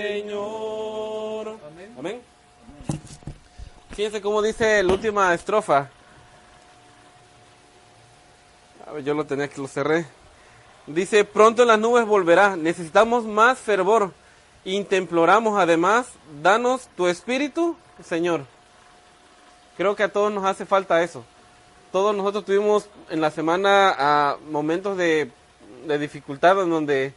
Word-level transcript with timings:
Señor. 0.00 1.58
Amén. 1.98 2.22
Fíjense 3.90 4.22
cómo 4.22 4.40
dice 4.40 4.82
la 4.82 4.94
última 4.94 5.34
estrofa. 5.34 5.90
A 8.86 8.92
ver, 8.92 9.04
yo 9.04 9.12
lo 9.12 9.26
tenía 9.26 9.48
que 9.48 9.60
lo 9.60 9.68
cerré. 9.68 10.06
Dice, 10.86 11.24
pronto 11.26 11.62
en 11.62 11.68
las 11.68 11.78
nubes 11.78 12.06
volverá. 12.06 12.56
Necesitamos 12.56 13.24
más 13.24 13.58
fervor. 13.58 14.12
Intemploramos 14.64 15.58
además, 15.60 16.06
danos 16.42 16.88
tu 16.96 17.06
espíritu, 17.06 17.76
Señor. 18.02 18.46
Creo 19.76 19.96
que 19.96 20.04
a 20.04 20.12
todos 20.12 20.32
nos 20.32 20.46
hace 20.46 20.64
falta 20.64 21.02
eso. 21.02 21.24
Todos 21.92 22.16
nosotros 22.16 22.46
tuvimos 22.46 22.88
en 23.10 23.20
la 23.20 23.30
semana 23.30 23.94
a 23.98 24.38
momentos 24.50 24.96
de, 24.96 25.30
de 25.86 25.98
dificultad 25.98 26.62
en 26.62 26.70
donde, 26.70 27.12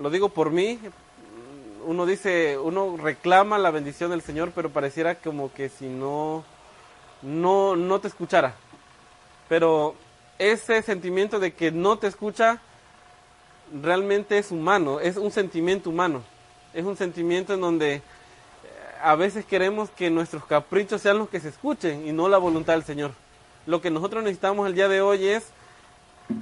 lo 0.00 0.10
digo 0.10 0.30
por 0.30 0.50
mí, 0.50 0.80
uno 1.86 2.06
dice, 2.06 2.58
uno 2.58 2.96
reclama 2.96 3.58
la 3.58 3.70
bendición 3.70 4.10
del 4.10 4.22
Señor, 4.22 4.52
pero 4.54 4.70
pareciera 4.70 5.16
como 5.16 5.52
que 5.52 5.68
si 5.68 5.86
no, 5.86 6.44
no, 7.22 7.76
no 7.76 8.00
te 8.00 8.08
escuchara. 8.08 8.54
Pero 9.48 9.94
ese 10.38 10.82
sentimiento 10.82 11.38
de 11.38 11.52
que 11.52 11.70
no 11.70 11.98
te 11.98 12.06
escucha 12.06 12.60
realmente 13.82 14.38
es 14.38 14.50
humano, 14.50 15.00
es 15.00 15.16
un 15.16 15.30
sentimiento 15.30 15.90
humano. 15.90 16.22
Es 16.74 16.84
un 16.84 16.96
sentimiento 16.96 17.52
en 17.52 17.60
donde 17.60 17.94
eh, 17.96 18.02
a 19.02 19.14
veces 19.14 19.44
queremos 19.44 19.90
que 19.90 20.08
nuestros 20.10 20.44
caprichos 20.46 21.02
sean 21.02 21.18
los 21.18 21.28
que 21.28 21.40
se 21.40 21.50
escuchen 21.50 22.06
y 22.06 22.12
no 22.12 22.28
la 22.28 22.38
voluntad 22.38 22.74
del 22.74 22.84
Señor. 22.84 23.12
Lo 23.66 23.80
que 23.80 23.90
nosotros 23.90 24.22
necesitamos 24.22 24.66
el 24.66 24.74
día 24.74 24.88
de 24.88 25.02
hoy 25.02 25.28
es 25.28 25.44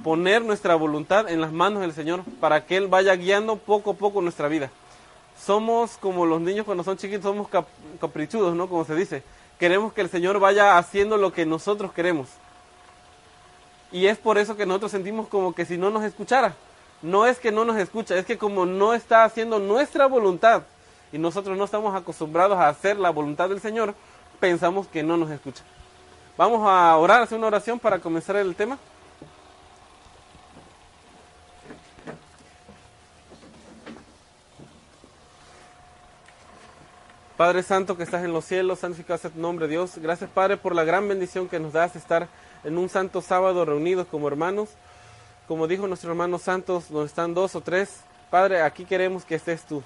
poner 0.03 0.41
nuestra 0.41 0.75
voluntad 0.75 1.29
en 1.29 1.41
las 1.41 1.51
manos 1.51 1.81
del 1.81 1.91
Señor 1.91 2.23
para 2.39 2.65
que 2.65 2.77
Él 2.77 2.87
vaya 2.87 3.13
guiando 3.15 3.57
poco 3.57 3.91
a 3.91 3.95
poco 3.95 4.21
nuestra 4.21 4.47
vida 4.47 4.71
somos 5.45 5.97
como 5.97 6.25
los 6.25 6.39
niños 6.39 6.65
cuando 6.65 6.83
son 6.83 6.97
chiquitos, 6.97 7.23
somos 7.23 7.47
caprichudos, 7.99 8.55
¿no? 8.55 8.69
Como 8.69 8.85
se 8.85 8.95
dice. 8.95 9.23
Queremos 9.59 9.93
que 9.93 10.01
el 10.01 10.09
Señor 10.09 10.39
vaya 10.39 10.77
haciendo 10.77 11.17
lo 11.17 11.31
que 11.33 11.45
nosotros 11.45 11.93
queremos. 11.93 12.29
Y 13.91 14.07
es 14.07 14.17
por 14.17 14.37
eso 14.37 14.55
que 14.55 14.65
nosotros 14.65 14.91
sentimos 14.91 15.27
como 15.27 15.53
que 15.53 15.65
si 15.65 15.77
no 15.77 15.89
nos 15.89 16.03
escuchara. 16.03 16.55
No 17.01 17.25
es 17.25 17.39
que 17.39 17.51
no 17.51 17.65
nos 17.65 17.77
escucha, 17.77 18.15
es 18.15 18.25
que 18.25 18.37
como 18.37 18.65
no 18.65 18.93
está 18.93 19.23
haciendo 19.23 19.57
nuestra 19.57 20.05
voluntad 20.05 20.63
y 21.11 21.17
nosotros 21.17 21.57
no 21.57 21.65
estamos 21.65 21.95
acostumbrados 21.95 22.57
a 22.57 22.67
hacer 22.67 22.97
la 22.97 23.09
voluntad 23.09 23.49
del 23.49 23.59
Señor, 23.59 23.95
pensamos 24.39 24.87
que 24.87 25.01
no 25.01 25.17
nos 25.17 25.31
escucha. 25.31 25.63
Vamos 26.37 26.61
a 26.63 26.95
orar, 26.97 27.23
hacer 27.23 27.39
una 27.39 27.47
oración 27.47 27.79
para 27.79 27.99
comenzar 27.99 28.35
el 28.35 28.55
tema. 28.55 28.77
Padre 37.41 37.63
Santo 37.63 37.97
que 37.97 38.03
estás 38.03 38.23
en 38.23 38.33
los 38.33 38.45
cielos, 38.45 38.77
santificado 38.77 39.17
sea 39.17 39.31
tu 39.31 39.39
nombre, 39.39 39.67
Dios. 39.67 39.93
Gracias, 39.97 40.29
Padre, 40.29 40.57
por 40.57 40.75
la 40.75 40.83
gran 40.83 41.07
bendición 41.07 41.49
que 41.49 41.59
nos 41.59 41.73
das 41.73 41.95
estar 41.95 42.27
en 42.63 42.77
un 42.77 42.87
santo 42.87 43.19
sábado 43.19 43.65
reunidos 43.65 44.05
como 44.05 44.27
hermanos. 44.27 44.69
Como 45.47 45.67
dijo 45.67 45.87
nuestro 45.87 46.11
hermano 46.11 46.37
santos, 46.37 46.89
donde 46.89 47.07
están 47.07 47.33
dos 47.33 47.55
o 47.55 47.61
tres. 47.61 48.01
Padre, 48.29 48.61
aquí 48.61 48.85
queremos 48.85 49.25
que 49.25 49.33
estés 49.33 49.63
tú. 49.63 49.81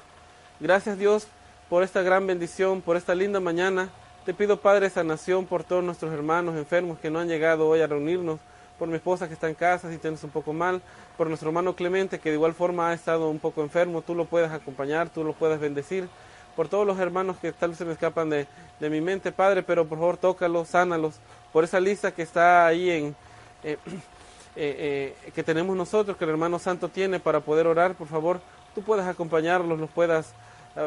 Gracias, 0.59 0.97
Dios, 0.97 1.28
por 1.70 1.81
esta 1.81 2.02
gran 2.02 2.28
bendición, 2.28 2.81
por 2.81 2.97
esta 2.97 3.16
linda 3.16 3.39
mañana. 3.39 3.88
Te 4.25 4.34
pido, 4.34 4.59
Padre, 4.59 4.90
sanación 4.90 5.45
por 5.45 5.64
todos 5.64 5.81
nuestros 5.81 6.12
hermanos 6.12 6.58
enfermos 6.58 7.00
que 7.00 7.09
no 7.09 7.19
han 7.19 7.30
llegado 7.30 7.69
hoy 7.69 7.80
a 7.80 7.88
reunirnos, 7.88 8.42
por 8.78 8.90
mi 8.90 8.95
esposa 8.95 9.30
que 9.30 9.34
está 9.34 9.47
en 9.47 9.56
casa, 9.56 9.90
si 9.90 9.97
tienes 9.97 10.22
un 10.25 10.30
poco 10.30 10.52
mal, 10.52 10.81
por 11.17 11.28
nuestro 11.28 11.47
hermano 11.47 11.73
Clemente, 11.73 12.19
que 12.19 12.31
de 12.31 12.36
igual 12.36 12.53
forma 12.53 12.90
ha 12.90 12.94
estado 12.94 13.30
un 13.30 13.40
poco 13.40 13.62
enfermo, 13.62 14.02
tú 14.02 14.14
lo 14.14 14.25
puedes 14.25 14.52
acompañar, 14.52 15.08
tú 15.08 15.23
lo 15.23 15.31
puedes 15.31 15.58
bendecir 15.58 16.09
por 16.56 16.67
todos 16.67 16.88
los 16.88 16.98
hermanos 17.00 17.38
que 17.38 17.52
tal 17.52 17.70
vez 17.70 17.78
se 17.78 17.86
me 17.86 17.94
escapan 17.94 18.30
de, 18.30 18.48
mi 18.80 19.02
mente, 19.02 19.31
Padre, 19.31 19.64
pero 19.64 19.86
por 19.86 19.98
favor 19.98 20.17
tócalos, 20.17 20.70
sánalos, 20.70 21.16
por 21.52 21.64
esa 21.64 21.80
lista 21.80 22.12
que 22.12 22.22
está 22.22 22.66
ahí 22.66 22.89
en... 22.89 23.16
Eh, 23.64 23.78
eh, 24.57 25.16
eh, 25.25 25.31
que 25.31 25.44
tenemos 25.44 25.75
nosotros, 25.75 26.16
que 26.16 26.24
el 26.24 26.30
hermano 26.30 26.59
santo 26.59 26.88
tiene 26.88 27.19
para 27.19 27.41
poder 27.41 27.68
orar, 27.68 27.94
por 27.96 28.07
favor, 28.07 28.40
tú 28.74 28.81
puedes 28.81 29.06
acompañarlos, 29.06 29.78
los 29.78 29.90
puedas 29.90 30.34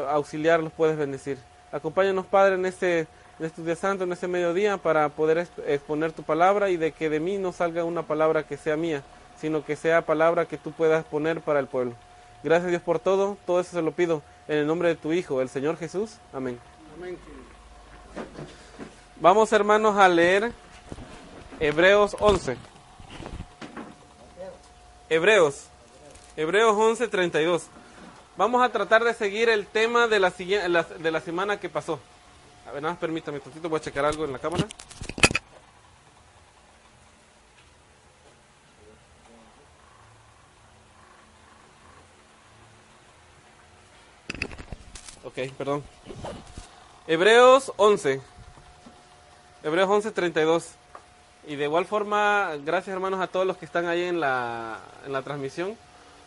auxiliar, 0.09 0.59
los 0.59 0.73
puedes 0.73 0.97
bendecir. 0.97 1.37
Acompáñanos, 1.71 2.25
Padre, 2.25 2.55
en 2.55 2.65
este, 2.65 2.99
en 3.39 3.45
este 3.45 3.61
día 3.61 3.75
santo, 3.75 4.05
en 4.05 4.11
este 4.11 4.27
mediodía, 4.27 4.77
para 4.77 5.09
poder 5.09 5.47
exponer 5.67 6.11
tu 6.11 6.23
palabra 6.23 6.69
y 6.69 6.77
de 6.77 6.91
que 6.91 7.09
de 7.09 7.19
mí 7.19 7.37
no 7.37 7.51
salga 7.51 7.83
una 7.83 8.03
palabra 8.03 8.43
que 8.43 8.57
sea 8.57 8.75
mía, 8.75 9.03
sino 9.39 9.63
que 9.63 9.75
sea 9.75 10.01
palabra 10.03 10.45
que 10.45 10.57
tú 10.57 10.71
puedas 10.71 11.05
poner 11.05 11.41
para 11.41 11.59
el 11.59 11.67
pueblo. 11.67 11.93
Gracias 12.43 12.69
Dios 12.69 12.81
por 12.81 12.99
todo, 12.99 13.37
todo 13.45 13.59
eso 13.59 13.71
se 13.71 13.81
lo 13.81 13.91
pido 13.91 14.23
en 14.49 14.57
el 14.57 14.67
nombre 14.67 14.89
de 14.89 14.95
tu 14.95 15.13
Hijo, 15.13 15.41
el 15.41 15.47
Señor 15.47 15.77
Jesús. 15.77 16.15
Amén. 16.33 16.59
Vamos 19.21 19.53
hermanos 19.53 19.95
a 19.95 20.09
leer 20.09 20.51
Hebreos 21.59 22.17
11. 22.19 22.57
Hebreos. 25.07 25.67
Hebreos 26.35 26.75
11, 26.75 27.07
32. 27.07 27.67
Vamos 28.37 28.63
a 28.63 28.69
tratar 28.69 29.03
de 29.03 29.13
seguir 29.13 29.49
el 29.49 29.67
tema 29.67 30.07
de 30.07 30.19
la, 30.19 30.31
de 30.31 31.11
la 31.11 31.21
semana 31.21 31.59
que 31.59 31.69
pasó. 31.69 31.99
A 32.67 32.71
ver, 32.71 32.81
nada 32.81 32.93
más 32.93 32.99
permítame 32.99 33.39
un 33.45 33.69
voy 33.69 33.77
a 33.77 33.83
checar 33.83 34.03
algo 34.03 34.25
en 34.25 34.31
la 34.31 34.39
cámara. 34.39 34.65
Perdón. 45.47 45.83
Hebreos 47.07 47.71
11. 47.77 48.19
Hebreos 49.63 49.89
11, 49.89 50.11
32. 50.11 50.71
Y 51.47 51.55
de 51.55 51.63
igual 51.63 51.85
forma, 51.85 52.51
gracias 52.65 52.93
hermanos 52.93 53.21
a 53.21 53.27
todos 53.27 53.45
los 53.45 53.55
que 53.55 53.65
están 53.65 53.87
ahí 53.87 54.03
en 54.03 54.19
la, 54.19 54.79
en 55.05 55.13
la 55.13 55.21
transmisión. 55.21 55.77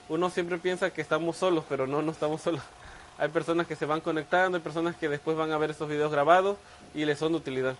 Uno 0.09 0.31
siempre 0.31 0.57
piensa 0.57 0.91
que 0.91 1.03
estamos 1.03 1.37
solos, 1.37 1.65
pero 1.69 1.87
no, 1.87 2.01
no 2.01 2.11
estamos 2.11 2.41
solos. 2.41 2.63
Hay 3.19 3.29
personas 3.29 3.67
que 3.67 3.77
se 3.77 3.85
van 3.85 4.01
conectando, 4.01 4.57
hay 4.57 4.63
personas 4.63 4.97
que 4.97 5.09
después 5.09 5.37
van 5.37 5.53
a 5.53 5.59
ver 5.59 5.71
estos 5.71 5.89
videos 5.89 6.11
grabados 6.11 6.57
y 6.95 7.05
les 7.05 7.19
son 7.19 7.33
de 7.33 7.39
utilidad. 7.39 7.77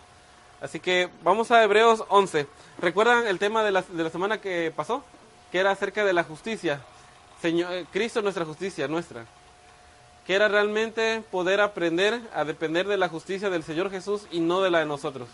Así 0.61 0.79
que 0.79 1.09
vamos 1.25 1.51
a 1.51 1.65
Hebreos 1.65 2.05
11. 2.09 2.47
¿Recuerdan 2.79 3.27
el 3.27 3.39
tema 3.39 3.65
de 3.65 3.73
la, 3.73 3.83
de 3.83 4.05
la 4.05 4.11
semana 4.11 4.41
que 4.41 4.73
pasó? 4.77 5.03
Que 5.51 5.59
era 5.59 5.71
acerca 5.71 6.05
de 6.05 6.13
la 6.13 6.23
justicia. 6.23 6.83
Señor, 7.41 7.73
eh, 7.73 7.87
Cristo 7.91 8.23
nuestra 8.23 8.45
justicia, 8.45 8.87
nuestra 8.87 9.25
que 10.27 10.35
era 10.35 10.49
realmente 10.49 11.23
poder 11.31 11.61
aprender 11.61 12.21
a 12.35 12.45
depender 12.45 12.87
de 12.87 12.97
la 12.97 13.09
justicia 13.09 13.51
del 13.51 13.65
Señor 13.65 13.91
Jesús 13.91 14.27
y 14.31 14.41
no 14.41 14.63
de 14.63 14.71
la 14.71 14.79
de 14.81 14.87
nosotros. 14.87 15.29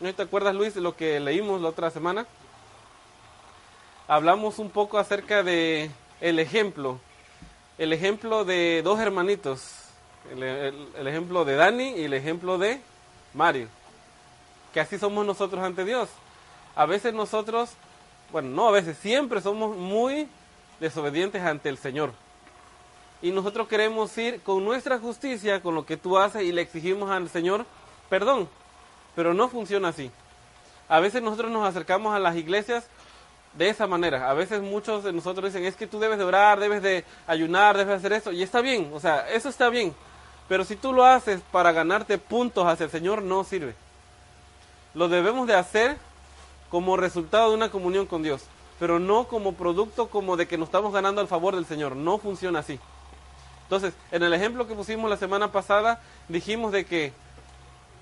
¿No 0.00 0.12
te 0.14 0.22
acuerdas, 0.22 0.54
Luis, 0.54 0.74
de 0.74 0.80
lo 0.80 0.96
que 0.96 1.18
leímos 1.20 1.60
la 1.62 1.68
otra 1.68 1.90
semana? 1.90 2.26
Hablamos 4.06 4.58
un 4.58 4.68
poco 4.68 4.98
acerca 4.98 5.42
de 5.42 5.90
el 6.20 6.38
ejemplo, 6.38 7.00
el 7.78 7.92
ejemplo 7.92 8.44
de 8.44 8.82
dos 8.82 9.00
hermanitos, 9.00 9.84
el, 10.30 11.06
ejemplo 11.06 11.44
de 11.44 11.56
Dani 11.56 11.90
y 11.96 12.04
el 12.04 12.12
ejemplo 12.12 12.58
de 12.58 12.80
Mario, 13.32 13.68
que 14.74 14.80
así 14.80 14.98
somos 14.98 15.24
nosotros 15.24 15.62
ante 15.64 15.86
Dios. 15.86 16.10
A 16.76 16.84
veces 16.84 17.14
nosotros, 17.14 17.70
bueno, 18.30 18.50
no 18.50 18.68
a 18.68 18.72
veces, 18.72 18.98
siempre 18.98 19.40
somos 19.40 19.74
muy 19.74 20.28
desobedientes 20.80 21.40
ante 21.40 21.70
el 21.70 21.78
Señor 21.78 22.12
y 23.24 23.30
nosotros 23.30 23.66
queremos 23.68 24.16
ir 24.18 24.42
con 24.42 24.62
nuestra 24.62 24.98
justicia, 24.98 25.62
con 25.62 25.74
lo 25.74 25.86
que 25.86 25.96
tú 25.96 26.18
haces 26.18 26.42
y 26.42 26.52
le 26.52 26.60
exigimos 26.60 27.10
al 27.10 27.30
Señor 27.30 27.64
perdón. 28.10 28.50
Pero 29.16 29.32
no 29.32 29.48
funciona 29.48 29.88
así. 29.88 30.10
A 30.90 31.00
veces 31.00 31.22
nosotros 31.22 31.50
nos 31.50 31.66
acercamos 31.66 32.14
a 32.14 32.18
las 32.18 32.36
iglesias 32.36 32.86
de 33.54 33.70
esa 33.70 33.86
manera. 33.86 34.28
A 34.28 34.34
veces 34.34 34.60
muchos 34.60 35.04
de 35.04 35.12
nosotros 35.14 35.46
dicen, 35.46 35.64
es 35.66 35.74
que 35.74 35.86
tú 35.86 35.98
debes 35.98 36.18
de 36.18 36.24
orar, 36.24 36.60
debes 36.60 36.82
de 36.82 37.02
ayunar, 37.26 37.78
debes 37.78 37.92
de 37.92 37.94
hacer 37.94 38.12
esto. 38.12 38.30
Y 38.30 38.42
está 38.42 38.60
bien, 38.60 38.90
o 38.92 39.00
sea, 39.00 39.26
eso 39.30 39.48
está 39.48 39.70
bien. 39.70 39.94
Pero 40.46 40.62
si 40.66 40.76
tú 40.76 40.92
lo 40.92 41.06
haces 41.06 41.40
para 41.50 41.72
ganarte 41.72 42.18
puntos 42.18 42.66
hacia 42.66 42.84
el 42.84 42.90
Señor, 42.90 43.22
no 43.22 43.42
sirve. 43.42 43.74
Lo 44.92 45.08
debemos 45.08 45.46
de 45.46 45.54
hacer 45.54 45.96
como 46.68 46.98
resultado 46.98 47.48
de 47.48 47.56
una 47.56 47.70
comunión 47.70 48.04
con 48.04 48.22
Dios, 48.22 48.42
pero 48.78 48.98
no 48.98 49.28
como 49.28 49.54
producto 49.54 50.08
como 50.08 50.36
de 50.36 50.46
que 50.46 50.58
nos 50.58 50.68
estamos 50.68 50.92
ganando 50.92 51.22
al 51.22 51.28
favor 51.28 51.54
del 51.54 51.64
Señor. 51.64 51.96
No 51.96 52.18
funciona 52.18 52.58
así. 52.58 52.78
Entonces, 53.64 53.94
en 54.12 54.22
el 54.22 54.32
ejemplo 54.32 54.66
que 54.66 54.74
pusimos 54.74 55.10
la 55.10 55.16
semana 55.16 55.50
pasada, 55.50 56.00
dijimos 56.28 56.72
de 56.72 56.84
que, 56.84 57.12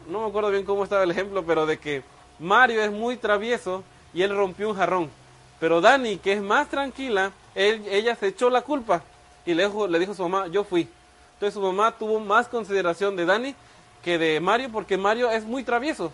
no 0.08 0.20
me 0.20 0.28
acuerdo 0.28 0.50
bien 0.50 0.64
cómo 0.64 0.84
estaba 0.84 1.04
el 1.04 1.10
ejemplo, 1.10 1.44
pero 1.44 1.66
de 1.66 1.78
que 1.78 2.02
Mario 2.38 2.82
es 2.82 2.90
muy 2.90 3.16
travieso 3.16 3.84
y 4.12 4.22
él 4.22 4.36
rompió 4.36 4.68
un 4.68 4.76
jarrón. 4.76 5.10
Pero 5.60 5.80
Dani, 5.80 6.18
que 6.18 6.32
es 6.32 6.42
más 6.42 6.68
tranquila, 6.68 7.32
ella 7.54 8.16
se 8.16 8.28
echó 8.28 8.50
la 8.50 8.62
culpa 8.62 9.02
y 9.46 9.54
le 9.54 9.64
dijo, 9.64 9.86
le 9.86 9.98
dijo 9.98 10.12
a 10.12 10.14
su 10.14 10.28
mamá, 10.28 10.48
yo 10.48 10.64
fui. 10.64 10.88
Entonces 11.34 11.54
su 11.54 11.60
mamá 11.60 11.92
tuvo 11.92 12.18
más 12.20 12.48
consideración 12.48 13.16
de 13.16 13.26
Dani 13.26 13.54
que 14.02 14.18
de 14.18 14.40
Mario 14.40 14.70
porque 14.72 14.96
Mario 14.96 15.30
es 15.30 15.44
muy 15.44 15.62
travieso. 15.62 16.12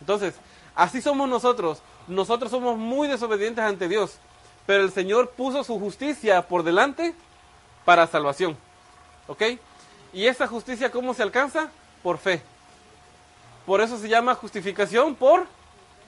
Entonces, 0.00 0.34
así 0.74 1.02
somos 1.02 1.28
nosotros. 1.28 1.82
Nosotros 2.08 2.50
somos 2.50 2.78
muy 2.78 3.08
desobedientes 3.08 3.62
ante 3.62 3.88
Dios. 3.88 4.18
Pero 4.66 4.82
el 4.82 4.92
Señor 4.92 5.30
puso 5.30 5.62
su 5.64 5.78
justicia 5.78 6.42
por 6.48 6.62
delante 6.62 7.14
para 7.84 8.06
salvación. 8.06 8.56
¿Ok? 9.30 9.42
¿Y 10.12 10.26
esa 10.26 10.48
justicia 10.48 10.90
cómo 10.90 11.14
se 11.14 11.22
alcanza? 11.22 11.70
Por 12.02 12.18
fe. 12.18 12.42
Por 13.64 13.80
eso 13.80 13.96
se 13.96 14.08
llama 14.08 14.34
justificación 14.34 15.14
por 15.14 15.46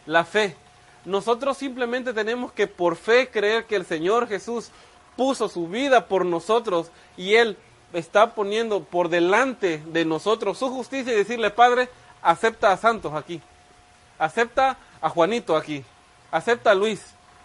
la 0.06 0.24
fe. 0.24 0.56
Nosotros 1.04 1.56
simplemente 1.56 2.12
tenemos 2.12 2.50
que 2.50 2.66
por 2.66 2.96
fe 2.96 3.30
creer 3.30 3.66
que 3.66 3.76
el 3.76 3.86
Señor 3.86 4.26
Jesús 4.26 4.70
puso 5.16 5.48
su 5.48 5.68
vida 5.68 6.08
por 6.08 6.26
nosotros 6.26 6.90
y 7.16 7.34
Él 7.34 7.56
está 7.92 8.34
poniendo 8.34 8.82
por 8.82 9.08
delante 9.08 9.80
de 9.86 10.04
nosotros 10.04 10.58
su 10.58 10.70
justicia 10.70 11.12
y 11.12 11.16
decirle, 11.16 11.50
Padre, 11.50 11.88
acepta 12.22 12.72
a 12.72 12.76
Santos 12.76 13.14
aquí, 13.14 13.40
acepta 14.18 14.78
a 15.00 15.08
Juanito 15.08 15.56
aquí, 15.56 15.84
acepta 16.32 16.72
a 16.72 16.74
Luis, 16.74 17.00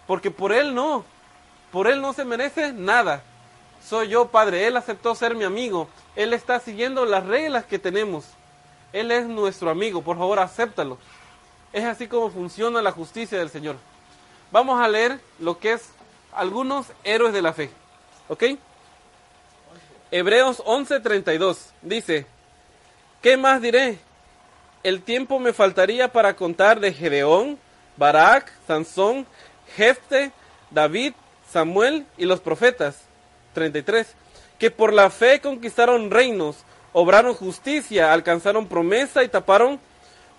porque 0.08 0.32
por 0.32 0.54
Él 0.54 0.74
no, 0.74 1.06
por 1.72 1.88
Él 1.88 2.02
no 2.02 2.14
se 2.14 2.26
merece 2.26 2.74
nada. 2.74 3.22
Soy 3.88 4.10
yo, 4.10 4.28
Padre, 4.28 4.68
Él 4.68 4.76
aceptó 4.76 5.16
ser 5.16 5.34
mi 5.34 5.46
amigo, 5.46 5.88
Él 6.18 6.34
está 6.34 6.60
siguiendo 6.60 7.06
las 7.06 7.26
reglas 7.26 7.64
que 7.64 7.80
tenemos, 7.80 8.26
Él 8.92 9.12
es 9.12 9.26
nuestro 9.28 9.70
amigo, 9.70 10.02
por 10.02 10.18
favor, 10.18 10.40
acéptalo. 10.40 10.98
Es 11.72 11.86
así 11.86 12.08
como 12.08 12.30
funciona 12.30 12.82
la 12.82 12.92
justicia 12.92 13.38
del 13.38 13.50
Señor. 13.50 13.78
Vamos 14.52 14.82
a 14.82 14.90
leer 14.90 15.22
lo 15.40 15.58
que 15.58 15.72
es 15.72 15.90
algunos 16.34 16.88
héroes 17.06 17.34
de 17.34 17.42
la 17.42 17.54
fe. 17.54 17.70
¿Ok? 18.28 18.44
Hebreos 20.12 20.62
11:32 20.66 21.58
dice, 21.82 22.26
¿qué 23.22 23.38
más 23.38 23.62
diré? 23.62 24.00
El 24.84 25.02
tiempo 25.02 25.40
me 25.40 25.54
faltaría 25.54 26.12
para 26.12 26.36
contar 26.36 26.82
de 26.82 26.92
Gedeón, 26.92 27.58
Barak, 27.96 28.52
Sansón, 28.68 29.26
Jefte, 29.78 30.34
David, 30.72 31.14
Samuel 31.50 32.06
y 32.18 32.26
los 32.26 32.42
profetas. 32.42 33.07
33. 33.58 34.08
Que 34.60 34.70
por 34.70 34.94
la 34.94 35.10
fe 35.10 35.42
conquistaron 35.42 36.12
reinos, 36.12 36.58
obraron 36.94 37.34
justicia, 37.34 38.14
alcanzaron 38.14 38.68
promesa 38.68 39.24
y 39.24 39.30
taparon 39.30 39.80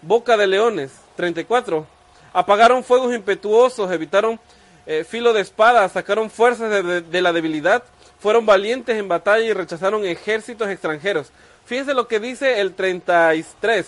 boca 0.02 0.36
de 0.36 0.46
leones. 0.46 0.92
34. 1.16 1.84
Apagaron 2.32 2.84
fuegos 2.84 3.12
impetuosos, 3.12 3.90
evitaron 3.90 4.38
eh, 4.86 5.04
filo 5.04 5.32
de 5.32 5.40
espada, 5.40 5.88
sacaron 5.88 6.30
fuerzas 6.30 6.70
de, 6.70 7.20
la 7.20 7.32
debilidad, 7.32 7.82
fueron 8.20 8.46
valientes 8.46 8.96
en 8.96 9.08
batalla 9.08 9.44
y 9.44 9.52
rechazaron 9.52 10.04
ejércitos 10.04 10.68
extranjeros. 10.68 11.32
Fíjense 11.66 11.94
lo 11.94 12.06
que 12.06 12.20
dice 12.20 12.60
el 12.60 12.74
33, 12.74 13.86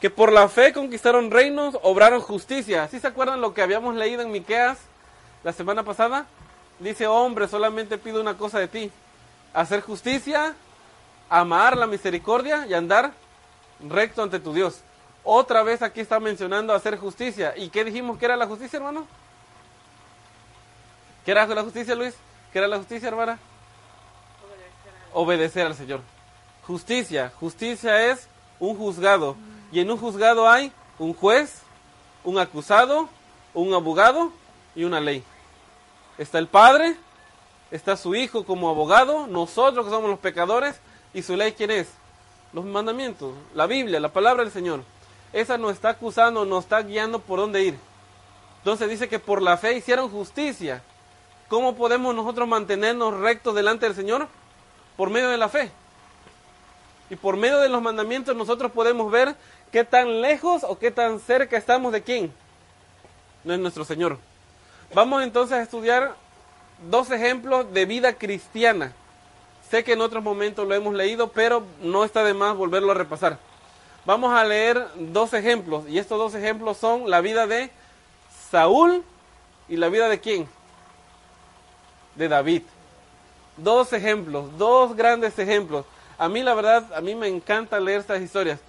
que 0.00 0.10
por 0.10 0.32
la 0.32 0.48
fe 0.48 0.74
conquistaron 0.74 1.30
reinos, 1.30 1.78
obraron 1.82 2.20
justicia. 2.20 2.86
¿Sí 2.88 3.00
se 3.00 3.06
acuerdan 3.06 3.40
lo 3.40 3.54
que 3.54 3.62
habíamos 3.62 3.94
leído 3.94 4.20
en 4.20 4.30
Miqueas 4.30 4.78
la 5.42 5.52
semana 5.52 5.82
pasada? 5.82 6.26
Dice, 6.78 7.06
hombre, 7.06 7.48
solamente 7.48 7.98
pido 7.98 8.20
una 8.20 8.36
cosa 8.36 8.58
de 8.58 8.68
ti, 8.68 8.92
hacer 9.52 9.80
justicia, 9.80 10.54
amar 11.28 11.76
la 11.76 11.86
misericordia 11.86 12.66
y 12.66 12.74
andar 12.74 13.12
recto 13.80 14.22
ante 14.22 14.38
tu 14.38 14.52
Dios. 14.52 14.82
Otra 15.24 15.62
vez 15.62 15.82
aquí 15.82 16.00
está 16.00 16.20
mencionando 16.20 16.72
hacer 16.72 16.96
justicia. 16.96 17.54
¿Y 17.56 17.68
qué 17.68 17.84
dijimos 17.84 18.18
que 18.18 18.24
era 18.24 18.36
la 18.36 18.46
justicia, 18.46 18.78
hermano? 18.78 19.06
¿Qué 21.24 21.32
era 21.32 21.46
la 21.46 21.62
justicia, 21.62 21.94
Luis? 21.94 22.14
¿Qué 22.52 22.58
era 22.58 22.68
la 22.68 22.78
justicia, 22.78 23.08
hermana? 23.08 23.38
Obedecer 25.12 25.66
al 25.66 25.74
Señor. 25.74 26.00
Justicia. 26.66 27.32
Justicia 27.38 28.10
es 28.10 28.28
un 28.58 28.76
juzgado. 28.76 29.36
Y 29.70 29.80
en 29.80 29.90
un 29.90 29.98
juzgado 29.98 30.48
hay 30.48 30.72
un 30.98 31.12
juez, 31.12 31.62
un 32.24 32.38
acusado, 32.38 33.08
un 33.52 33.74
abogado 33.74 34.32
y 34.74 34.84
una 34.84 35.00
ley. 35.00 35.22
Está 36.18 36.38
el 36.38 36.48
Padre, 36.48 36.96
está 37.70 37.96
su 37.96 38.14
Hijo 38.14 38.44
como 38.44 38.68
abogado, 38.68 39.26
nosotros 39.26 39.86
que 39.86 39.90
somos 39.90 40.10
los 40.10 40.18
pecadores, 40.18 40.80
y 41.14 41.22
su 41.22 41.36
ley, 41.36 41.52
¿quién 41.52 41.70
es? 41.70 41.88
Los 42.52 42.64
mandamientos, 42.64 43.34
la 43.54 43.66
Biblia, 43.66 44.00
la 44.00 44.12
palabra 44.12 44.42
del 44.42 44.52
Señor. 44.52 44.82
Esa 45.32 45.58
nos 45.58 45.72
está 45.72 45.90
acusando, 45.90 46.44
nos 46.44 46.64
está 46.64 46.82
guiando 46.82 47.20
por 47.20 47.38
dónde 47.38 47.62
ir. 47.62 47.78
Entonces 48.58 48.88
dice 48.88 49.08
que 49.08 49.18
por 49.18 49.42
la 49.42 49.56
fe 49.56 49.76
hicieron 49.76 50.10
justicia. 50.10 50.82
¿Cómo 51.48 51.76
podemos 51.76 52.14
nosotros 52.14 52.48
mantenernos 52.48 53.14
rectos 53.14 53.54
delante 53.54 53.86
del 53.86 53.94
Señor? 53.94 54.28
Por 54.96 55.10
medio 55.10 55.28
de 55.28 55.38
la 55.38 55.48
fe. 55.48 55.70
Y 57.10 57.16
por 57.16 57.36
medio 57.36 57.58
de 57.58 57.68
los 57.68 57.80
mandamientos 57.80 58.36
nosotros 58.36 58.72
podemos 58.72 59.10
ver 59.10 59.34
qué 59.72 59.84
tan 59.84 60.20
lejos 60.20 60.64
o 60.64 60.78
qué 60.78 60.90
tan 60.90 61.20
cerca 61.20 61.56
estamos 61.56 61.92
de 61.92 62.02
quién. 62.02 62.32
No 63.44 63.54
es 63.54 63.60
nuestro 63.60 63.84
Señor. 63.84 64.18
Vamos 64.94 65.22
entonces 65.22 65.58
a 65.58 65.62
estudiar 65.62 66.14
dos 66.90 67.10
ejemplos 67.10 67.72
de 67.72 67.86
vida 67.86 68.14
cristiana. 68.14 68.92
Sé 69.70 69.84
que 69.84 69.92
en 69.92 70.00
otros 70.00 70.22
momentos 70.22 70.66
lo 70.66 70.74
hemos 70.74 70.94
leído, 70.94 71.28
pero 71.28 71.64
no 71.82 72.04
está 72.04 72.24
de 72.24 72.34
más 72.34 72.56
volverlo 72.56 72.92
a 72.92 72.94
repasar. 72.94 73.38
Vamos 74.06 74.32
a 74.32 74.44
leer 74.44 74.86
dos 74.94 75.34
ejemplos, 75.34 75.84
y 75.88 75.98
estos 75.98 76.18
dos 76.18 76.34
ejemplos 76.34 76.78
son 76.78 77.10
la 77.10 77.20
vida 77.20 77.46
de 77.46 77.70
Saúl 78.50 79.04
y 79.68 79.76
la 79.76 79.90
vida 79.90 80.08
de 80.08 80.20
quién? 80.20 80.48
de 82.18 82.28
David. 82.28 82.62
Dos 83.56 83.92
ejemplos, 83.92 84.46
dos 84.58 84.94
grandes 84.94 85.38
ejemplos. 85.38 85.86
A 86.18 86.28
mí 86.28 86.42
la 86.42 86.54
verdad, 86.54 86.92
a 86.94 87.00
mí 87.00 87.14
me 87.14 87.28
encanta 87.28 87.80
leer 87.80 88.00
estas 88.00 88.20
historias. 88.20 88.60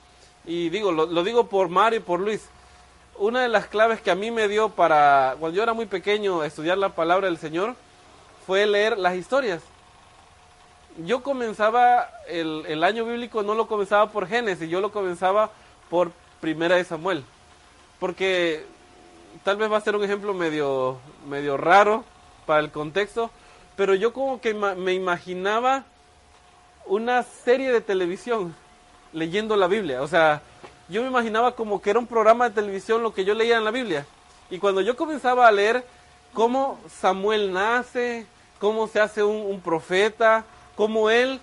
Y 0.46 0.70
digo, 0.70 0.92
lo, 0.92 1.24
digo 1.24 1.48
por 1.48 1.68
Mario 1.68 2.00
y 2.00 2.04
por 2.04 2.20
Luis. 2.20 2.48
Una 3.20 3.42
de 3.42 3.50
las 3.50 3.68
claves 3.68 4.00
que 4.00 4.12
a 4.12 4.16
mí 4.16 4.32
me 4.32 4.48
dio 4.48 4.70
para, 4.70 5.36
cuando 5.42 5.54
yo 5.54 5.62
era 5.62 5.74
muy 5.74 5.86
pequeño, 5.86 6.42
estudiar 6.46 6.78
la 6.78 6.96
palabra 6.96 7.28
del 7.28 7.38
Señor, 7.38 7.76
fue 8.48 8.66
leer 8.66 8.98
las 8.98 9.16
historias. 9.16 9.62
Yo 11.06 11.22
comenzaba 11.22 12.10
el, 12.30 12.82
año 12.82 13.04
bíblico, 13.04 13.44
no 13.44 13.56
lo 13.56 13.68
comenzaba 13.68 14.10
por 14.10 14.26
Génesis, 14.26 14.70
yo 14.70 14.80
lo 14.80 14.94
comenzaba 14.94 15.52
por 15.90 16.14
Primera 16.40 16.78
de 16.78 16.86
Samuel. 16.86 17.26
Porque 18.00 18.66
tal 19.44 19.58
vez 19.58 19.70
va 19.70 19.76
a 19.76 19.82
ser 19.82 19.98
un 19.98 20.04
ejemplo 20.06 20.34
medio, 20.34 20.98
medio 21.28 21.58
raro 21.58 22.06
para 22.46 22.62
el 22.62 22.72
contexto, 22.72 23.32
pero 23.76 23.96
yo 23.96 24.14
como 24.14 24.40
que 24.40 24.54
me 24.54 24.94
imaginaba 24.94 25.84
una 26.86 27.24
serie 27.24 27.70
de 27.74 27.82
televisión 27.82 28.56
leyendo 29.12 29.58
la 29.58 29.68
Biblia. 29.68 30.04
O 30.04 30.08
sea, 30.08 30.42
yo 30.90 31.02
me 31.04 31.08
imaginaba 31.08 31.56
como 31.56 31.82
que 31.82 31.92
era 31.92 32.00
un 32.00 32.08
programa 32.08 32.50
de 32.50 32.56
televisión 32.56 33.04
lo 33.04 33.14
que 33.14 33.24
yo 33.24 33.36
leía 33.36 33.58
en 33.58 33.64
la 33.64 33.72
Biblia. 33.72 34.06
Y 34.50 34.58
cuando 34.58 34.82
yo 34.82 34.96
comenzaba 34.96 35.48
a 35.48 35.52
leer 35.52 35.86
cómo 36.34 36.80
Samuel 37.00 37.54
nace, 37.54 38.26
cómo 38.60 38.88
se 38.88 39.00
hace 39.00 39.24
un, 39.24 39.62
profeta, 39.62 40.46
cómo 40.76 41.10
él 41.12 41.40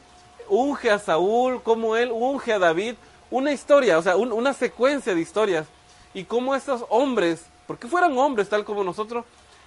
unge 0.48 0.90
a 0.90 0.98
Saúl, 0.98 1.62
cómo 1.62 1.96
él 1.96 2.10
unge 2.12 2.52
a 2.52 2.58
David, 2.58 2.96
una 3.30 3.52
historia, 3.52 3.98
o 3.98 4.02
sea, 4.02 4.16
una 4.16 4.52
secuencia 4.52 5.14
de 5.14 5.20
historias. 5.20 5.66
Y 6.12 6.24
cómo 6.24 6.54
estos 6.54 6.84
hombres, 6.88 7.46
porque 7.66 7.88
fueran 7.88 8.18
hombres 8.18 8.48
tal 8.48 8.64
como 8.64 8.82
nosotros, 8.82 9.24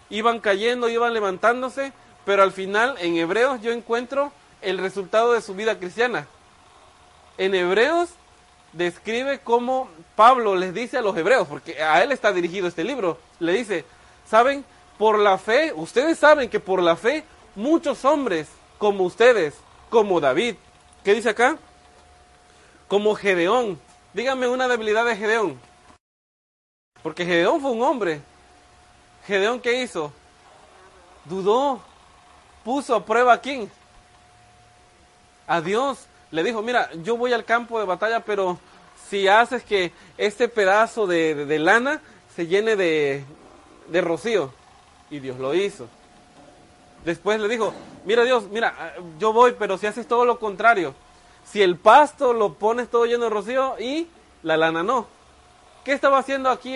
iban 0.09 0.39
cayendo, 0.39 0.89
iban 0.89 1.13
levantándose, 1.13 1.93
pero 2.25 2.43
al 2.43 2.51
final 2.51 2.95
en 2.99 3.17
Hebreos 3.17 3.61
yo 3.61 3.71
encuentro 3.71 4.31
el 4.61 4.77
resultado 4.77 5.33
de 5.33 5.41
su 5.41 5.53
vida 5.55 5.79
cristiana. 5.79 6.27
En 7.37 7.55
Hebreos 7.55 8.09
describe 8.73 9.39
cómo 9.39 9.89
Pablo 10.15 10.55
les 10.55 10.73
dice 10.73 10.97
a 10.97 11.01
los 11.01 11.15
hebreos, 11.17 11.47
porque 11.47 11.81
a 11.81 12.03
él 12.03 12.11
está 12.11 12.31
dirigido 12.31 12.67
este 12.67 12.83
libro, 12.83 13.17
le 13.39 13.53
dice, 13.53 13.85
¿saben? 14.27 14.65
Por 14.97 15.17
la 15.17 15.37
fe, 15.37 15.71
ustedes 15.73 16.19
saben 16.19 16.49
que 16.49 16.59
por 16.59 16.81
la 16.81 16.95
fe 16.95 17.23
muchos 17.55 18.03
hombres 18.05 18.49
como 18.77 19.03
ustedes, 19.03 19.55
como 19.89 20.19
David, 20.19 20.55
¿qué 21.03 21.13
dice 21.13 21.29
acá? 21.29 21.57
Como 22.87 23.15
Gedeón. 23.15 23.79
Díganme 24.13 24.47
una 24.47 24.67
debilidad 24.67 25.05
de 25.05 25.15
Gedeón. 25.15 25.59
Porque 27.03 27.25
Gedeón 27.25 27.61
fue 27.61 27.71
un 27.71 27.83
hombre. 27.83 28.21
Gedeón, 29.25 29.59
¿qué 29.61 29.81
hizo? 29.81 30.11
Dudó 31.25 31.81
puso 32.63 32.95
a 32.95 33.05
prueba 33.05 33.33
a 33.33 33.41
quién? 33.41 33.71
A 35.47 35.61
Dios. 35.61 36.08
Le 36.31 36.43
dijo, 36.43 36.61
mira, 36.61 36.89
yo 37.03 37.17
voy 37.17 37.33
al 37.33 37.45
campo 37.45 37.79
de 37.79 37.85
batalla, 37.85 38.19
pero 38.21 38.59
si 39.09 39.27
haces 39.27 39.63
que 39.63 39.91
este 40.17 40.47
pedazo 40.47 41.07
de, 41.07 41.59
lana 41.59 42.01
se 42.35 42.47
llene 42.47 42.75
de, 42.75 43.23
de 43.87 44.01
rocío. 44.01 44.53
Y 45.09 45.19
Dios 45.19 45.39
lo 45.39 45.55
hizo. 45.55 45.87
Después 47.03 47.39
le 47.39 47.47
dijo, 47.47 47.73
mira 48.05 48.23
Dios, 48.23 48.43
mira, 48.49 48.95
yo 49.17 49.33
voy, 49.33 49.55
pero 49.57 49.77
si 49.77 49.87
haces 49.87 50.07
todo 50.07 50.25
lo 50.25 50.37
contrario, 50.37 50.93
si 51.45 51.61
el 51.61 51.77
pasto 51.77 52.33
lo 52.33 52.53
pones 52.53 52.89
todo 52.89 53.05
lleno 53.05 53.23
de 53.25 53.29
rocío 53.29 53.75
y 53.79 54.07
la 54.43 54.57
lana 54.57 54.83
no. 54.83 55.07
¿Qué 55.83 55.93
estaba 55.93 56.19
haciendo 56.19 56.49
aquí? 56.49 56.75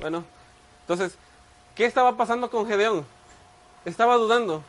Bueno, 0.00 0.24
entonces, 0.80 1.16
¿qué 1.74 1.86
estaba 1.86 2.16
pasando 2.16 2.50
con 2.50 2.66
Gedeón? 2.66 3.06
Estaba 3.86 4.16
dudando. 4.16 4.62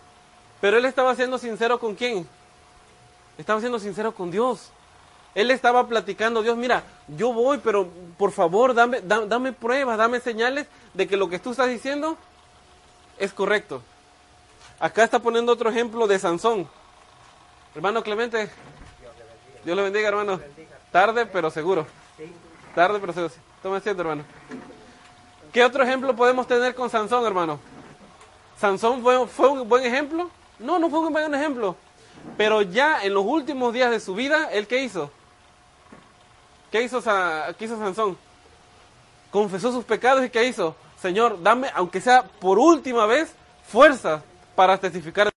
Pero 0.65 0.79
él 0.79 0.85
estaba 0.85 1.13
siendo 1.13 1.37
sincero 1.37 1.79
con 1.79 1.93
quién? 1.93 2.27
Estaba 3.37 3.59
siendo 3.59 3.77
sincero 3.77 4.15
con 4.15 4.31
Dios. 4.31 4.71
Él 5.35 5.51
estaba 5.51 5.87
platicando, 5.87 6.41
Dios, 6.41 6.57
mira, 6.57 6.81
yo 7.07 7.31
voy, 7.33 7.59
pero 7.59 7.87
por 8.17 8.31
favor, 8.31 8.73
dame, 8.73 8.99
dame, 9.01 9.53
pruebas, 9.53 9.95
dame 9.95 10.19
señales 10.19 10.65
de 10.95 11.07
que 11.07 11.17
lo 11.17 11.29
que 11.29 11.37
tú 11.37 11.51
estás 11.51 11.69
diciendo 11.69 12.17
es 13.19 13.31
correcto. 13.31 13.83
Acá 14.79 15.03
está 15.03 15.19
poniendo 15.19 15.51
otro 15.51 15.69
ejemplo 15.69 16.07
de 16.07 16.17
Sansón. 16.17 16.67
Hermano 17.75 18.01
Clemente, 18.01 18.49
Dios 19.63 19.77
le 19.77 19.83
bendiga, 19.83 20.07
hermano. 20.07 20.41
Tarde, 20.91 21.27
pero 21.27 21.51
seguro. 21.51 21.85
Tarde, 22.73 22.97
pero 22.99 23.13
seguro. 23.13 23.33
Toma 23.61 23.77
asiento, 23.77 24.01
hermano. 24.01 24.23
¿Qué 25.53 25.63
otro 25.63 25.83
ejemplo 25.83 26.15
podemos 26.15 26.47
tener 26.47 26.73
con 26.73 26.89
Sansón, 26.89 27.23
hermano? 27.23 27.59
¿Sansón 28.57 29.03
fue, 29.03 29.27
fue 29.27 29.49
un 29.49 29.69
buen 29.69 29.85
ejemplo? 29.85 30.31
No, 30.59 30.79
no 30.79 30.89
fue 30.89 30.99
un 30.99 31.35
ejemplo. 31.35 31.75
Pero 32.37 32.61
ya 32.61 33.03
en 33.03 33.13
los 33.13 33.25
últimos 33.25 33.73
días 33.73 33.91
de 33.91 33.99
su 33.99 34.15
vida, 34.15 34.49
¿él 34.51 34.67
qué 34.67 34.83
hizo? 34.83 35.11
¿Qué 36.71 36.81
hizo, 36.81 37.01
qué 37.57 37.65
hizo 37.65 37.77
Sansón? 37.77 38.17
Confesó 39.31 39.71
sus 39.71 39.85
pecados 39.85 40.25
y 40.25 40.29
¿qué 40.29 40.45
hizo? 40.45 40.75
Señor, 41.01 41.41
dame, 41.41 41.69
aunque 41.73 42.01
sea 42.01 42.23
por 42.23 42.57
última 42.57 43.05
vez, 43.05 43.33
fuerza 43.67 44.23
para 44.55 44.77
testificar. 44.77 45.29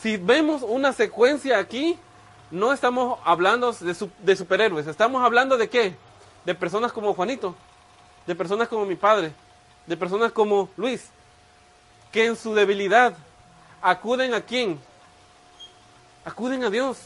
Si 0.00 0.16
vemos 0.16 0.62
una 0.62 0.92
secuencia 0.92 1.58
aquí, 1.58 1.98
no 2.50 2.72
estamos 2.72 3.18
hablando 3.24 3.72
de 3.72 4.36
superhéroes, 4.36 4.86
estamos 4.86 5.24
hablando 5.24 5.56
de 5.56 5.68
qué? 5.68 5.96
De 6.44 6.54
personas 6.54 6.92
como 6.92 7.14
Juanito, 7.14 7.54
de 8.26 8.34
personas 8.34 8.68
como 8.68 8.84
mi 8.84 8.96
padre, 8.96 9.32
de 9.86 9.96
personas 9.96 10.30
como 10.30 10.68
Luis, 10.76 11.08
que 12.12 12.26
en 12.26 12.36
su 12.36 12.54
debilidad 12.54 13.14
acuden 13.84 14.34
a 14.34 14.40
quién? 14.40 14.80
Acuden 16.24 16.64
a 16.64 16.70
Dios. 16.70 16.98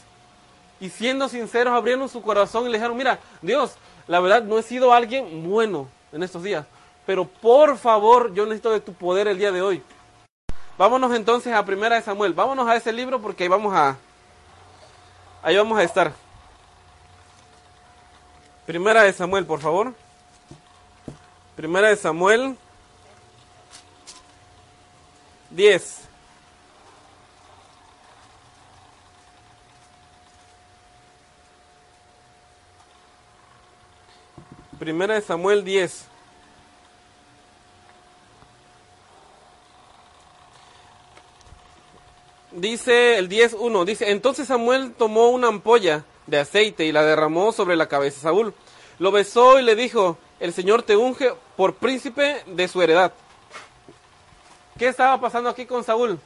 Y 0.79 0.89
siendo 0.89 1.27
sinceros, 1.27 1.73
abrieron 1.73 2.07
su 2.07 2.21
corazón 2.21 2.63
y 2.63 2.69
le 2.69 2.77
dijeron, 2.77 2.95
mira, 2.95 3.19
Dios, 3.41 3.75
la 4.07 4.21
verdad 4.21 4.43
no 4.43 4.57
he 4.57 4.63
sido 4.63 4.93
alguien 4.93 5.47
bueno 5.49 5.89
en 6.13 6.23
estos 6.23 6.41
días, 6.41 6.65
pero 7.05 7.25
por 7.25 7.77
favor 7.77 8.33
yo 8.33 8.45
necesito 8.45 8.71
de 8.71 8.79
tu 8.79 8.93
poder 8.93 9.27
el 9.27 9.37
día 9.37 9.51
de 9.51 9.61
hoy. 9.61 9.83
Vámonos 10.77 11.13
entonces 11.13 11.53
a 11.53 11.65
Primera 11.65 11.97
de 11.97 12.01
Samuel. 12.01 12.33
Vámonos 12.33 12.65
a 12.67 12.77
ese 12.77 12.93
libro 12.93 13.21
porque 13.21 13.43
ahí 13.43 13.49
vamos 13.49 13.75
a 13.75 13.97
ahí 15.43 15.57
vamos 15.57 15.77
a 15.77 15.83
estar. 15.83 16.13
Primera 18.65 19.03
de 19.03 19.11
Samuel, 19.11 19.45
por 19.45 19.59
favor. 19.59 19.93
Primera 21.57 21.89
de 21.89 21.97
Samuel 21.97 22.55
10. 25.49 26.08
Primera 34.79 35.15
de 35.15 35.21
Samuel 35.21 35.65
10. 35.65 36.05
Dice 42.51 43.17
el 43.17 43.29
10.1, 43.29 43.85
dice, 43.85 44.09
entonces 44.09 44.47
Samuel 44.47 44.93
tomó 44.93 45.29
una 45.29 45.49
ampolla 45.49 46.05
de 46.27 46.39
aceite 46.39 46.85
y 46.85 46.91
la 46.93 47.03
derramó 47.03 47.51
sobre 47.51 47.75
la 47.75 47.87
cabeza 47.87 48.15
de 48.15 48.21
Saúl. 48.21 48.53
Lo 48.99 49.11
besó 49.11 49.59
y 49.59 49.63
le 49.63 49.75
dijo, 49.75 50.17
el 50.39 50.53
Señor 50.53 50.83
te 50.83 50.95
unge 50.95 51.33
por 51.57 51.75
príncipe 51.75 52.41
de 52.47 52.67
su 52.69 52.81
heredad. 52.81 53.13
¿Qué 54.77 54.87
estaba 54.87 55.19
pasando 55.19 55.49
aquí 55.49 55.65
con 55.65 55.83
Saúl? 55.83 56.19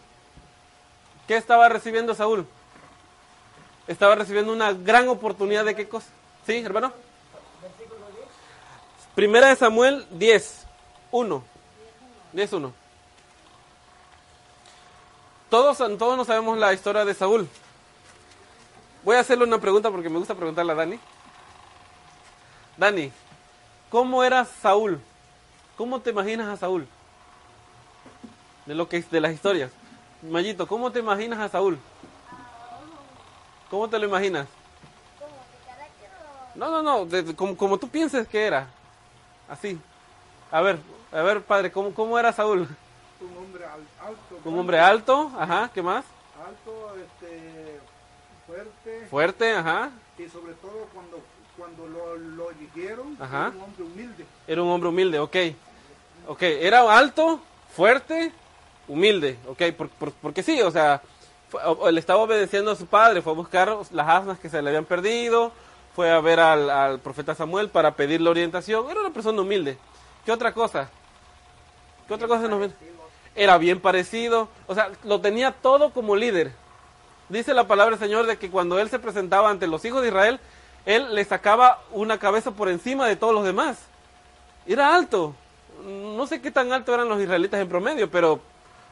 ¿Qué 1.27 1.36
estaba 1.36 1.69
recibiendo 1.69 2.13
Saúl? 2.13 2.45
Estaba 3.88 4.15
recibiendo 4.15 4.53
una 4.53 4.74
gran 4.74 5.10
oportunidad 5.10 5.65
de 5.65 5.75
qué 5.75 5.89
cosa. 5.89 6.07
¿Sí, 6.45 6.57
hermano? 6.57 6.93
Primera 9.15 9.50
de 9.50 9.55
Samuel 9.55 10.08
10, 10.12 10.65
1. 11.12 11.43
10, 12.34 12.53
1. 12.53 12.74
Todos, 15.50 15.77
todos 15.77 16.17
no 16.17 16.25
sabemos 16.25 16.58
la 16.58 16.74
historia 16.74 17.05
de 17.05 17.13
Saúl. 17.13 17.48
Voy 19.03 19.17
a 19.17 19.20
hacerle 19.20 19.43
una 19.43 19.60
pregunta 19.60 19.91
porque 19.91 20.10
me 20.10 20.17
gusta 20.17 20.34
preguntarle 20.34 20.72
a 20.72 20.75
Dani. 20.75 21.00
Dani, 22.75 23.12
¿cómo 23.89 24.24
era 24.24 24.46
Saúl? 24.46 25.00
¿Cómo 25.77 26.00
te 26.00 26.10
imaginas 26.10 26.48
a 26.48 26.58
Saúl? 26.58 26.88
De 28.65 28.74
lo 28.74 28.89
que 28.89 29.01
de 29.01 29.22
las 29.22 29.34
historias. 29.34 29.72
Mayito, 30.24 30.67
¿cómo 30.67 30.91
te 30.91 31.00
imaginas 31.00 31.39
a 31.39 31.50
Saúl? 31.50 31.77
¿Cómo 33.70 33.89
te 33.89 34.00
lo 34.00 34.08
imaginas? 34.08 34.48
No, 36.55 36.69
no, 36.69 36.81
no, 36.81 37.36
como, 37.36 37.57
como, 37.57 37.77
tú 37.77 37.88
pienses 37.88 38.27
que 38.27 38.45
era. 38.45 38.67
Así. 39.50 39.79
A 40.51 40.62
ver, 40.62 40.77
a 41.12 41.22
ver, 41.22 41.41
padre, 41.41 41.72
¿cómo, 41.72 41.93
cómo 41.93 42.17
era 42.17 42.31
Saúl? 42.31 42.67
un 43.22 43.38
hombre 43.38 43.65
alto. 43.65 44.39
Un 44.43 44.60
hombre 44.60 44.79
alto, 44.79 45.31
ajá, 45.38 45.69
¿qué 45.74 45.81
más? 45.81 46.05
Alto, 46.45 46.95
este, 46.98 47.79
fuerte. 48.45 49.07
Fuerte, 49.10 49.53
ajá. 49.53 49.91
Y 50.17 50.27
sobre 50.29 50.53
todo 50.55 50.88
cuando, 50.93 51.22
cuando 51.57 51.88
lo, 51.88 52.15
lo 52.17 52.51
eligieron, 52.51 53.17
era 53.19 53.50
un 53.50 53.62
hombre 53.62 53.83
humilde. 53.83 54.25
Era 54.48 54.63
un 54.63 54.69
hombre 54.69 54.89
humilde, 54.89 55.19
ok. 55.19 55.38
Ok, 56.27 56.41
era 56.41 56.98
alto, 56.98 57.41
fuerte, 57.75 58.31
humilde, 58.88 59.38
ok, 59.48 59.62
porque 60.22 60.43
sí, 60.43 60.62
o 60.62 60.72
sea, 60.72 61.01
él 61.86 61.98
estaba 61.98 62.22
obedeciendo 62.22 62.72
a 62.72 62.75
su 62.75 62.86
padre, 62.86 63.22
fue 63.22 63.33
a 63.33 63.36
buscar 63.36 63.77
las 63.91 64.07
asnas 64.07 64.39
que 64.39 64.50
se 64.50 64.62
le 64.62 64.69
habían 64.69 64.86
perdido, 64.86 65.51
fue 65.95 66.12
a 66.12 66.19
ver 66.19 66.39
al, 66.39 67.00
profeta 67.00 67.35
Samuel 67.35 67.69
para 67.69 67.95
pedirle 67.95 68.29
orientación, 68.29 68.89
era 68.89 69.01
una 69.01 69.12
persona 69.12 69.41
humilde. 69.41 69.77
¿Qué 70.25 70.31
otra 70.31 70.53
cosa? 70.53 70.89
¿Qué 72.07 72.13
otra 72.13 72.27
cosa 72.27 72.47
nos 72.47 72.71
era 73.35 73.57
bien 73.57 73.79
parecido, 73.79 74.47
o 74.67 74.75
sea, 74.75 74.91
lo 75.03 75.19
tenía 75.21 75.51
todo 75.51 75.91
como 75.91 76.15
líder. 76.15 76.51
Dice 77.29 77.53
la 77.53 77.67
palabra 77.67 77.95
del 77.95 78.07
Señor 78.07 78.27
de 78.27 78.38
que 78.38 78.51
cuando 78.51 78.79
él 78.79 78.89
se 78.89 79.00
presentaba 79.00 79.50
ante 79.50 79.67
los 79.67 79.83
hijos 79.85 80.01
de 80.01 80.09
Israel, 80.09 80.39
él 80.85 81.15
le 81.15 81.25
sacaba 81.25 81.81
una 81.91 82.19
cabeza 82.19 82.51
por 82.51 82.69
encima 82.69 83.07
de 83.07 83.15
todos 83.15 83.33
los 83.33 83.43
demás. 83.43 83.79
Era 84.67 84.95
alto. 84.95 85.33
No 85.83 86.27
sé 86.27 86.41
qué 86.41 86.51
tan 86.51 86.71
alto 86.71 86.93
eran 86.93 87.09
los 87.09 87.19
israelitas 87.19 87.59
en 87.59 87.69
promedio, 87.69 88.09
pero 88.12 88.39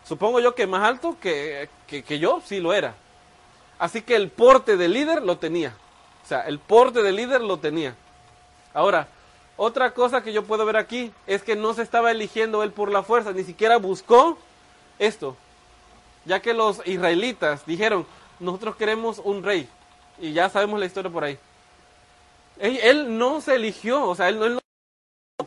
supongo 0.07 0.39
yo 0.39 0.55
que 0.55 0.65
más 0.65 0.83
alto 0.83 1.15
que, 1.21 1.69
que, 1.87 2.19
yo 2.19 2.41
sí 2.43 2.59
lo 2.59 2.73
era. 2.73 2.95
Así 3.77 4.01
que 4.01 4.15
el 4.15 4.29
porte 4.29 4.77
de 4.77 4.87
líder 4.87 5.21
lo 5.21 5.37
tenía. 5.37 5.75
O 6.23 6.27
sea, 6.27 6.41
el 6.41 6.59
porte 6.59 7.01
de 7.01 7.11
líder 7.11 7.41
lo 7.41 7.57
tenía. 7.57 7.95
Ahora, 8.73 9.07
otra 9.57 9.93
cosa 9.93 10.23
que 10.23 10.33
yo 10.33 10.43
puedo 10.43 10.65
ver 10.65 10.77
aquí 10.77 11.11
es 11.27 11.43
que 11.43 11.55
no 11.55 11.73
se 11.73 11.81
estaba 11.81 12.11
eligiendo 12.11 12.63
él 12.63 12.71
por 12.71 12.91
la 12.91 13.03
fuerza, 13.03 13.31
ni 13.31 13.43
siquiera 13.43 13.77
buscó 13.77 14.37
esto. 14.97 15.35
Ya 16.25 16.39
que 16.39 16.53
los 16.53 16.85
israelitas 16.87 17.65
dijeron, 17.65 18.05
nosotros 18.39 18.75
queremos 18.75 19.19
un 19.19 19.43
rey. 19.43 19.67
Y 20.19 20.33
ya 20.33 20.49
sabemos 20.49 20.79
la 20.79 20.85
historia 20.85 21.11
por 21.11 21.23
ahí. 21.23 21.37
Él, 22.59 23.17
no 23.17 23.41
se 23.41 23.55
eligió, 23.55 24.07
o 24.07 24.15
sea, 24.15 24.29
él 24.29 24.39
no, 24.39 24.59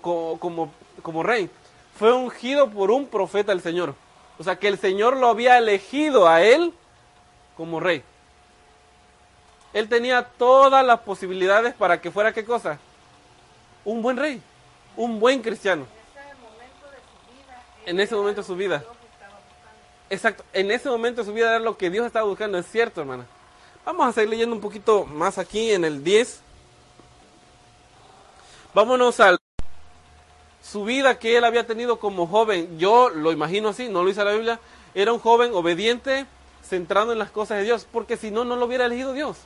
como, 0.00 0.38
como, 0.38 0.72
como 1.02 1.22
rey. 1.22 1.48
Fue 1.96 2.12
ungido 2.12 2.70
por 2.70 2.90
un 2.90 3.06
profeta 3.06 3.52
del 3.52 3.62
Señor. 3.62 3.94
O 4.38 4.42
sea, 4.42 4.56
que 4.56 4.66
el 4.66 4.78
Señor 4.78 5.16
lo 5.16 5.28
había 5.28 5.58
elegido 5.58 6.28
a 6.28 6.42
él 6.42 6.74
como 7.56 7.78
rey. 7.78 8.02
Él 9.74 9.88
tenía 9.88 10.24
todas 10.24 10.84
las 10.86 11.00
posibilidades 11.00 11.74
para 11.74 12.00
que 12.00 12.10
fuera 12.10 12.32
qué 12.32 12.44
cosa? 12.44 12.78
un 13.84 14.02
buen 14.02 14.16
rey, 14.16 14.40
un 14.96 15.20
buen 15.20 15.42
cristiano. 15.42 15.86
En 17.86 18.00
ese 18.00 18.14
momento 18.14 18.40
de 18.40 18.46
su 18.46 18.56
vida. 18.56 18.82
Exacto, 20.08 20.44
en 20.52 20.70
ese 20.70 20.88
momento 20.88 21.20
de 21.20 21.26
su 21.26 21.34
vida 21.34 21.50
era 21.50 21.58
lo 21.58 21.76
que 21.76 21.90
Dios 21.90 22.06
estaba 22.06 22.26
buscando, 22.26 22.58
es 22.58 22.66
cierto, 22.66 23.00
hermana. 23.00 23.26
Vamos 23.84 24.06
a 24.06 24.12
seguir 24.12 24.30
leyendo 24.30 24.54
un 24.54 24.62
poquito 24.62 25.04
más 25.04 25.36
aquí 25.38 25.72
en 25.72 25.84
el 25.84 26.02
10. 26.02 26.40
Vámonos 28.72 29.20
al 29.20 29.38
su 30.62 30.84
vida 30.84 31.18
que 31.18 31.36
él 31.36 31.44
había 31.44 31.66
tenido 31.66 31.98
como 31.98 32.26
joven. 32.26 32.78
Yo 32.78 33.10
lo 33.10 33.32
imagino 33.32 33.68
así, 33.68 33.88
no 33.88 34.02
lo 34.02 34.08
dice 34.08 34.24
la 34.24 34.32
Biblia. 34.32 34.60
Era 34.94 35.12
un 35.12 35.20
joven 35.20 35.52
obediente, 35.52 36.26
centrado 36.62 37.12
en 37.12 37.18
las 37.18 37.30
cosas 37.30 37.58
de 37.58 37.64
Dios, 37.64 37.86
porque 37.92 38.16
si 38.16 38.30
no, 38.30 38.44
no 38.44 38.56
lo 38.56 38.64
hubiera 38.64 38.86
elegido 38.86 39.12
Dios. 39.12 39.36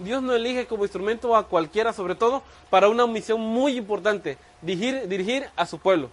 Dios 0.00 0.22
no 0.22 0.32
elige 0.32 0.66
como 0.66 0.84
instrumento 0.84 1.36
a 1.36 1.46
cualquiera, 1.46 1.92
sobre 1.92 2.14
todo 2.14 2.42
para 2.70 2.88
una 2.88 3.06
misión 3.06 3.40
muy 3.40 3.76
importante, 3.76 4.38
dirigir, 4.62 5.48
a 5.56 5.66
su 5.66 5.78
pueblo. 5.78 6.08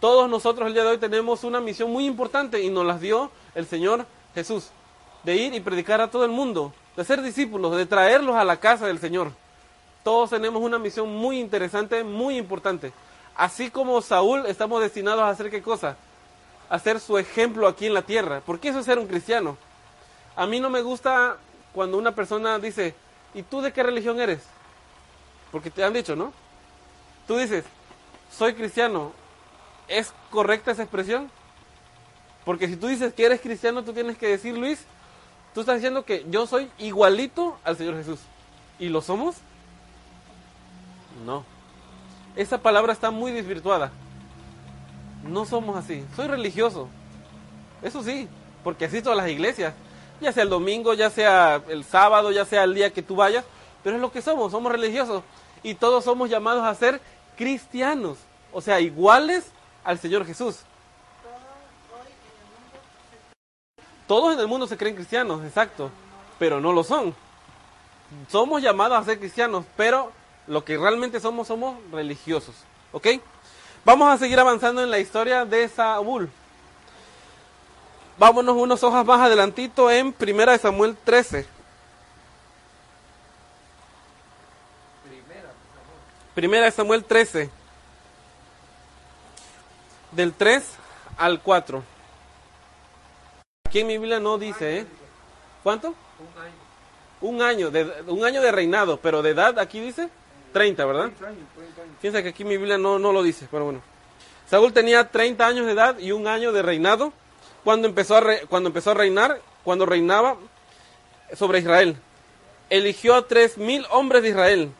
Todos 0.00 0.28
nosotros 0.28 0.66
el 0.66 0.74
día 0.74 0.82
de 0.82 0.90
hoy 0.90 0.98
tenemos 0.98 1.44
una 1.44 1.60
misión 1.60 1.92
muy 1.92 2.06
importante 2.06 2.60
y 2.60 2.68
nos 2.68 2.84
las 2.84 3.00
dio 3.00 3.30
el 3.54 3.66
Señor 3.66 4.06
Jesús, 4.34 4.70
de 5.22 5.36
ir 5.36 5.54
y 5.54 5.60
predicar 5.60 6.00
a 6.00 6.10
todo 6.10 6.24
el 6.24 6.32
mundo, 6.32 6.72
de 6.96 7.04
ser 7.04 7.22
discípulos, 7.22 7.76
de 7.76 7.86
traerlos 7.86 8.34
a 8.34 8.44
la 8.44 8.56
casa 8.56 8.86
del 8.86 8.98
Señor. 8.98 9.30
Todos 10.02 10.30
tenemos 10.30 10.60
una 10.60 10.78
misión 10.78 11.14
muy 11.14 11.38
interesante, 11.38 12.02
muy 12.02 12.38
importante. 12.38 12.92
Así 13.36 13.70
como 13.70 14.00
Saúl, 14.02 14.46
estamos 14.46 14.82
destinados 14.82 15.22
a 15.22 15.28
hacer 15.28 15.50
qué 15.50 15.62
cosa? 15.62 15.96
A 16.68 16.78
ser 16.78 16.98
su 16.98 17.18
ejemplo 17.18 17.68
aquí 17.68 17.86
en 17.86 17.94
la 17.94 18.02
tierra. 18.02 18.42
Porque 18.44 18.70
eso 18.70 18.80
es 18.80 18.86
ser 18.86 18.98
un 18.98 19.06
cristiano. 19.06 19.56
A 20.34 20.46
mí 20.46 20.58
no 20.58 20.70
me 20.70 20.80
gusta 20.80 21.36
cuando 21.72 21.98
una 21.98 22.14
persona 22.14 22.58
dice, 22.58 22.94
¿y 23.34 23.42
tú 23.42 23.60
de 23.60 23.72
qué 23.72 23.82
religión 23.82 24.20
eres? 24.20 24.42
Porque 25.52 25.70
te 25.70 25.84
han 25.84 25.92
dicho, 25.92 26.16
¿no? 26.16 26.32
Tú 27.26 27.36
dices, 27.36 27.64
soy 28.30 28.54
cristiano. 28.54 29.12
¿Es 29.88 30.12
correcta 30.30 30.70
esa 30.70 30.82
expresión? 30.82 31.30
Porque 32.44 32.68
si 32.68 32.76
tú 32.76 32.86
dices 32.86 33.12
que 33.12 33.26
eres 33.26 33.40
cristiano, 33.40 33.84
tú 33.84 33.92
tienes 33.92 34.16
que 34.16 34.28
decir, 34.28 34.56
Luis, 34.56 34.84
tú 35.54 35.60
estás 35.60 35.76
diciendo 35.76 36.04
que 36.04 36.24
yo 36.30 36.46
soy 36.46 36.70
igualito 36.78 37.58
al 37.64 37.76
Señor 37.76 37.96
Jesús. 37.96 38.20
¿Y 38.78 38.88
lo 38.88 39.02
somos? 39.02 39.36
No. 41.26 41.44
Esa 42.36 42.58
palabra 42.58 42.92
está 42.92 43.10
muy 43.10 43.32
desvirtuada. 43.32 43.90
No 45.24 45.44
somos 45.44 45.76
así. 45.76 46.04
Soy 46.16 46.28
religioso. 46.28 46.88
Eso 47.82 48.02
sí, 48.02 48.28
porque 48.64 48.86
asisto 48.86 49.12
a 49.12 49.14
las 49.14 49.28
iglesias. 49.28 49.74
Ya 50.20 50.32
sea 50.32 50.42
el 50.42 50.50
domingo, 50.50 50.94
ya 50.94 51.10
sea 51.10 51.62
el 51.68 51.84
sábado, 51.84 52.30
ya 52.30 52.44
sea 52.44 52.64
el 52.64 52.74
día 52.74 52.92
que 52.92 53.02
tú 53.02 53.16
vayas. 53.16 53.44
Pero 53.82 53.96
es 53.96 54.02
lo 54.02 54.12
que 54.12 54.22
somos, 54.22 54.52
somos 54.52 54.70
religiosos. 54.70 55.22
Y 55.62 55.74
todos 55.74 56.04
somos 56.04 56.28
llamados 56.28 56.64
a 56.64 56.74
ser 56.74 57.00
cristianos. 57.36 58.18
O 58.52 58.60
sea, 58.60 58.80
iguales 58.80 59.46
al 59.84 59.98
Señor 59.98 60.26
Jesús. 60.26 60.60
Todos 64.06 64.34
en 64.34 64.40
el 64.40 64.48
mundo 64.48 64.66
se 64.66 64.76
creen 64.76 64.96
cristianos, 64.96 65.44
exacto. 65.44 65.90
Pero 66.38 66.60
no 66.60 66.72
lo 66.72 66.82
son. 66.82 67.14
Somos 68.28 68.60
llamados 68.60 68.98
a 68.98 69.04
ser 69.04 69.18
cristianos, 69.18 69.64
pero 69.76 70.10
lo 70.46 70.64
que 70.64 70.76
realmente 70.76 71.20
somos, 71.20 71.46
somos 71.46 71.76
religiosos. 71.92 72.56
¿Ok? 72.92 73.06
Vamos 73.84 74.12
a 74.12 74.18
seguir 74.18 74.38
avanzando 74.40 74.82
en 74.82 74.90
la 74.90 74.98
historia 74.98 75.44
de 75.44 75.68
Saúl. 75.68 76.28
Vámonos 78.20 78.54
unas 78.54 78.84
hojas 78.84 79.06
más 79.06 79.18
adelantito 79.18 79.90
en 79.90 80.12
Primera 80.12 80.52
de 80.52 80.58
Samuel 80.58 80.94
13. 81.04 81.46
Primera 86.34 86.66
de 86.66 86.70
Samuel 86.70 87.02
13. 87.02 87.48
Del 90.12 90.34
3 90.34 90.62
al 91.16 91.40
4. 91.40 91.82
Aquí 93.66 93.80
en 93.80 93.86
mi 93.86 93.96
Biblia 93.96 94.20
no 94.20 94.36
dice, 94.36 94.80
¿eh? 94.80 94.86
¿Cuánto? 95.62 95.94
Un 97.22 97.40
año. 97.40 97.70
de, 97.70 98.02
un 98.06 98.22
año 98.22 98.42
de 98.42 98.52
reinado, 98.52 98.98
pero 98.98 99.22
de 99.22 99.30
edad 99.30 99.58
aquí 99.58 99.80
dice 99.80 100.10
30, 100.52 100.84
¿verdad? 100.84 101.10
Fíjense 102.02 102.22
que 102.22 102.28
aquí 102.28 102.44
mi 102.44 102.58
Biblia 102.58 102.76
no, 102.76 102.98
no 102.98 103.14
lo 103.14 103.22
dice, 103.22 103.48
pero 103.50 103.64
bueno. 103.64 103.80
Saúl 104.46 104.74
tenía 104.74 105.08
30 105.10 105.46
años 105.46 105.64
de 105.64 105.72
edad 105.72 105.98
y 105.98 106.12
un 106.12 106.26
año 106.26 106.52
de 106.52 106.60
reinado 106.60 107.14
cuando 107.64 107.88
empezó 107.88 108.16
a, 108.16 108.22
cuando 108.48 108.68
empezó 108.68 108.90
a 108.90 108.94
reinar, 108.94 109.40
cuando 109.64 109.86
reinaba 109.86 110.36
sobre 111.34 111.60
Israel. 111.60 111.96
Eligió 112.68 113.14
a 113.14 113.26
tres 113.26 113.58
mil 113.58 113.86
hombres 113.90 114.22
de 114.22 114.30
Israel. 114.30 114.72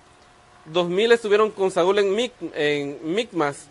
Dos 0.65 0.89
mil 0.89 1.13
estuvieron 1.13 1.51
con 1.51 1.71
Saúl 1.71 1.99
en, 1.99 2.15
Mic, 2.15 2.33
en 2.55 2.99
Micmas, 3.03 3.67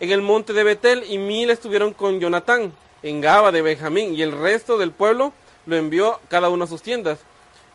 en 0.00 0.10
el 0.10 0.22
monte 0.22 0.52
de 0.52 0.64
Betel, 0.64 1.04
y 1.08 1.18
mil 1.18 1.50
estuvieron 1.50 1.92
con 1.92 2.20
Jonatán 2.20 2.72
en 3.02 3.20
Gaba 3.20 3.52
de 3.52 3.62
Benjamín, 3.62 4.14
y 4.14 4.22
el 4.22 4.32
resto 4.32 4.78
del 4.78 4.92
pueblo 4.92 5.32
lo 5.66 5.76
envió 5.76 6.20
cada 6.28 6.48
uno 6.48 6.64
a 6.64 6.68
sus 6.68 6.82
tiendas. 6.82 7.20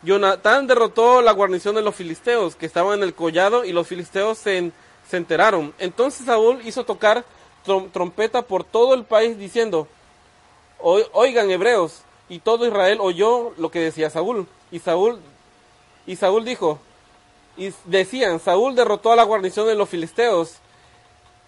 Jonatán 0.02 0.66
derrotó 0.66 1.22
la 1.22 1.32
guarnición 1.32 1.74
de 1.74 1.82
los 1.82 1.94
filisteos 1.94 2.54
que 2.54 2.66
estaban 2.66 2.98
en 2.98 3.02
el 3.02 3.14
collado 3.14 3.64
y 3.64 3.72
los 3.72 3.86
filisteos 3.86 4.38
se, 4.38 4.72
enteraron. 5.10 5.74
Entonces 5.78 6.26
Saúl 6.26 6.60
hizo 6.64 6.84
tocar 6.84 7.24
trompeta 7.92 8.42
por 8.42 8.62
todo 8.62 8.94
el 8.94 9.04
país 9.04 9.38
diciendo, 9.38 9.88
oigan 10.80 11.50
hebreos, 11.50 12.02
y 12.28 12.40
todo 12.40 12.66
Israel 12.66 12.98
oyó 13.00 13.52
lo 13.56 13.70
que 13.70 13.80
decía 13.80 14.10
Saúl. 14.10 14.46
Y 14.70 14.78
Saúl, 14.80 15.20
y 16.06 16.16
Saúl 16.16 16.44
dijo, 16.44 16.78
y 17.56 17.72
decían, 17.84 18.40
Saúl 18.40 18.74
derrotó 18.74 19.12
a 19.12 19.16
la 19.16 19.24
guarnición 19.24 19.66
de 19.66 19.74
los 19.74 19.88
filisteos, 19.88 20.56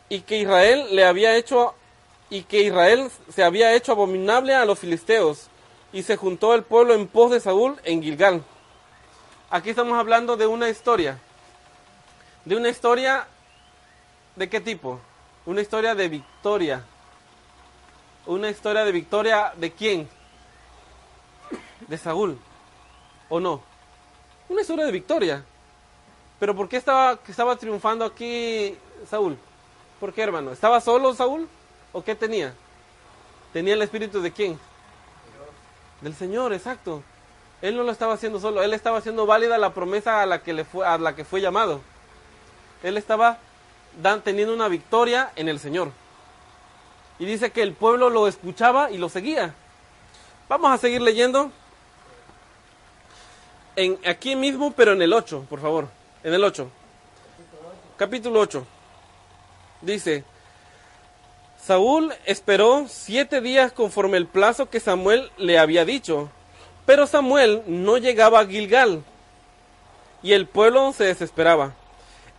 y 0.08 0.22
que 0.22 0.38
Israel 0.38 0.88
le 0.90 1.04
había 1.04 1.36
hecho, 1.36 1.74
y 2.30 2.42
que 2.42 2.62
Israel 2.62 3.10
se 3.32 3.42
había 3.42 3.74
hecho 3.74 3.92
abominable 3.92 4.54
a 4.54 4.64
los 4.64 4.78
filisteos 4.78 5.50
y 5.92 6.02
se 6.02 6.16
juntó 6.16 6.54
el 6.54 6.62
pueblo 6.62 6.94
en 6.94 7.08
pos 7.08 7.30
de 7.30 7.40
Saúl 7.40 7.76
en 7.84 8.02
Gilgal. 8.02 8.42
Aquí 9.50 9.70
estamos 9.70 9.98
hablando 9.98 10.36
de 10.36 10.46
una 10.46 10.68
historia. 10.68 11.18
De 12.44 12.56
una 12.56 12.68
historia 12.68 13.26
de 14.36 14.48
qué 14.48 14.60
tipo? 14.60 15.00
Una 15.46 15.60
historia 15.60 15.94
de 15.94 16.08
victoria. 16.08 16.84
Una 18.26 18.50
historia 18.50 18.84
de 18.84 18.92
victoria 18.92 19.52
de 19.56 19.72
quién? 19.72 20.08
De 21.88 21.98
Saúl. 21.98 22.38
¿O 23.28 23.40
no? 23.40 23.62
Una 24.48 24.62
historia 24.62 24.84
de 24.84 24.92
victoria. 24.92 25.44
Pero 26.38 26.54
¿por 26.56 26.68
qué 26.68 26.76
estaba, 26.76 27.18
estaba 27.28 27.56
triunfando 27.56 28.04
aquí 28.04 28.76
Saúl? 29.08 29.36
¿Por 29.98 30.12
qué, 30.12 30.22
hermano? 30.22 30.52
¿Estaba 30.52 30.80
solo 30.80 31.14
Saúl? 31.14 31.48
¿O 31.92 32.02
qué 32.02 32.14
tenía? 32.14 32.54
¿Tenía 33.52 33.74
el 33.74 33.82
espíritu 33.82 34.20
de 34.20 34.32
quién? 34.32 34.58
Del 36.00 36.14
Señor, 36.14 36.52
exacto. 36.52 37.02
Él 37.62 37.76
no 37.76 37.82
lo 37.82 37.92
estaba 37.92 38.14
haciendo 38.14 38.40
solo, 38.40 38.62
él 38.62 38.72
estaba 38.72 38.98
haciendo 38.98 39.26
válida 39.26 39.58
la 39.58 39.74
promesa 39.74 40.22
a 40.22 40.26
la 40.26 40.42
que, 40.42 40.54
le 40.54 40.64
fue, 40.64 40.86
a 40.86 40.96
la 40.96 41.14
que 41.14 41.24
fue 41.24 41.40
llamado. 41.42 41.80
Él 42.82 42.96
estaba 42.96 43.38
dan, 44.00 44.22
teniendo 44.22 44.54
una 44.54 44.68
victoria 44.68 45.30
en 45.36 45.48
el 45.48 45.58
Señor. 45.58 45.92
Y 47.20 47.26
dice 47.26 47.50
que 47.50 47.62
el 47.62 47.74
pueblo 47.74 48.10
lo 48.10 48.26
escuchaba 48.26 48.90
y 48.90 48.98
lo 48.98 49.08
seguía. 49.08 49.54
Vamos 50.48 50.72
a 50.72 50.78
seguir 50.78 51.02
leyendo. 51.02 51.52
En, 53.76 53.98
aquí 54.06 54.34
mismo, 54.34 54.72
pero 54.72 54.94
en 54.94 55.02
el 55.02 55.12
8, 55.12 55.46
por 55.48 55.60
favor. 55.60 55.88
En 56.24 56.34
el 56.34 56.42
8. 56.42 56.68
Capítulo 57.98 58.40
8. 58.40 58.66
Dice, 59.82 60.24
Saúl 61.62 62.12
esperó 62.24 62.86
siete 62.88 63.42
días 63.42 63.70
conforme 63.72 64.16
el 64.16 64.26
plazo 64.26 64.70
que 64.70 64.80
Samuel 64.80 65.30
le 65.36 65.58
había 65.58 65.84
dicho, 65.84 66.30
pero 66.86 67.06
Samuel 67.06 67.62
no 67.66 67.98
llegaba 67.98 68.40
a 68.40 68.46
Gilgal, 68.46 69.04
y 70.22 70.32
el 70.32 70.46
pueblo 70.46 70.92
se 70.94 71.04
desesperaba. 71.04 71.74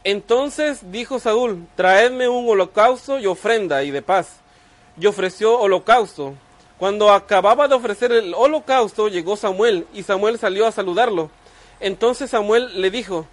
Entonces 0.03 0.91
dijo 0.91 1.19
Saúl, 1.19 1.67
traedme 1.75 2.27
un 2.27 2.49
holocausto 2.49 3.19
y 3.19 3.27
ofrenda 3.27 3.83
y 3.83 3.91
de 3.91 4.01
paz. 4.01 4.40
Y 5.01 5.07
ofreció 5.07 5.57
holocausto. 5.59 6.35
Cuando 6.77 7.11
acababa 7.11 7.67
de 7.67 7.73
ofrecer 7.73 8.11
el 8.11 8.35
holocausto, 8.35 9.07
llegó 9.07 9.35
Samuel, 9.35 9.87
y 9.95 10.03
Samuel 10.03 10.37
salió 10.37 10.67
a 10.67 10.71
saludarlo. 10.71 11.31
Entonces 11.79 12.29
Samuel 12.29 12.79
le 12.79 12.91
dijo, 12.91 13.25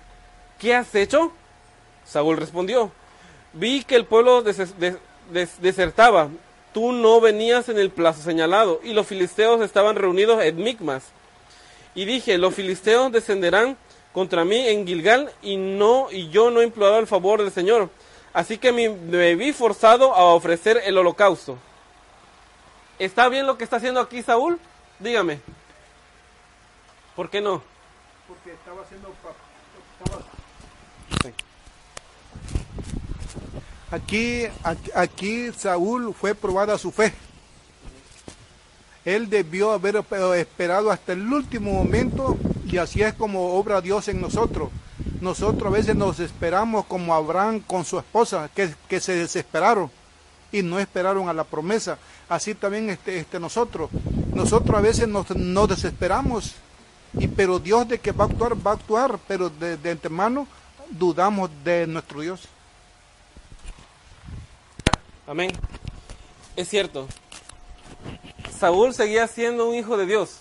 ¿qué 0.59 0.74
has 0.74 0.94
hecho? 0.94 1.31
Saúl 2.07 2.38
respondió, 2.38 2.90
vi 3.52 3.85
que 3.85 3.96
el 3.96 4.07
pueblo 4.07 4.42
desertaba. 5.61 6.31
Tú 6.72 6.92
no 6.92 7.20
venías 7.20 7.68
en 7.68 7.78
el 7.78 7.90
plazo 7.90 8.22
señalado, 8.22 8.81
y 8.83 8.94
los 8.94 9.07
filisteos 9.07 9.61
estaban 9.61 9.96
reunidos 9.96 10.42
en 10.42 10.57
Micmas. 10.57 11.04
Y 11.94 12.07
dije, 12.07 12.38
los 12.38 12.54
filisteos 12.54 13.12
descenderán 13.12 13.76
contra 14.14 14.46
mí 14.46 14.68
en 14.68 14.87
Gilgal, 14.87 15.31
y 15.42 15.59
no, 15.59 16.09
y 16.11 16.31
yo 16.31 16.50
no 16.50 16.62
he 16.62 16.64
implorado 16.64 16.98
el 16.98 17.07
favor 17.07 17.42
del 17.42 17.52
Señor. 17.52 17.90
Así 18.32 18.58
que 18.58 18.72
me, 18.72 19.34
vi 19.34 19.52
forzado 19.52 20.14
a 20.14 20.24
ofrecer 20.24 20.80
el 20.84 20.98
holocausto. 20.98 21.58
¿Está 22.98 23.28
bien 23.28 23.46
lo 23.46 23.56
que 23.56 23.64
está 23.64 23.76
haciendo 23.76 24.00
aquí 24.00 24.22
Saúl? 24.22 24.58
Dígame. 24.98 25.40
¿Por 27.16 27.30
qué 27.30 27.40
no? 27.40 27.62
Porque 28.26 28.52
estaba 28.52 28.82
haciendo 28.82 29.12
Aquí, 33.90 34.44
aquí, 34.94 35.50
Saúl 35.52 36.14
fue 36.14 36.34
probada 36.34 36.76
su 36.76 36.90
fe. 36.92 37.12
Él 39.04 39.30
debió 39.30 39.72
haber 39.72 40.04
esperado 40.36 40.90
hasta 40.90 41.12
el 41.14 41.32
último 41.32 41.72
momento 41.72 42.36
y 42.66 42.76
así 42.76 43.02
es 43.02 43.14
como 43.14 43.54
obra 43.54 43.80
Dios 43.80 44.08
en 44.08 44.20
nosotros. 44.20 44.68
Nosotros 45.20 45.72
a 45.72 45.76
veces 45.76 45.96
nos 45.96 46.20
esperamos 46.20 46.86
como 46.86 47.14
Abraham 47.14 47.60
con 47.60 47.84
su 47.84 47.98
esposa, 47.98 48.50
que, 48.54 48.72
que 48.88 49.00
se 49.00 49.16
desesperaron 49.16 49.90
y 50.52 50.62
no 50.62 50.78
esperaron 50.78 51.28
a 51.28 51.32
la 51.32 51.44
promesa. 51.44 51.98
Así 52.28 52.54
también 52.54 52.90
este, 52.90 53.18
este 53.18 53.40
nosotros. 53.40 53.90
Nosotros 54.32 54.78
a 54.78 54.80
veces 54.80 55.08
nos, 55.08 55.68
desesperamos, 55.68 56.54
y, 57.14 57.28
pero 57.28 57.58
Dios 57.58 57.88
de 57.88 57.98
que 57.98 58.12
va 58.12 58.24
a 58.24 58.28
actuar, 58.28 58.54
va 58.66 58.72
a 58.72 58.74
actuar, 58.74 59.18
pero 59.26 59.50
de, 59.50 59.76
de 59.76 59.90
antemano 59.90 60.46
dudamos 60.90 61.50
de 61.64 61.86
nuestro 61.86 62.20
Dios. 62.20 62.42
Amén. 65.26 65.52
Es 66.56 66.68
cierto. 66.68 67.06
Saúl 68.58 68.94
seguía 68.94 69.26
siendo 69.26 69.68
un 69.68 69.74
hijo 69.74 69.96
de 69.96 70.06
Dios. 70.06 70.40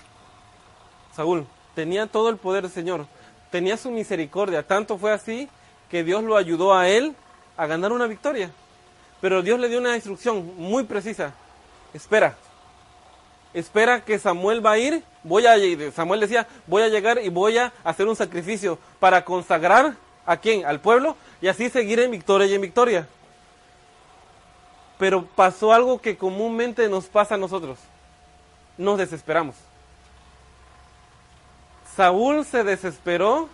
Saúl 1.15 1.45
tenía 1.75 2.07
todo 2.07 2.29
el 2.29 2.37
poder 2.37 2.63
del 2.63 2.71
Señor. 2.71 3.07
Tenía 3.51 3.77
su 3.77 3.91
misericordia. 3.91 4.63
Tanto 4.63 4.97
fue 4.97 5.11
así 5.11 5.49
que 5.89 6.03
Dios 6.03 6.23
lo 6.23 6.37
ayudó 6.37 6.73
a 6.73 6.87
él 6.89 7.15
a 7.55 7.65
ganar 7.65 7.91
una 7.91 8.07
victoria. 8.07 8.51
Pero 9.21 9.41
Dios 9.41 9.59
le 9.59 9.69
dio 9.69 9.79
una 9.79 9.95
instrucción 9.95 10.53
muy 10.57 10.83
precisa. 10.83 11.33
Espera. 11.93 12.35
Espera 13.53 14.03
que 14.03 14.19
Samuel 14.19 14.65
va 14.65 14.71
a 14.71 14.77
ir. 14.77 15.03
Voy 15.23 15.45
a 15.45 15.55
Samuel 15.91 16.19
decía, 16.19 16.47
voy 16.67 16.83
a 16.83 16.89
llegar 16.89 17.19
y 17.23 17.29
voy 17.29 17.57
a 17.57 17.73
hacer 17.83 18.07
un 18.07 18.15
sacrificio 18.15 18.77
para 18.99 19.25
consagrar 19.25 19.95
a 20.25 20.37
quién? 20.37 20.65
Al 20.65 20.79
pueblo 20.79 21.17
y 21.41 21.47
así 21.47 21.69
seguir 21.69 21.99
en 21.99 22.11
victoria 22.11 22.47
y 22.47 22.53
en 22.53 22.61
victoria 22.61 23.07
pero 24.97 25.25
pasó 25.25 25.73
algo 25.73 25.99
que 25.99 26.17
comúnmente 26.17 26.87
nos 26.89 27.05
pasa 27.05 27.35
a 27.35 27.37
nosotros. 27.37 27.77
nos 28.77 28.97
desesperamos. 28.99 29.55
Saúl 31.97 32.45
se 32.45 32.63
desesperó 32.63 33.49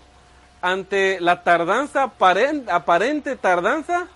ante 0.61 1.21
la 1.21 1.43
tardanza, 1.43 2.11
aparente 2.67 3.37
tardanza 3.37 4.07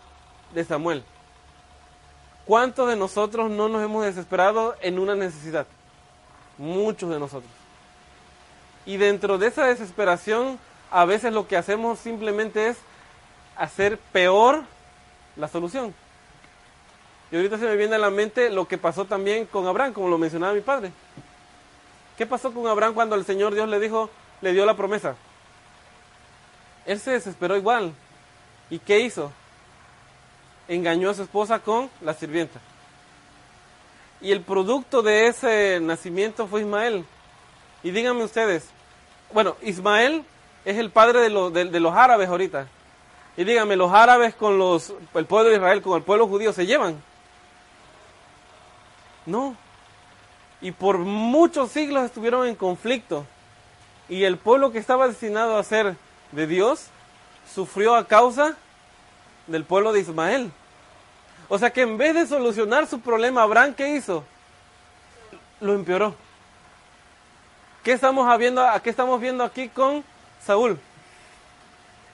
de 0.53 0.65
Samuel. 0.65 1.05
¿Cuántos 2.45 2.89
de 2.89 2.97
nosotros 2.97 3.49
no 3.49 3.69
nos 3.69 3.81
hemos 3.81 4.03
desesperado 4.03 4.75
en 4.81 4.99
una 4.99 5.15
necesidad? 5.15 5.65
Muchos 6.57 7.09
de 7.09 7.19
nosotros. 7.19 7.49
Y 8.85 8.97
dentro 8.97 9.37
de 9.37 9.47
esa 9.47 9.65
desesperación, 9.65 10.59
a 10.91 11.05
veces 11.05 11.31
lo 11.31 11.47
que 11.47 11.55
hacemos 11.55 11.97
simplemente 11.97 12.67
es 12.67 12.77
hacer 13.55 13.97
peor 14.11 14.63
la 15.37 15.47
solución. 15.47 15.95
Y 17.31 17.37
ahorita 17.37 17.57
se 17.57 17.65
me 17.65 17.77
viene 17.77 17.95
a 17.95 17.99
la 17.99 18.09
mente 18.09 18.49
lo 18.49 18.67
que 18.67 18.77
pasó 18.77 19.05
también 19.05 19.45
con 19.45 19.65
Abraham, 19.67 19.93
como 19.93 20.09
lo 20.09 20.17
mencionaba 20.17 20.53
mi 20.53 20.61
padre. 20.61 20.91
¿Qué 22.17 22.25
pasó 22.25 22.51
con 22.51 22.65
Abraham 22.67 22.93
cuando 22.93 23.15
el 23.15 23.25
Señor 23.25 23.53
Dios 23.53 23.69
le 23.69 23.79
dijo, 23.79 24.09
le 24.41 24.51
dio 24.51 24.65
la 24.65 24.75
promesa? 24.75 25.15
Él 26.85 26.99
se 26.99 27.11
desesperó 27.11 27.55
igual. 27.55 27.93
¿Y 28.69 28.79
qué 28.79 28.99
hizo? 28.99 29.31
Engañó 30.67 31.11
a 31.11 31.13
su 31.13 31.23
esposa 31.23 31.59
con 31.59 31.89
la 32.01 32.13
sirvienta. 32.13 32.59
Y 34.19 34.31
el 34.31 34.41
producto 34.41 35.03
de 35.03 35.27
ese 35.27 35.79
nacimiento 35.79 36.47
fue 36.47 36.61
Ismael. 36.61 37.05
Y 37.83 37.91
díganme 37.91 38.23
ustedes, 38.23 38.67
bueno, 39.31 39.55
Ismael 39.61 40.25
es 40.65 40.77
el 40.77 40.89
padre 40.89 41.29
de, 41.29 41.65
de 41.65 41.79
los 41.79 41.93
árabes 41.93 42.27
ahorita. 42.27 42.67
Y 43.37 43.43
díganme, 43.43 43.75
los 43.75 43.93
árabes 43.93 44.33
con 44.33 44.57
los, 44.57 44.91
el 45.13 45.25
pueblo 45.27 45.51
de 45.51 45.57
Israel, 45.57 45.83
con 45.83 45.95
el 45.95 46.03
pueblo 46.03 46.27
judío, 46.27 46.51
¿se 46.51 46.65
llevan? 46.65 46.99
No. 49.27 49.55
Y 50.61 50.71
por 50.71 50.97
muchos 50.97 51.71
siglos 51.71 52.05
estuvieron 52.05 52.47
en 52.47 52.55
conflicto. 52.55 53.25
Y 54.09 54.23
el 54.23 54.37
pueblo 54.37 54.71
que 54.71 54.79
estaba 54.79 55.07
destinado 55.07 55.57
a 55.57 55.63
ser 55.63 55.95
de 56.31 56.47
Dios 56.47 56.87
sufrió 57.53 57.95
a 57.95 58.07
causa 58.07 58.55
del 59.47 59.63
pueblo 59.63 59.93
de 59.93 60.01
Ismael. 60.01 60.51
O 61.49 61.57
sea 61.57 61.71
que 61.71 61.81
en 61.81 61.97
vez 61.97 62.13
de 62.13 62.27
solucionar 62.27 62.87
su 62.87 62.99
problema, 62.99 63.43
Abraham, 63.43 63.73
¿qué 63.73 63.95
hizo? 63.95 64.23
Lo 65.61 65.73
empeoró. 65.73 66.15
¿Qué 67.83 67.93
estamos, 67.93 68.37
viendo, 68.37 68.65
qué 68.83 68.89
estamos 68.89 69.21
viendo 69.21 69.43
aquí 69.43 69.69
con 69.69 70.03
Saúl? 70.45 70.77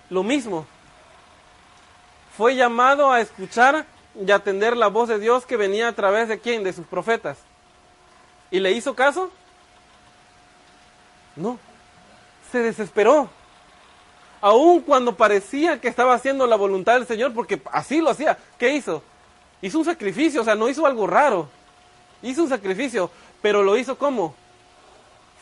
Lo 0.10 0.22
mismo. 0.22 0.68
Fue 2.38 2.56
llamado 2.56 3.12
a 3.12 3.22
escuchar 3.22 3.86
y 4.16 4.30
atender 4.32 4.78
la 4.78 4.88
voz 4.88 5.10
de 5.10 5.18
Dios 5.18 5.46
que 5.46 5.58
venía 5.58 5.88
a 5.88 5.94
través 5.94 6.28
de 6.28 6.40
quién? 6.40 6.64
De 6.64 6.74
sus 6.74 6.86
profetas. 6.86 7.38
¿Y 8.54 8.60
le 8.60 8.72
hizo 8.72 8.94
caso? 8.94 9.32
No. 11.36 11.58
Se 12.52 12.60
desesperó. 12.60 13.28
Aun 14.42 14.82
cuando 14.82 15.18
parecía 15.18 15.82
que 15.82 15.88
estaba 15.88 16.14
haciendo 16.14 16.46
la 16.46 16.56
voluntad 16.56 16.94
del 16.94 17.08
Señor, 17.08 17.34
porque 17.34 17.60
así 17.72 18.00
lo 18.00 18.12
hacía. 18.12 18.38
¿Qué 18.60 18.76
hizo? 18.76 19.02
Hizo 19.60 19.80
un 19.80 19.86
sacrificio, 19.86 20.42
o 20.42 20.44
sea, 20.44 20.54
no 20.54 20.70
hizo 20.70 20.86
algo 20.86 21.08
raro. 21.08 21.50
Hizo 22.22 22.44
un 22.44 22.50
sacrificio, 22.50 23.10
pero 23.42 23.64
lo 23.64 23.76
hizo 23.76 23.98
como? 23.98 24.36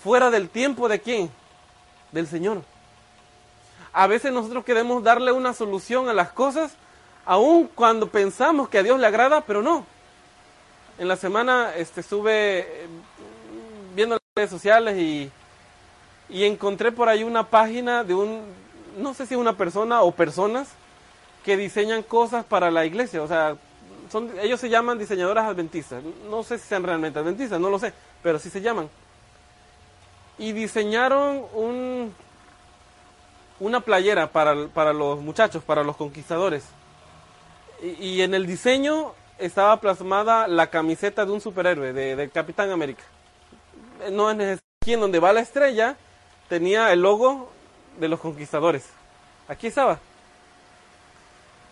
Fuera 0.01 0.31
del 0.31 0.47
tiempo 0.47 0.87
de 0.87 1.01
quién? 1.01 1.29
Del 2.13 2.27
Señor. 2.27 2.63
A 3.91 4.07
veces 4.07 4.31
nosotros 4.31 4.63
queremos 4.63 5.03
darle 5.03 5.33
una 5.33 5.53
solución 5.53 6.07
a 6.07 6.13
las 6.13 6.31
cosas 6.31 6.77
aun 7.25 7.67
cuando 7.75 8.07
pensamos 8.07 8.69
que 8.69 8.77
a 8.77 8.83
Dios 8.83 8.97
le 9.01 9.07
agrada, 9.07 9.41
pero 9.41 9.61
no. 9.61 9.85
En 10.97 11.07
la 11.07 11.15
semana 11.15 11.73
este, 11.75 12.03
las 12.03 12.65
redes 14.35 14.49
sociales 14.49 14.97
y, 14.97 15.29
y 16.29 16.45
encontré 16.45 16.93
por 16.93 17.09
ahí 17.09 17.21
una 17.21 17.49
página 17.49 18.05
de 18.05 18.13
un, 18.13 18.41
no 18.97 19.13
sé 19.13 19.25
si 19.25 19.35
una 19.35 19.57
persona 19.57 20.03
o 20.03 20.11
personas 20.11 20.69
que 21.43 21.57
diseñan 21.57 22.01
cosas 22.01 22.45
para 22.45 22.71
la 22.71 22.85
iglesia. 22.85 23.21
O 23.21 23.27
sea, 23.27 23.57
son, 24.09 24.31
ellos 24.39 24.59
se 24.61 24.69
llaman 24.69 24.97
diseñadoras 24.97 25.45
adventistas. 25.45 26.01
No 26.29 26.43
sé 26.43 26.57
si 26.59 26.67
sean 26.67 26.83
realmente 26.83 27.19
adventistas, 27.19 27.59
no 27.59 27.69
lo 27.69 27.77
sé, 27.77 27.91
pero 28.23 28.39
sí 28.39 28.49
se 28.49 28.61
llaman. 28.61 28.89
Y 30.37 30.53
diseñaron 30.53 31.43
un, 31.53 32.15
una 33.59 33.81
playera 33.81 34.31
para, 34.31 34.67
para 34.69 34.93
los 34.93 35.19
muchachos, 35.19 35.61
para 35.61 35.83
los 35.83 35.97
conquistadores 35.97 36.63
y, 37.81 38.21
en 38.21 38.33
el 38.33 38.45
diseño 38.45 39.13
estaba 39.39 39.79
plasmada 39.81 40.47
la 40.47 40.67
camiseta 40.67 41.25
de 41.25 41.31
un 41.31 41.41
superhéroe, 41.41 41.93
de, 41.93 42.29
Capitán 42.29 42.69
América. 42.69 43.03
No 44.09 44.31
es. 44.31 44.59
Aquí 44.81 44.93
en 44.93 44.99
donde 44.99 45.19
va 45.19 45.31
la 45.31 45.41
estrella 45.41 45.95
tenía 46.49 46.91
el 46.91 47.03
logo 47.03 47.51
de 47.99 48.07
los 48.07 48.19
conquistadores. 48.19 48.89
Aquí 49.47 49.67
estaba. 49.67 49.99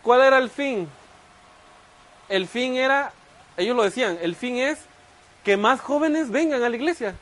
¿Cuál 0.03 0.21
era 0.21 0.37
el 0.37 0.51
fin? 0.51 0.87
El 2.27 2.47
fin 2.47 2.75
era, 2.75 3.11
ellos 3.57 3.75
lo 3.75 3.81
decían, 3.81 4.19
el 4.21 4.35
fin 4.35 4.57
es 4.57 4.77
que 5.43 5.57
más 5.57 5.81
jóvenes 5.81 6.29
vengan 6.29 6.61
a 6.61 6.69
la 6.69 6.75
iglesia. 6.75 7.15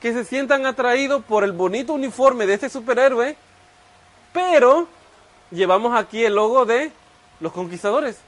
Que 0.00 0.12
se 0.12 0.24
sientan 0.24 0.66
atraídos 0.66 1.24
por 1.24 1.42
el 1.42 1.50
bonito 1.50 1.92
uniforme 1.92 2.46
de 2.46 2.54
este 2.54 2.68
superhéroe. 2.68 3.36
Pero 4.32 4.86
llevamos 5.50 5.98
aquí 5.98 6.24
el 6.24 6.36
logo 6.36 6.64
de 6.64 6.92
los 7.40 7.52
conquistadores. 7.52 8.18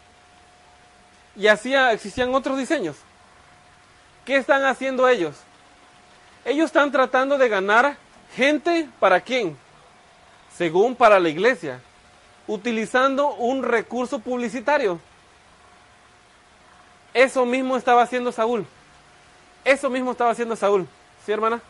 Y 1.37 1.47
así 1.47 1.73
existían 1.73 2.35
otros 2.35 2.59
diseños. 2.59 2.97
¿Qué 4.25 4.37
están 4.37 4.65
haciendo 4.65 5.07
ellos? 5.07 5.37
Ellos 6.49 6.65
están 6.65 6.91
tratando 6.91 7.37
de 7.37 7.47
ganar 7.47 7.99
gente 8.35 8.89
para 8.99 9.21
quién? 9.21 9.55
Según 10.57 10.97
para 10.97 11.21
la 11.21 11.29
iglesia, 11.29 11.83
utilizando 12.47 13.35
un 13.35 13.63
recurso 13.63 14.19
publicitario. 14.19 14.99
Eso 17.13 17.45
mismo 17.45 17.77
estaba 17.77 18.01
haciendo 18.01 18.33
Saúl. 18.33 18.67
Eso 19.63 19.91
mismo 19.91 20.13
estaba 20.13 20.31
haciendo 20.31 20.57
Saúl. 20.57 20.89
¿Sí, 21.27 21.33
hermana? 21.33 21.61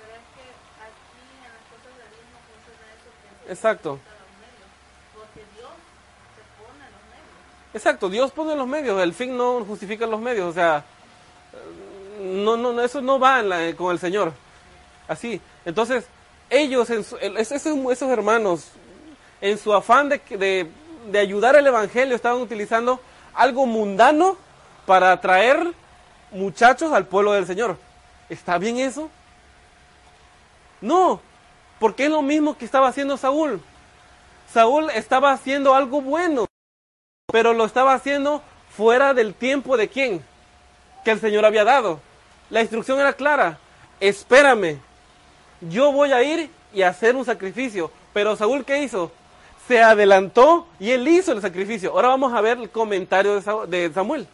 Exacto. 3.49 3.99
Exacto, 7.75 8.09
Dios 8.09 8.31
pone 8.31 8.55
los 8.55 8.69
medios, 8.69 9.03
el 9.03 9.13
fin 9.13 9.37
no 9.37 9.65
justifica 9.65 10.07
los 10.07 10.21
medios, 10.21 10.49
o 10.49 10.53
sea, 10.53 10.85
no, 12.21 12.57
no, 12.57 12.81
eso 12.81 13.01
no 13.01 13.19
va 13.19 13.43
con 13.77 13.93
el 13.93 13.99
Señor. 13.99 14.33
Así, 15.09 15.41
entonces, 15.65 16.05
ellos, 16.51 16.89
esos, 16.91 18.03
hermanos, 18.11 18.69
en 19.41 19.59
su 19.59 19.73
afán 19.73 20.09
de, 20.09 20.71
de 21.11 21.19
ayudar 21.19 21.57
al 21.57 21.67
Evangelio, 21.67 22.15
estaban 22.15 22.41
utilizando 22.41 23.01
algo 23.35 23.67
mundano 23.67 24.37
para 24.87 25.13
atraer 25.13 25.73
muchachos 26.31 26.93
al 26.93 27.07
pueblo 27.07 27.33
del 27.33 27.47
Señor. 27.47 27.77
¿Está 28.29 28.59
bien 28.59 28.79
eso? 28.79 29.11
No, 30.81 31.21
porque 31.81 32.05
es 32.05 32.11
lo 32.11 32.23
mismo 32.23 32.57
que 32.57 32.65
estaba 32.65 32.89
haciendo 32.89 33.17
Saúl. 33.17 33.61
Saúl 34.53 34.91
estaba 34.91 35.33
haciendo 35.33 35.75
algo 35.75 36.01
bueno 36.01 36.49
pero 37.31 37.53
lo 37.53 37.67
estaba 37.67 37.93
haciendo 37.93 38.43
fuera 38.75 39.13
del 39.13 39.35
tiempo 39.35 39.77
de 39.77 39.89
quién? 39.89 40.25
Que 41.05 41.11
el 41.11 41.21
Señor 41.21 41.45
había 41.45 41.63
dado. 41.63 42.01
La 42.49 42.63
instrucción 42.63 42.99
era 42.99 43.13
clara, 43.13 43.59
espérame, 44.01 44.81
yo 45.61 45.93
voy 45.93 46.13
a 46.13 46.23
ir 46.23 46.51
y 46.73 46.83
hacer 46.83 47.17
un 47.17 47.25
sacrificio. 47.25 47.91
Pero 48.13 48.37
Saúl, 48.37 48.65
¿qué 48.65 48.83
hizo? 48.83 49.11
Se 49.67 49.83
adelantó 49.83 50.67
y 50.81 50.91
él 50.91 51.07
hizo 51.07 51.33
el 51.33 51.43
sacrificio. 51.43 51.93
Ahora 51.93 52.09
vamos 52.09 52.33
a 52.33 52.41
ver 52.41 52.59
el 52.59 52.71
comentario 52.71 53.41
de 53.67 53.93
Samuel. 53.93 54.27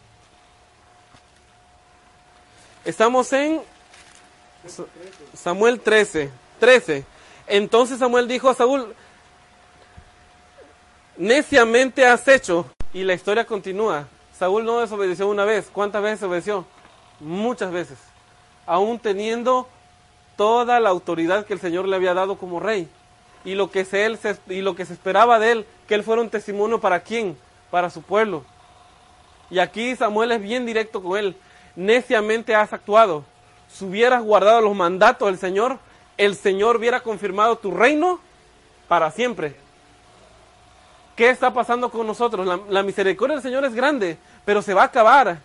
Estamos 2.84 3.32
en 3.32 3.62
Samuel 5.34 5.80
13. 5.80 6.30
13. 6.60 7.04
Entonces 7.46 7.98
Samuel 7.98 8.28
dijo 8.28 8.48
a 8.48 8.54
Saúl, 8.54 8.94
neciamente 11.16 12.06
has 12.06 12.26
hecho 12.28 12.66
y 12.92 13.02
la 13.02 13.14
historia 13.14 13.44
continúa. 13.44 14.06
Saúl 14.38 14.64
no 14.64 14.80
desobedeció 14.80 15.28
una 15.28 15.44
vez. 15.44 15.68
¿Cuántas 15.72 16.02
veces 16.02 16.22
obedeció? 16.22 16.66
Muchas 17.20 17.72
veces. 17.72 17.98
Aún 18.66 18.98
teniendo 18.98 19.68
toda 20.36 20.80
la 20.80 20.90
autoridad 20.90 21.46
que 21.46 21.54
el 21.54 21.60
Señor 21.60 21.88
le 21.88 21.96
había 21.96 22.14
dado 22.14 22.36
como 22.36 22.60
rey. 22.60 22.88
Y 23.44 23.54
lo 23.54 23.70
que 23.70 23.84
se, 23.84 24.06
él, 24.06 24.18
y 24.48 24.62
lo 24.62 24.74
que 24.74 24.86
se 24.86 24.94
esperaba 24.94 25.38
de 25.38 25.52
él, 25.52 25.66
que 25.86 25.94
él 25.94 26.02
fuera 26.02 26.22
un 26.22 26.30
testimonio 26.30 26.80
para 26.80 27.00
quién? 27.00 27.36
Para 27.70 27.90
su 27.90 28.02
pueblo. 28.02 28.44
Y 29.50 29.58
aquí 29.58 29.94
Samuel 29.96 30.32
es 30.32 30.42
bien 30.42 30.66
directo 30.66 31.02
con 31.02 31.18
él. 31.18 31.36
Neciamente 31.76 32.54
has 32.54 32.72
actuado. 32.72 33.24
Si 33.68 33.84
hubieras 33.84 34.22
guardado 34.22 34.60
los 34.60 34.74
mandatos 34.74 35.28
del 35.28 35.38
Señor, 35.38 35.78
el 36.16 36.36
Señor 36.36 36.76
hubiera 36.76 37.00
confirmado 37.00 37.56
tu 37.56 37.70
reino 37.70 38.20
para 38.88 39.10
siempre. 39.10 39.56
¿Qué 41.16 41.30
está 41.30 41.52
pasando 41.52 41.90
con 41.90 42.06
nosotros? 42.06 42.60
La, 42.68 42.82
misericordia 42.82 43.36
del 43.36 43.42
Señor 43.42 43.64
es 43.64 43.74
grande, 43.74 44.18
pero 44.44 44.62
se 44.62 44.74
va 44.74 44.82
a 44.82 44.86
acabar. 44.86 45.38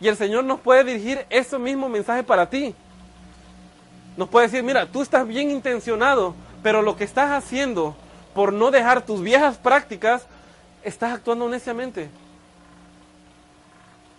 Y 0.00 0.08
el 0.08 0.16
Señor 0.16 0.44
nos 0.44 0.60
puede 0.60 0.84
dirigir 0.84 1.26
ese 1.28 1.58
mismo 1.58 1.88
mensaje 1.88 2.22
para 2.22 2.48
ti. 2.48 2.74
Nos 4.20 4.28
puede 4.28 4.48
decir, 4.48 4.62
mira, 4.62 4.84
tú 4.84 5.00
estás 5.00 5.26
bien 5.26 5.50
intencionado, 5.50 6.34
pero 6.62 6.82
lo 6.82 6.94
que 6.94 7.04
estás 7.04 7.30
haciendo 7.30 7.96
por 8.34 8.52
no 8.52 8.70
dejar 8.70 9.00
tus 9.06 9.22
viejas 9.22 9.56
prácticas, 9.56 10.26
estás 10.82 11.14
actuando 11.14 11.48
neciamente. 11.48 12.10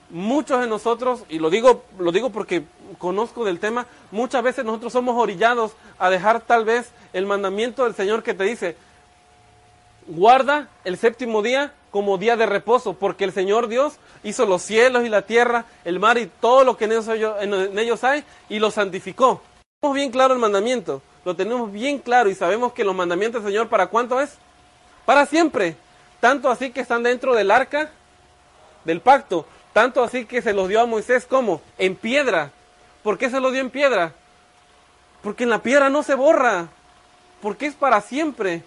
Muchos 0.09 0.59
de 0.59 0.65
nosotros, 0.65 1.23
y 1.29 1.37
lo 1.37 1.51
digo, 1.51 1.83
lo 1.99 2.11
digo 2.11 2.31
porque 2.31 2.63
conozco 2.97 3.45
del 3.45 3.59
tema, 3.59 3.85
muchas 4.09 4.41
veces 4.41 4.65
nosotros 4.65 4.91
somos 4.91 5.15
orillados 5.17 5.73
a 5.99 6.09
dejar 6.09 6.41
tal 6.41 6.65
vez 6.65 6.89
el 7.13 7.27
mandamiento 7.27 7.83
del 7.83 7.93
Señor 7.93 8.23
que 8.23 8.33
te 8.33 8.45
dice, 8.45 8.77
guarda 10.07 10.67
el 10.83 10.97
séptimo 10.97 11.43
día 11.43 11.73
como 11.91 12.17
día 12.17 12.35
de 12.37 12.47
reposo, 12.47 12.93
porque 12.93 13.23
el 13.23 13.33
Señor 13.33 13.67
Dios 13.67 13.99
hizo 14.23 14.47
los 14.47 14.63
cielos 14.63 15.05
y 15.05 15.09
la 15.09 15.21
tierra, 15.21 15.65
el 15.85 15.99
mar 15.99 16.17
y 16.17 16.25
todo 16.25 16.63
lo 16.63 16.75
que 16.75 16.85
en 16.85 16.93
ellos, 17.77 18.03
hay, 18.03 18.23
y 18.49 18.57
lo 18.57 18.71
santificó. 18.71 19.43
Tenemos 19.83 19.95
bien 19.95 20.11
claro 20.11 20.35
el 20.35 20.39
mandamiento, 20.39 21.01
lo 21.25 21.35
tenemos 21.35 21.71
bien 21.71 21.97
claro 21.97 22.29
y 22.29 22.35
sabemos 22.35 22.71
que 22.71 22.83
los 22.83 22.93
mandamientos 22.93 23.41
del 23.41 23.51
Señor, 23.51 23.67
¿para 23.67 23.87
cuánto 23.87 24.21
es? 24.21 24.37
Para 25.05 25.25
siempre. 25.25 25.75
Tanto 26.19 26.51
así 26.51 26.69
que 26.69 26.81
están 26.81 27.01
dentro 27.01 27.33
del 27.33 27.49
arca 27.49 27.89
del 28.85 29.01
pacto. 29.01 29.47
Tanto 29.73 30.03
así 30.03 30.25
que 30.25 30.43
se 30.43 30.53
los 30.53 30.69
dio 30.69 30.81
a 30.81 30.85
Moisés 30.85 31.25
como 31.25 31.63
en 31.79 31.95
piedra. 31.95 32.51
¿Por 33.01 33.17
qué 33.17 33.31
se 33.31 33.39
lo 33.39 33.49
dio 33.49 33.59
en 33.59 33.71
piedra? 33.71 34.13
Porque 35.23 35.45
en 35.45 35.49
la 35.49 35.63
piedra 35.63 35.89
no 35.89 36.03
se 36.03 36.13
borra. 36.13 36.67
Porque 37.41 37.65
es 37.65 37.73
para 37.73 38.01
siempre. 38.01 38.61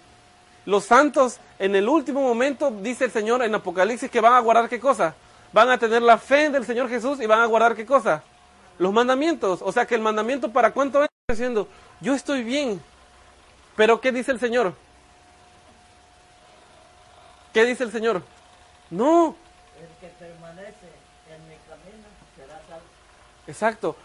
Los 0.65 0.83
santos 0.83 1.37
en 1.59 1.77
el 1.77 1.87
último 1.87 2.23
momento, 2.23 2.71
dice 2.71 3.05
el 3.05 3.11
Señor 3.11 3.41
en 3.41 3.55
Apocalipsis, 3.55 4.11
que 4.11 4.19
van 4.19 4.33
a 4.33 4.41
guardar 4.41 4.67
qué 4.67 4.81
cosa? 4.81 5.15
Van 5.53 5.69
a 5.69 5.77
tener 5.77 6.01
la 6.01 6.17
fe 6.17 6.49
del 6.49 6.65
Señor 6.65 6.89
Jesús 6.89 7.21
y 7.21 7.25
van 7.25 7.39
a 7.39 7.45
guardar 7.45 7.73
qué 7.73 7.85
cosa? 7.85 8.21
Los 8.77 8.93
mandamientos. 8.93 9.61
O 9.61 9.71
sea 9.71 9.85
que 9.85 9.95
el 9.95 10.01
mandamiento 10.01 10.51
para 10.51 10.71
cuánto 10.71 11.03
es 11.03 11.09
diciendo, 11.27 11.67
yo 12.01 12.13
estoy 12.13 12.43
bien. 12.43 12.81
Pero 13.75 13.99
¿qué 13.99 14.11
dice 14.11 14.31
el 14.31 14.39
Señor? 14.39 14.73
¿Qué 17.53 17.65
dice 17.65 17.83
el 17.83 17.91
Señor? 17.91 18.21
No. 18.89 19.35
El 19.79 19.87
que 19.99 20.13
permanece 20.17 20.89
en 21.29 21.47
mi 21.47 21.55
camino 21.67 22.07
será 22.35 22.61
salvo. 22.67 22.85
Exacto. 23.47 23.95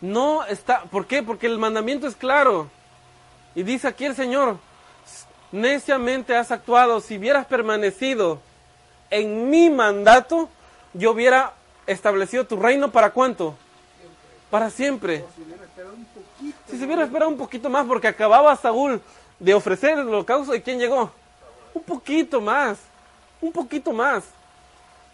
No 0.00 0.44
está, 0.44 0.82
¿por 0.84 1.06
qué? 1.06 1.22
Porque 1.22 1.46
el 1.46 1.58
mandamiento 1.58 2.06
es 2.06 2.14
claro. 2.14 2.68
Y 3.54 3.62
dice 3.62 3.88
aquí 3.88 4.04
el 4.04 4.14
Señor, 4.14 4.58
neciamente 5.52 6.36
has 6.36 6.50
actuado, 6.50 7.00
si 7.00 7.16
hubieras 7.16 7.46
permanecido 7.46 8.40
en 9.10 9.48
mi 9.48 9.70
mandato, 9.70 10.48
yo 10.92 11.12
hubiera 11.12 11.54
establecido 11.86 12.46
tu 12.46 12.56
reino 12.56 12.90
para 12.90 13.10
cuánto? 13.10 13.56
Para 14.54 14.70
siempre. 14.70 15.24
Si 16.70 16.78
se 16.78 16.84
hubiera 16.84 17.02
esperado 17.02 17.28
un 17.28 17.36
poquito 17.36 17.68
más, 17.68 17.84
porque 17.88 18.06
acababa 18.06 18.54
Saúl 18.54 19.00
de 19.40 19.52
ofrecer 19.52 19.98
el 19.98 20.06
holocausto, 20.06 20.54
¿y 20.54 20.60
quién 20.60 20.78
llegó? 20.78 21.10
Un 21.74 21.82
poquito 21.82 22.40
más, 22.40 22.78
un 23.40 23.50
poquito 23.50 23.92
más. 23.92 24.22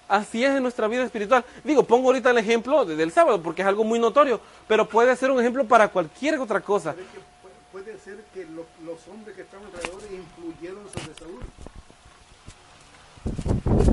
Así 0.07 0.45
es 0.45 0.51
en 0.51 0.63
nuestra 0.63 0.89
vida 0.89 1.05
espiritual. 1.05 1.43
Digo, 1.65 1.83
pongo 1.85 2.09
ahorita 2.09 2.33
el 2.33 2.37
ejemplo 2.37 2.85
del 2.85 3.11
sábado, 3.13 3.41
porque 3.41 3.63
es 3.63 3.69
algo 3.69 3.83
muy 3.83 3.99
notorio, 3.99 4.43
pero 4.69 4.87
puede 4.87 5.17
ser 5.17 5.31
un 5.31 5.41
ejemplo 5.41 5.65
para 5.65 5.89
cualquier 5.89 6.39
otra 6.39 6.61
cosa 6.61 6.95
puede 7.73 7.97
ser 7.99 8.19
que 8.35 8.45
los 8.45 8.99
hombres 9.09 9.37
que 9.37 9.43
estaban 9.43 9.65
alrededor 9.67 10.03
influyeron 10.13 10.85
sobre 10.93 11.15
Saúl. 11.15 11.41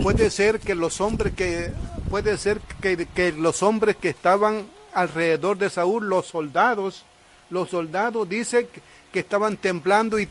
Puede 0.02 0.30
ser 0.30 0.60
que 0.60 0.74
los 0.74 1.00
hombres 1.00 1.36
que 1.36 1.72
puede 2.10 2.38
ser 2.38 2.60
que 2.82 3.32
los 3.32 3.62
hombres 3.62 3.96
que 3.96 4.10
estaban 4.10 4.66
alrededor 5.00 5.58
de 5.58 5.70
Saúl, 5.70 6.08
los 6.08 6.28
soldados, 6.28 7.06
los 7.50 7.70
soldados 7.70 8.28
dice 8.28 8.68
que, 8.68 8.82
estaban 9.18 9.58
temblando 9.58 10.20
y, 10.20 10.30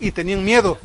y 0.00 0.12
tenían 0.12 0.42
miedo. 0.42 0.78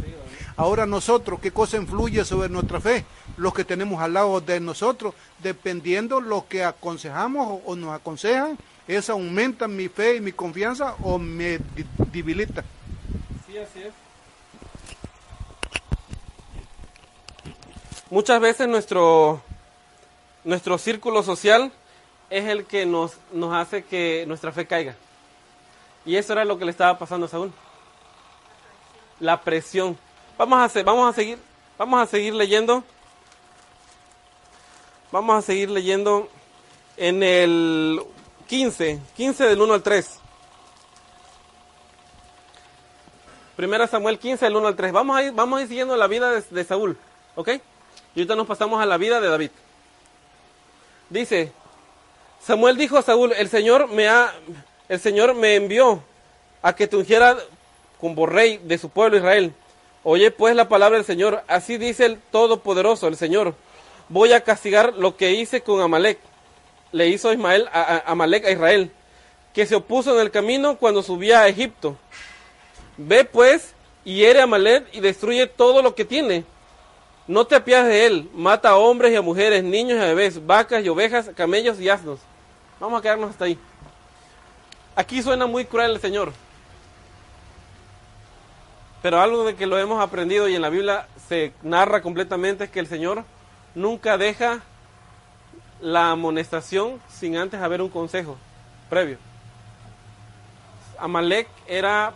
Ahora 0.57 0.85
nosotros, 0.85 1.39
¿qué 1.39 1.51
cosa 1.51 1.77
influye 1.77 2.25
sobre 2.25 2.49
nuestra 2.49 2.81
fe? 2.81 3.05
Los 3.37 3.53
que 3.53 3.63
tenemos 3.63 4.01
al 4.01 4.11
lado 4.11 4.41
de 4.41 4.59
nosotros, 4.59 5.13
dependiendo 5.41 6.19
lo 6.19 6.45
que 6.49 6.65
aconsejamos 6.65 7.61
o 7.65 7.77
nos 7.77 7.95
aconsejan, 7.95 8.57
¿Eso 8.87 9.13
aumenta 9.13 9.67
mi 9.67 9.87
fe 9.87 10.17
y 10.17 10.21
mi 10.21 10.33
confianza 10.33 10.95
o 11.01 11.17
me 11.17 11.59
debilita? 12.11 12.63
Sí, 13.47 13.57
así 13.57 13.81
es. 13.81 13.93
Muchas 18.09 18.41
veces 18.41 18.67
nuestro, 18.67 19.41
nuestro 20.43 20.77
círculo 20.77 21.23
social 21.23 21.71
es 22.33 22.45
el 22.45 22.65
que 22.65 22.87
nos, 22.87 23.17
nos 23.31 23.53
hace 23.53 23.83
que 23.83 24.25
nuestra 24.27 24.51
fe 24.51 24.65
caiga. 24.65 24.95
Y 26.03 26.15
eso 26.15 26.33
era 26.33 26.43
lo 26.43 26.57
que 26.57 26.65
le 26.65 26.71
estaba 26.71 26.97
pasando 26.97 27.27
a 27.27 27.29
Saúl. 27.29 27.51
La 29.19 29.39
presión. 29.41 29.95
Vamos 30.35 30.57
a, 30.57 30.63
hacer, 30.63 30.83
vamos 30.83 31.07
a 31.07 31.13
seguir, 31.13 31.37
vamos 31.77 32.01
a 32.01 32.07
seguir 32.07 32.33
leyendo. 32.33 32.83
Vamos 35.11 35.37
a 35.37 35.41
seguir 35.43 35.69
leyendo 35.69 36.27
en 36.97 37.21
el 37.21 38.01
15, 38.47 38.99
15 39.15 39.43
del 39.45 39.61
1 39.61 39.73
al 39.75 39.83
3. 39.83 40.19
Primera 43.55 43.85
Samuel 43.85 44.17
15 44.17 44.45
del 44.45 44.55
1 44.55 44.67
al 44.69 44.75
3. 44.75 44.91
Vamos 44.91 45.17
a 45.17 45.23
ir, 45.23 45.33
vamos 45.33 45.59
a 45.59 45.61
ir 45.61 45.67
siguiendo 45.67 45.95
la 45.95 46.07
vida 46.07 46.31
de, 46.31 46.63
Saúl, 46.63 46.97
¿ok? 47.35 47.49
Y 48.15 48.21
ahorita 48.21 48.35
nos 48.35 48.47
pasamos 48.47 48.81
a 48.81 48.87
la 48.87 48.97
vida 48.97 49.21
de 49.21 49.27
David. 49.27 49.51
Dice, 51.11 51.53
Samuel 52.45 52.77
dijo 52.77 52.97
a 52.97 53.01
Saúl, 53.01 53.33
el 53.33 53.49
Señor 53.49 53.87
me 53.87 54.07
ha, 54.07 54.33
el 54.89 54.99
Señor 54.99 55.33
me 55.33 55.55
envió 55.55 56.03
a 56.61 56.75
que 56.75 56.87
te 56.87 56.97
ungiera 56.97 57.37
como 57.99 58.25
rey 58.25 58.59
de 58.63 58.77
su 58.77 58.89
pueblo 58.89 59.17
Israel. 59.17 59.53
Oye 60.03 60.31
pues 60.31 60.55
la 60.55 60.67
palabra 60.67 60.97
del 60.97 61.05
Señor, 61.05 61.43
así 61.47 61.77
dice 61.77 62.05
el 62.05 62.19
Todopoderoso, 62.31 63.07
el 63.07 63.15
Señor. 63.15 63.55
Voy 64.09 64.33
a 64.33 64.41
castigar 64.41 64.93
lo 64.93 65.15
que 65.15 65.31
hice 65.31 65.61
con 65.61 65.79
Amalek 65.79 66.19
le 66.93 67.07
hizo 67.09 67.33
Ismael 67.33 67.67
a, 67.73 68.03
Amalek 68.05 68.45
a 68.45 68.51
Israel, 68.51 68.91
que 69.53 69.65
se 69.65 69.75
opuso 69.75 70.13
en 70.13 70.21
el 70.21 70.31
camino 70.31 70.77
cuando 70.77 71.03
subía 71.03 71.41
a 71.41 71.47
Egipto. 71.49 71.97
Ve 72.95 73.25
pues 73.25 73.73
y 74.05 74.15
hiere 74.15 74.39
a 74.39 74.43
Amalek 74.43 74.85
y 74.93 75.01
destruye 75.01 75.47
todo 75.47 75.81
lo 75.81 75.95
que 75.95 76.05
tiene. 76.05 76.45
No 77.27 77.45
te 77.45 77.55
apiades 77.55 77.87
de 77.87 78.05
él, 78.05 78.29
mata 78.33 78.69
a 78.69 78.77
hombres 78.77 79.11
y 79.11 79.15
a 79.15 79.21
mujeres, 79.21 79.63
niños 79.63 79.97
y 79.97 80.01
a 80.01 80.05
bebés, 80.05 80.45
vacas 80.45 80.83
y 80.85 80.89
ovejas, 80.89 81.31
camellos 81.35 81.79
y 81.79 81.89
asnos. 81.89 82.19
Vamos 82.83 82.99
a 82.99 83.01
quedarnos 83.01 83.29
hasta 83.29 83.45
ahí. 83.45 83.57
Aquí 84.97 85.21
suena 85.21 85.45
muy 85.45 85.63
cruel 85.63 85.91
el 85.91 86.01
Señor. 86.01 86.33
Pero 89.01 89.21
algo 89.21 89.45
de 89.45 89.55
que 89.55 89.67
lo 89.67 89.79
hemos 89.79 90.03
aprendido 90.03 90.49
y 90.49 90.55
en 90.55 90.61
la 90.61 90.67
Biblia 90.67 91.07
se 91.29 91.53
narra 91.61 92.01
completamente 92.01 92.65
es 92.65 92.69
que 92.69 92.81
el 92.81 92.87
Señor 92.87 93.23
nunca 93.73 94.17
deja 94.17 94.63
la 95.79 96.11
amonestación 96.11 96.99
sin 97.07 97.37
antes 97.37 97.61
haber 97.61 97.81
un 97.81 97.87
consejo 97.87 98.35
previo. 98.89 99.17
Amalek 100.99 101.47
era 101.67 102.11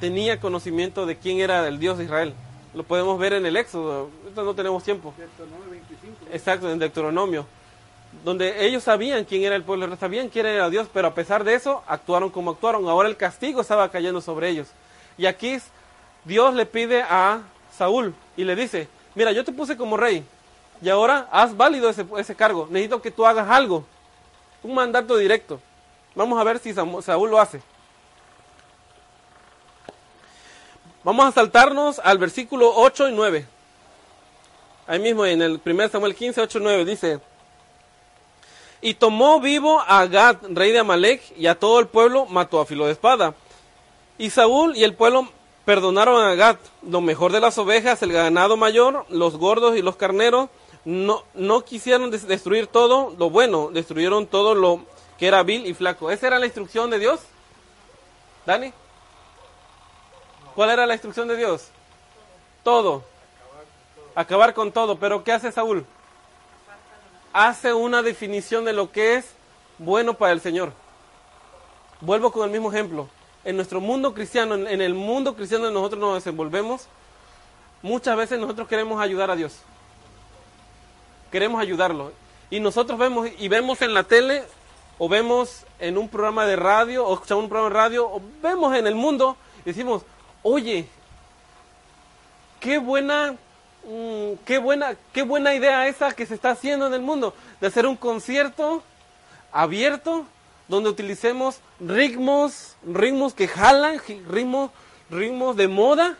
tenía 0.00 0.40
conocimiento 0.40 1.06
de 1.06 1.16
quién 1.16 1.38
era 1.38 1.68
el 1.68 1.78
Dios 1.78 1.96
de 1.96 2.04
Israel. 2.06 2.34
Lo 2.74 2.82
podemos 2.82 3.20
ver 3.20 3.34
en 3.34 3.46
el 3.46 3.56
Éxodo. 3.56 4.10
Ahorita 4.24 4.42
no 4.42 4.54
tenemos 4.56 4.82
tiempo. 4.82 5.14
Exacto, 6.32 6.68
en 6.72 6.80
Deuteronomio. 6.80 7.46
Donde 8.24 8.66
ellos 8.66 8.84
sabían 8.84 9.24
quién 9.24 9.42
era 9.42 9.56
el 9.56 9.64
pueblo, 9.64 9.96
sabían 9.96 10.28
quién 10.28 10.46
era 10.46 10.70
Dios, 10.70 10.88
pero 10.92 11.08
a 11.08 11.14
pesar 11.14 11.44
de 11.44 11.54
eso, 11.54 11.82
actuaron 11.86 12.30
como 12.30 12.52
actuaron. 12.52 12.88
Ahora 12.88 13.08
el 13.08 13.16
castigo 13.16 13.60
estaba 13.60 13.90
cayendo 13.90 14.20
sobre 14.20 14.48
ellos. 14.48 14.68
Y 15.18 15.26
aquí 15.26 15.58
Dios 16.24 16.54
le 16.54 16.66
pide 16.66 17.02
a 17.02 17.40
Saúl 17.76 18.14
y 18.36 18.44
le 18.44 18.54
dice, 18.54 18.88
mira, 19.14 19.32
yo 19.32 19.44
te 19.44 19.52
puse 19.52 19.76
como 19.76 19.96
rey, 19.96 20.24
y 20.82 20.88
ahora 20.88 21.28
haz 21.30 21.56
válido 21.56 21.88
ese, 21.88 22.04
ese 22.18 22.34
cargo. 22.34 22.66
Necesito 22.68 23.00
que 23.00 23.12
tú 23.12 23.24
hagas 23.24 23.48
algo. 23.48 23.84
Un 24.64 24.74
mandato 24.74 25.16
directo. 25.16 25.60
Vamos 26.14 26.38
a 26.40 26.44
ver 26.44 26.58
si 26.58 26.74
Saúl 26.74 27.30
lo 27.30 27.40
hace. 27.40 27.62
Vamos 31.04 31.26
a 31.26 31.32
saltarnos 31.32 32.00
al 32.00 32.18
versículo 32.18 32.72
8 32.74 33.08
y 33.08 33.12
9. 33.12 33.46
Ahí 34.88 34.98
mismo 34.98 35.24
en 35.24 35.40
el 35.40 35.60
1 35.64 35.88
Samuel 35.88 36.14
15, 36.14 36.40
8 36.40 36.58
y 36.58 36.62
9 36.62 36.84
dice, 36.84 37.20
y 38.82 38.94
tomó 38.94 39.40
vivo 39.40 39.80
a 39.86 40.06
Gad, 40.06 40.38
rey 40.50 40.72
de 40.72 40.80
Amalek, 40.80 41.22
y 41.38 41.46
a 41.46 41.58
todo 41.58 41.78
el 41.78 41.86
pueblo 41.86 42.26
mató 42.26 42.60
a 42.60 42.66
filo 42.66 42.84
de 42.84 42.92
espada. 42.92 43.34
Y 44.18 44.30
Saúl 44.30 44.76
y 44.76 44.82
el 44.82 44.94
pueblo 44.94 45.28
perdonaron 45.64 46.22
a 46.22 46.34
Gad 46.34 46.56
lo 46.82 47.00
mejor 47.00 47.32
de 47.32 47.40
las 47.40 47.56
ovejas, 47.58 48.02
el 48.02 48.12
ganado 48.12 48.56
mayor, 48.56 49.06
los 49.08 49.36
gordos 49.36 49.76
y 49.76 49.82
los 49.82 49.96
carneros, 49.96 50.50
no, 50.84 51.22
no 51.34 51.64
quisieron 51.64 52.10
destruir 52.10 52.66
todo 52.66 53.14
lo 53.16 53.30
bueno, 53.30 53.70
destruyeron 53.72 54.26
todo 54.26 54.56
lo 54.56 54.80
que 55.16 55.28
era 55.28 55.44
vil 55.44 55.64
y 55.66 55.74
flaco. 55.74 56.10
¿Esa 56.10 56.26
era 56.26 56.40
la 56.40 56.46
instrucción 56.46 56.90
de 56.90 56.98
Dios? 56.98 57.20
¿Dani? 58.44 58.72
¿Cuál 60.56 60.70
era 60.70 60.86
la 60.86 60.94
instrucción 60.94 61.28
de 61.28 61.36
Dios? 61.36 61.68
Todo. 62.64 63.04
Acabar 64.16 64.52
con 64.52 64.72
todo. 64.72 64.98
Pero 64.98 65.22
¿qué 65.22 65.30
hace 65.30 65.52
Saúl? 65.52 65.86
Hace 67.32 67.72
una 67.72 68.02
definición 68.02 68.64
de 68.64 68.72
lo 68.72 68.90
que 68.92 69.16
es 69.16 69.26
bueno 69.78 70.14
para 70.14 70.32
el 70.32 70.40
Señor. 70.40 70.72
Vuelvo 72.00 72.32
con 72.32 72.44
el 72.44 72.50
mismo 72.50 72.72
ejemplo. 72.72 73.08
En 73.44 73.56
nuestro 73.56 73.80
mundo 73.80 74.14
cristiano, 74.14 74.54
en 74.54 74.80
el 74.80 74.94
mundo 74.94 75.34
cristiano 75.34 75.64
donde 75.64 75.80
nosotros 75.80 76.00
nos 76.00 76.14
desenvolvemos, 76.14 76.86
muchas 77.82 78.16
veces 78.16 78.38
nosotros 78.38 78.68
queremos 78.68 79.00
ayudar 79.00 79.30
a 79.30 79.36
Dios. 79.36 79.56
Queremos 81.30 81.60
ayudarlo. 81.60 82.12
Y 82.50 82.60
nosotros 82.60 82.98
vemos 82.98 83.28
y 83.38 83.48
vemos 83.48 83.82
en 83.82 83.94
la 83.94 84.04
tele 84.04 84.44
o 84.98 85.08
vemos 85.08 85.64
en 85.78 85.98
un 85.98 86.08
programa 86.08 86.46
de 86.46 86.56
radio 86.56 87.06
o 87.06 87.14
escuchamos 87.14 87.44
un 87.44 87.50
programa 87.50 87.70
de 87.70 87.80
radio 87.80 88.06
o 88.06 88.22
vemos 88.42 88.76
en 88.76 88.86
el 88.86 88.94
mundo 88.94 89.36
y 89.62 89.70
decimos, 89.70 90.02
oye, 90.42 90.86
qué 92.60 92.78
buena, 92.78 93.36
mm, 93.84 94.44
qué 94.44 94.58
buena, 94.58 94.94
qué 95.12 95.22
buena 95.22 95.54
idea 95.54 95.86
esa 95.88 96.12
que 96.12 96.26
se 96.26 96.34
está 96.34 96.50
haciendo 96.50 96.86
en 96.86 96.94
el 96.94 97.02
mundo 97.02 97.34
de 97.60 97.66
hacer 97.66 97.86
un 97.86 97.96
concierto 97.96 98.82
abierto 99.52 100.26
donde 100.68 100.88
utilicemos 100.88 101.60
ritmos, 101.80 102.76
ritmos 102.84 103.34
que 103.34 103.46
jalan, 103.46 104.00
ritmos, 104.28 104.70
ritmos 105.10 105.56
de 105.56 105.68
moda. 105.68 106.16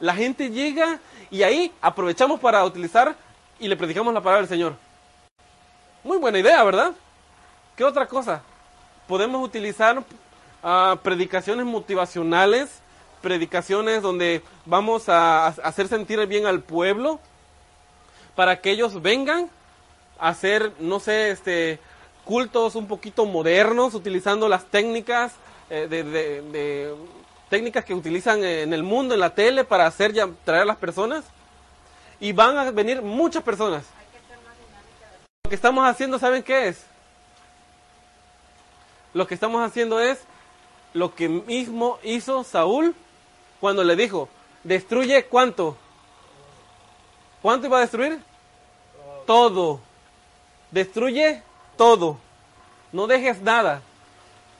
La 0.00 0.14
gente 0.14 0.50
llega 0.50 0.98
y 1.30 1.42
ahí 1.42 1.72
aprovechamos 1.80 2.40
para 2.40 2.64
utilizar 2.64 3.16
y 3.58 3.68
le 3.68 3.76
predicamos 3.76 4.12
la 4.12 4.20
palabra 4.20 4.42
del 4.42 4.48
Señor. 4.48 4.76
Muy 6.02 6.18
buena 6.18 6.38
idea, 6.38 6.62
¿verdad? 6.62 6.92
¿Qué 7.76 7.84
otra 7.84 8.06
cosa? 8.06 8.42
Podemos 9.08 9.42
utilizar 9.42 10.04
ah, 10.62 10.98
predicaciones 11.02 11.64
motivacionales, 11.64 12.82
predicaciones 13.24 14.02
donde 14.02 14.42
vamos 14.66 15.08
a, 15.08 15.46
hacer 15.46 15.88
sentir 15.88 16.24
bien 16.26 16.44
al 16.44 16.60
pueblo 16.60 17.18
para 18.36 18.60
que 18.60 18.70
ellos 18.70 19.00
vengan 19.00 19.48
a 20.18 20.28
hacer, 20.28 20.72
no 20.78 21.00
sé, 21.00 21.30
este, 21.30 21.78
cultos 22.26 22.74
un 22.74 22.86
poquito 22.86 23.24
modernos, 23.24 23.94
utilizando 23.94 24.46
las 24.46 24.66
técnicas 24.66 25.32
eh, 25.70 25.86
de, 25.88 26.94
técnicas 27.48 27.86
que 27.86 27.94
utilizan 27.94 28.44
en 28.44 28.74
el 28.74 28.82
mundo, 28.82 29.14
en 29.14 29.20
la 29.20 29.34
tele, 29.34 29.64
para 29.64 29.86
hacer 29.86 30.12
ya, 30.12 30.28
traer 30.44 30.62
a 30.62 30.66
las 30.66 30.76
personas. 30.76 31.24
Y 32.20 32.32
van 32.32 32.58
a 32.58 32.70
venir 32.72 33.00
muchas 33.00 33.42
personas. 33.42 33.84
Lo 35.44 35.48
que 35.48 35.56
estamos 35.56 35.88
haciendo, 35.88 36.18
¿saben 36.18 36.42
qué 36.42 36.68
es? 36.68 36.84
Lo 39.14 39.26
que 39.26 39.34
estamos 39.34 39.64
haciendo 39.66 39.98
es 39.98 40.18
lo 40.92 41.14
que 41.14 41.28
mismo 41.28 41.98
hizo 42.02 42.44
Saúl 42.44 42.94
cuando 43.64 43.82
le 43.82 43.96
dijo, 43.96 44.28
destruye 44.62 45.24
cuánto. 45.24 45.74
¿Cuánto 47.40 47.66
iba 47.66 47.78
a 47.78 47.80
destruir? 47.80 48.22
Todo. 49.26 49.80
Destruye 50.70 51.42
todo. 51.74 52.18
No 52.92 53.06
dejes 53.06 53.40
nada. 53.40 53.80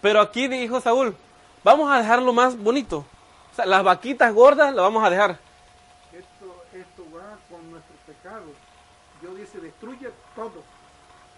Pero 0.00 0.22
aquí 0.22 0.48
dijo 0.48 0.80
Saúl, 0.80 1.14
vamos 1.62 1.92
a 1.92 1.98
dejarlo 1.98 2.32
más 2.32 2.56
bonito. 2.56 3.04
O 3.52 3.54
sea, 3.54 3.66
las 3.66 3.84
vaquitas 3.84 4.32
gordas 4.32 4.74
las 4.74 4.82
vamos 4.82 5.04
a 5.04 5.10
dejar. 5.10 5.32
Esto, 6.10 6.64
esto 6.72 7.04
va 7.14 7.36
con 7.50 7.70
nuestro 7.70 7.94
pecado. 8.06 8.46
Dios 9.20 9.36
dice, 9.36 9.60
destruye 9.60 10.08
todo 10.34 10.62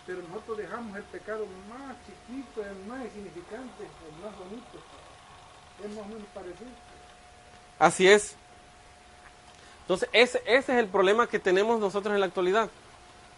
pero 0.07 0.22
nosotros 0.22 0.59
dejamos 0.59 0.96
el 0.96 1.02
pecado 1.02 1.44
más 1.68 1.96
chiquito, 2.07 2.62
el 2.62 2.76
más 2.87 3.05
insignificante, 3.07 3.83
el 3.83 4.24
más 4.24 4.38
bonito. 4.38 4.79
Es 5.83 5.90
más 5.90 6.07
o 6.07 6.09
menos 6.09 6.29
parecido. 6.33 6.86
Así 7.79 8.09
es. 8.09 8.35
Entonces, 9.83 10.09
ese, 10.12 10.43
ese 10.47 10.73
es 10.73 10.79
el 10.79 10.89
problema 10.89 11.27
que 11.27 11.39
tenemos 11.39 11.79
nosotros 11.79 12.15
en 12.15 12.21
la 12.21 12.27
actualidad. 12.27 12.69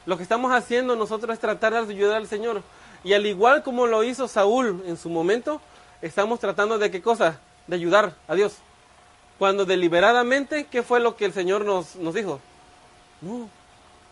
Lo 0.07 0.17
que 0.17 0.23
estamos 0.23 0.53
haciendo 0.53 0.97
nosotros 0.97 1.35
es 1.35 1.41
tratar 1.41 1.73
de 1.73 1.93
ayudar 1.93 2.17
al 2.17 2.27
Señor. 2.27 2.63
Y 3.05 3.13
al 3.13 3.27
igual 3.27 3.63
como 3.63 3.87
lo 3.87 4.03
hizo 4.05 4.27
Saúl 4.29 4.83
en 4.87 4.97
su 4.97 5.11
momento, 5.11 5.61
estamos 6.01 6.41
tratando 6.41 6.79
de 6.79 6.91
qué 6.91 7.03
cosa? 7.03 7.41
De 7.67 7.77
ayudar 7.77 8.15
a 8.27 8.35
Dios. 8.35 8.57
Cuando 9.39 9.65
deliberadamente, 9.65 10.65
¿qué 10.65 10.83
fue 10.83 11.01
lo 11.01 11.17
que 11.17 11.27
el 11.27 11.33
Señor 11.33 11.65
nos, 11.65 11.97
nos 11.97 12.15
dijo? 12.15 12.41
No, 13.21 13.49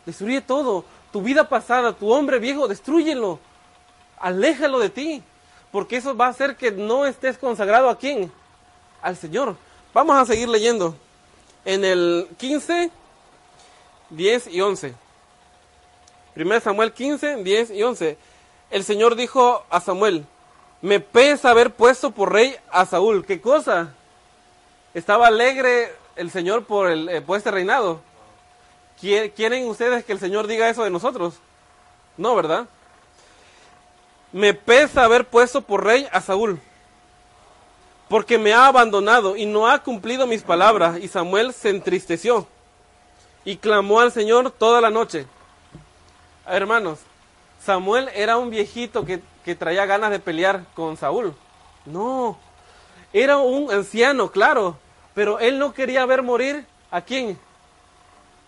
destruye 0.04 0.40
todo 0.40 0.84
tu 1.10 1.22
vida 1.22 1.48
pasada, 1.48 1.94
tu 1.94 2.12
hombre 2.12 2.38
viejo, 2.38 2.68
destruyelo. 2.68 3.38
Aléjalo 4.18 4.78
de 4.78 4.90
ti. 4.90 5.22
Porque 5.72 5.96
eso 5.96 6.16
va 6.16 6.26
a 6.26 6.30
hacer 6.30 6.56
que 6.56 6.70
no 6.70 7.06
estés 7.06 7.38
consagrado 7.38 7.88
a 7.88 7.98
quién? 7.98 8.30
Al 9.00 9.16
Señor. 9.16 9.56
Vamos 9.96 10.18
a 10.18 10.26
seguir 10.26 10.46
leyendo. 10.50 10.94
En 11.64 11.82
el 11.82 12.28
15, 12.36 12.90
10 14.10 14.46
y 14.48 14.60
11. 14.60 14.94
1 16.36 16.60
Samuel 16.60 16.92
15, 16.92 17.42
10 17.42 17.70
y 17.70 17.82
11. 17.82 18.18
El 18.70 18.84
Señor 18.84 19.16
dijo 19.16 19.64
a 19.70 19.80
Samuel, 19.80 20.26
me 20.82 21.00
pesa 21.00 21.48
haber 21.48 21.72
puesto 21.72 22.10
por 22.10 22.30
rey 22.30 22.54
a 22.70 22.84
Saúl. 22.84 23.24
¿Qué 23.24 23.40
cosa? 23.40 23.94
Estaba 24.92 25.28
alegre 25.28 25.94
el 26.16 26.30
Señor 26.30 26.66
por, 26.66 26.90
el, 26.90 27.08
eh, 27.08 27.22
por 27.22 27.38
este 27.38 27.50
reinado. 27.50 28.02
¿Quieren 29.00 29.66
ustedes 29.66 30.04
que 30.04 30.12
el 30.12 30.20
Señor 30.20 30.46
diga 30.46 30.68
eso 30.68 30.84
de 30.84 30.90
nosotros? 30.90 31.36
No, 32.18 32.36
¿verdad? 32.36 32.66
Me 34.30 34.52
pesa 34.52 35.04
haber 35.04 35.26
puesto 35.26 35.62
por 35.62 35.84
rey 35.84 36.06
a 36.12 36.20
Saúl, 36.20 36.60
porque 38.08 38.38
me 38.38 38.52
ha 38.52 38.66
abandonado 38.66 39.36
y 39.36 39.46
no 39.46 39.68
ha 39.68 39.82
cumplido 39.82 40.26
mis 40.26 40.42
palabras. 40.42 40.98
Y 41.00 41.08
Samuel 41.08 41.52
se 41.52 41.70
entristeció 41.70 42.46
y 43.44 43.56
clamó 43.56 44.00
al 44.00 44.12
Señor 44.12 44.50
toda 44.50 44.80
la 44.80 44.90
noche. 44.90 45.26
Hermanos, 46.46 47.00
Samuel 47.64 48.10
era 48.14 48.36
un 48.36 48.50
viejito 48.50 49.04
que, 49.04 49.20
que 49.44 49.54
traía 49.54 49.86
ganas 49.86 50.10
de 50.10 50.18
pelear 50.18 50.64
con 50.74 50.96
Saúl. 50.96 51.34
No, 51.84 52.38
era 53.12 53.38
un 53.38 53.70
anciano, 53.70 54.30
claro, 54.30 54.76
pero 55.14 55.38
él 55.38 55.58
no 55.58 55.72
quería 55.72 56.04
ver 56.06 56.22
morir 56.22 56.66
a 56.90 57.00
quién? 57.00 57.38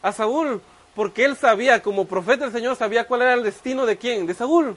a 0.02 0.12
Saúl, 0.12 0.62
porque 0.94 1.24
él 1.24 1.36
sabía, 1.36 1.82
como 1.82 2.06
profeta 2.06 2.44
del 2.44 2.52
Señor, 2.52 2.76
sabía 2.76 3.06
cuál 3.06 3.22
era 3.22 3.34
el 3.34 3.42
destino 3.42 3.86
de 3.86 3.98
quién, 3.98 4.26
de 4.26 4.34
Saúl. 4.34 4.76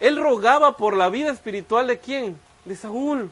Él 0.00 0.20
rogaba 0.20 0.76
por 0.76 0.96
la 0.96 1.08
vida 1.08 1.30
espiritual 1.30 1.86
de 1.86 1.98
quién, 1.98 2.38
de 2.64 2.76
Saúl. 2.76 3.30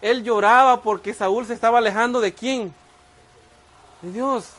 Él 0.00 0.22
lloraba 0.22 0.82
porque 0.82 1.14
Saúl 1.14 1.46
se 1.46 1.54
estaba 1.54 1.78
alejando 1.78 2.20
de 2.20 2.34
quién, 2.34 2.74
de 4.02 4.12
Dios. 4.12 4.50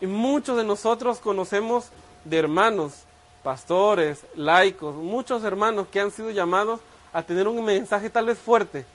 Y 0.00 0.06
muchos 0.06 0.56
de 0.56 0.64
nosotros 0.64 1.18
conocemos 1.18 1.90
de 2.24 2.38
hermanos, 2.38 3.04
pastores, 3.42 4.24
laicos, 4.34 4.94
muchos 4.94 5.44
hermanos 5.44 5.88
que 5.90 6.00
han 6.00 6.10
sido 6.10 6.30
llamados 6.30 6.80
a 7.12 7.22
tener 7.22 7.48
un 7.48 7.64
mensaje 7.64 8.10
tal 8.10 8.26
vez 8.26 8.38
fuerte, 8.38 8.86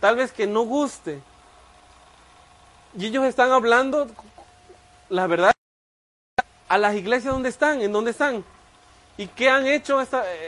tal 0.00 0.16
vez 0.16 0.32
que 0.32 0.46
no 0.46 0.62
guste, 0.62 1.22
y 2.98 3.06
ellos 3.06 3.24
están 3.24 3.52
hablando 3.52 4.06
la 5.10 5.26
verdad 5.26 5.52
a 6.68 6.78
las 6.78 6.94
iglesias 6.94 7.34
donde 7.34 7.50
están, 7.50 7.82
en 7.82 7.92
donde 7.92 8.10
están. 8.10 8.42
¿Y 9.16 9.28
qué 9.28 9.48
han 9.48 9.66
hecho 9.66 9.98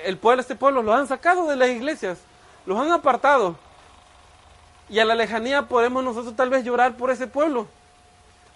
el 0.04 0.18
pueblo, 0.18 0.42
este 0.42 0.54
pueblo? 0.54 0.83
Los 0.83 0.94
han 0.94 1.09
sacado 1.09 1.46
de 1.48 1.57
las 1.57 1.70
iglesias, 1.70 2.18
los 2.66 2.78
han 2.78 2.92
apartado. 2.92 3.57
Y 4.90 4.98
a 4.98 5.04
la 5.04 5.14
lejanía 5.14 5.68
podemos 5.68 6.04
nosotros 6.04 6.37
tal 6.37 6.50
vez 6.50 6.64
llorar 6.64 6.96
por 6.96 7.11
ese 7.11 7.26
pueblo. 7.26 7.66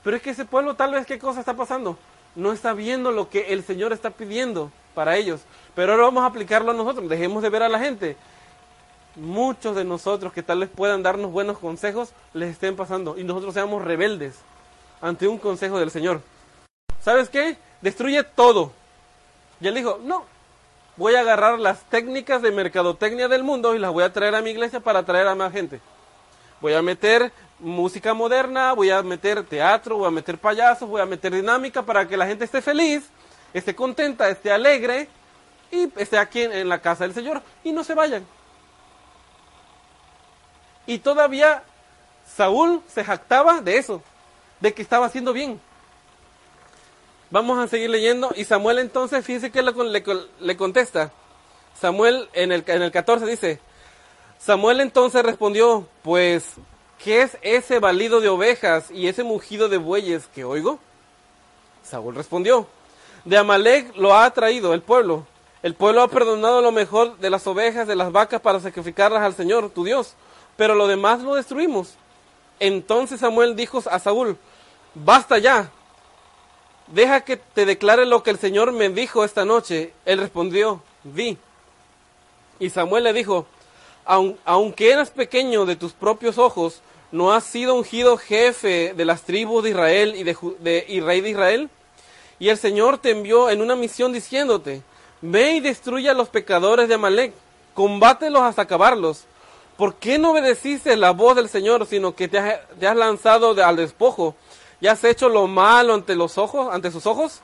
Pero 0.03 0.17
es 0.17 0.23
que 0.23 0.31
ese 0.31 0.45
pueblo 0.45 0.75
tal 0.75 0.93
vez 0.93 1.07
qué 1.07 1.19
cosa 1.19 1.41
está 1.41 1.55
pasando. 1.55 1.97
No 2.35 2.53
está 2.53 2.73
viendo 2.73 3.11
lo 3.11 3.29
que 3.29 3.53
el 3.53 3.63
Señor 3.63 3.93
está 3.93 4.11
pidiendo 4.11 4.71
para 4.95 5.17
ellos. 5.17 5.43
Pero 5.75 5.93
ahora 5.93 6.05
vamos 6.05 6.23
a 6.23 6.27
aplicarlo 6.27 6.71
a 6.71 6.75
nosotros. 6.75 7.09
Dejemos 7.09 7.43
de 7.43 7.51
ver 7.51 7.63
a 7.63 7.69
la 7.69 7.79
gente 7.79 8.17
muchos 9.17 9.77
de 9.77 9.85
nosotros 9.85 10.33
que 10.33 10.43
tal 10.43 10.61
vez 10.61 10.71
puedan 10.75 11.03
darnos 11.03 11.31
buenos 11.31 11.59
consejos 11.59 12.13
les 12.33 12.51
estén 12.51 12.77
pasando 12.77 13.19
y 13.19 13.25
nosotros 13.25 13.53
seamos 13.53 13.85
rebeldes 13.85 14.37
ante 15.03 15.29
un 15.29 15.39
consejo 15.39 15.79
del 15.79 15.91
Señor. 15.91 16.23
¿Sabes 17.01 17.29
qué? 17.29 17.57
Destruye 17.81 18.23
todo. 18.23 18.73
Y 19.63 19.69
él 19.69 19.75
dijo, 19.77 20.01
no, 20.03 20.25
voy 20.97 21.15
a 21.15 21.21
agarrar 21.21 21.61
las 21.61 21.85
técnicas 21.85 22.43
de 22.43 22.51
mercadotecnia 22.51 23.29
del 23.29 23.45
mundo 23.45 23.77
y 23.77 23.79
las 23.79 23.93
voy 23.93 24.03
a 24.03 24.13
traer 24.13 24.35
a 24.35 24.43
mi 24.43 24.51
iglesia 24.51 24.81
para 24.81 24.99
atraer 24.99 25.29
a 25.29 25.37
más 25.37 25.53
gente. 25.53 25.81
Voy 26.61 26.75
a 26.75 26.83
meter 26.83 27.33
música 27.61 28.13
moderna, 28.13 28.73
voy 28.73 28.91
a 28.91 29.01
meter 29.03 29.45
teatro, 29.45 29.99
voy 29.99 30.09
a 30.09 30.11
meter 30.11 30.37
payasos, 30.37 30.89
voy 30.89 31.01
a 31.01 31.07
meter 31.07 31.33
dinámica 31.33 31.81
para 31.83 32.09
que 32.09 32.17
la 32.17 32.27
gente 32.27 32.45
esté 32.45 32.61
feliz, 32.61 33.09
esté 33.55 33.73
contenta, 33.73 34.29
esté 34.29 34.51
alegre 34.51 35.09
y 35.71 35.89
esté 35.97 36.19
aquí 36.19 36.43
en 36.43 36.69
la 36.69 36.81
casa 36.81 37.05
del 37.05 37.15
Señor 37.15 37.41
y 37.63 37.71
no 37.71 37.85
se 37.85 37.95
vayan. 37.95 38.27
Y 40.87 40.99
todavía 40.99 41.63
Saúl 42.27 42.83
se 42.89 43.05
jactaba 43.05 43.61
de 43.61 43.79
eso, 43.79 44.03
de 44.59 44.75
que 44.75 44.83
estaba 44.83 45.07
haciendo 45.07 45.33
bien. 45.33 45.61
Vamos 47.33 47.59
a 47.59 47.67
seguir 47.67 47.89
leyendo. 47.89 48.31
Y 48.37 48.45
Samuel 48.45 48.79
entonces, 48.79 49.25
fíjese 49.25 49.51
que 49.51 49.63
le, 49.63 50.57
contesta. 50.57 51.13
Samuel 51.81 52.29
en 52.35 52.53
el, 52.53 52.63
en 52.67 52.83
el 52.83 52.93
14 52.93 53.25
dice, 53.25 53.59
Samuel 54.39 54.83
entonces 54.83 55.23
respondió, 55.23 55.89
pues, 56.03 56.45
¿qué 57.03 57.23
es 57.23 57.39
ese 57.41 57.79
balido 57.79 58.21
de 58.21 58.29
ovejas 58.29 58.91
y 58.91 59.09
ese 59.09 59.25
mugido 59.25 59.71
de 59.71 59.79
bueyes 59.79 60.27
que 60.35 60.45
oigo? 60.45 60.79
Saúl 61.83 62.15
respondió, 62.15 62.67
de 63.25 63.39
Amalek 63.39 63.97
lo 63.97 64.15
ha 64.15 64.31
traído 64.31 64.75
el 64.75 64.83
pueblo. 64.83 65.27
El 65.63 65.75
pueblo 65.75 66.03
ha 66.03 66.09
perdonado 66.09 66.61
lo 66.61 66.71
mejor 66.71 67.17
de 67.17 67.31
las 67.31 67.47
ovejas, 67.47 67.89
de 67.89 67.97
las 67.97 68.13
vacas 68.13 68.43
para 68.43 68.61
sacrificarlas 68.61 69.23
al 69.23 69.35
Señor, 69.35 69.71
tu 69.71 69.85
Dios, 69.85 70.17
pero 70.59 70.75
lo 70.75 70.87
demás 70.87 71.23
lo 71.23 71.37
destruimos. 71.37 71.95
Entonces 72.61 73.21
Samuel 73.21 73.57
dijo 73.57 73.83
a 73.91 73.99
Saúl, 73.99 74.37
basta 74.95 75.39
ya, 75.39 75.71
deja 76.87 77.23
que 77.23 77.37
te 77.37 77.67
declare 77.67 78.07
lo 78.07 78.23
que 78.23 78.31
el 78.31 78.39
Señor 78.39 78.73
me 78.73 78.89
dijo 78.89 79.25
esta 79.25 79.45
noche. 79.45 79.93
Él 80.05 80.19
respondió, 80.19 80.83
vi. 81.05 81.39
Y 82.59 82.71
Samuel 82.71 83.05
le 83.05 83.13
dijo, 83.13 83.47
aunque 84.05 84.91
eras 84.91 85.11
pequeño 85.11 85.67
de 85.67 85.77
tus 85.77 85.93
propios 85.93 86.39
ojos, 86.39 86.81
¿no 87.11 87.33
has 87.33 87.45
sido 87.45 87.75
ungido 87.75 88.17
jefe 88.17 88.95
de 88.95 89.05
las 89.05 89.23
tribus 89.23 89.65
de 89.65 89.71
Israel 89.71 90.15
y, 90.17 90.25
de, 90.25 90.85
y 90.89 91.01
rey 91.01 91.21
de 91.21 91.31
Israel? 91.31 91.71
Y 92.39 92.49
el 92.49 92.59
Señor 92.59 92.99
te 92.99 93.11
envió 93.11 93.51
en 93.51 93.63
una 93.63 93.77
misión 93.77 94.13
diciéndote, 94.13 94.83
ve 95.21 95.53
y 95.53 95.61
destruye 95.61 96.09
a 96.09 96.15
los 96.15 96.29
pecadores 96.29 96.89
de 96.89 96.95
Amalek, 96.95 97.33
combátelos 97.75 98.43
hasta 98.43 98.63
acabarlos. 98.63 99.25
¿Por 99.77 99.95
qué 99.95 100.19
no 100.19 100.33
obedeciste 100.33 100.97
la 100.97 101.13
voz 101.13 101.37
del 101.37 101.49
Señor, 101.49 101.87
sino 101.87 102.15
que 102.15 102.29
te 102.29 102.39
has, 102.39 102.97
lanzado 102.97 103.55
al 103.65 103.77
despojo 103.77 104.35
y 104.83 104.89
has 104.89 105.05
hecho 105.05 105.29
lo 105.29 105.47
malo 105.47 105.95
ante 105.95 106.17
los 106.17 106.37
ojos, 106.37 106.69
ante 106.75 106.91
sus 106.91 107.07
ojos? 107.07 107.41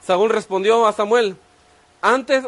Saúl 0.00 0.30
respondió 0.30 0.86
a 0.86 0.92
Samuel, 0.92 1.36
antes, 2.00 2.44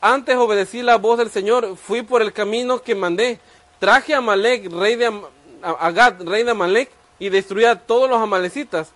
antes 0.00 0.36
obedecí 0.36 0.80
la 0.80 0.96
voz 0.96 1.18
del 1.18 1.28
Señor, 1.28 1.76
fui 1.76 2.00
por 2.00 2.22
el 2.22 2.32
camino 2.32 2.80
que 2.80 2.94
mandé, 2.94 3.38
traje 3.78 4.14
a 4.14 4.18
Amalek, 4.18 4.72
rey 4.72 4.96
de 4.96 5.12
Agad, 5.62 6.22
rey 6.24 6.42
de 6.42 6.52
Amalek, 6.52 6.90
y 7.18 7.28
destruí 7.28 7.66
a 7.66 7.78
todos 7.78 8.08
los 8.08 8.18
amalecitas. 8.18 8.92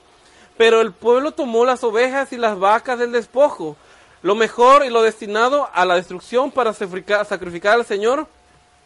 Pero 0.56 0.80
el 0.80 0.92
pueblo 0.92 1.32
tomó 1.32 1.66
las 1.66 1.84
ovejas 1.84 2.32
y 2.32 2.38
las 2.38 2.58
vacas 2.58 2.98
del 2.98 3.12
despojo, 3.12 3.76
lo 4.22 4.34
mejor 4.34 4.82
y 4.82 4.88
lo 4.88 5.02
destinado 5.02 5.68
a 5.74 5.84
la 5.84 5.96
destrucción 5.96 6.50
para 6.50 6.72
sacrificar 6.72 7.74
al 7.74 7.84
Señor, 7.84 8.26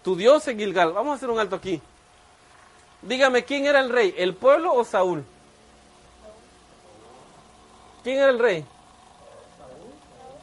tu 0.03 0.17
Dios 0.17 0.49
en 0.49 0.59
Gilgal. 0.59 0.93
Vamos 0.93 1.13
a 1.13 1.17
hacer 1.17 1.31
un 1.31 1.39
alto 1.39 1.55
aquí. 1.55 1.81
Dígame, 3.01 3.45
¿quién 3.45 3.67
era 3.67 3.79
el 3.79 3.91
rey? 3.91 4.13
¿El 4.19 4.35
pueblo 4.35 4.75
o 4.75 4.85
Saúl? 4.85 5.25
¿Quién 8.03 8.19
era 8.19 8.31
el 8.31 8.39
rey? 8.39 8.65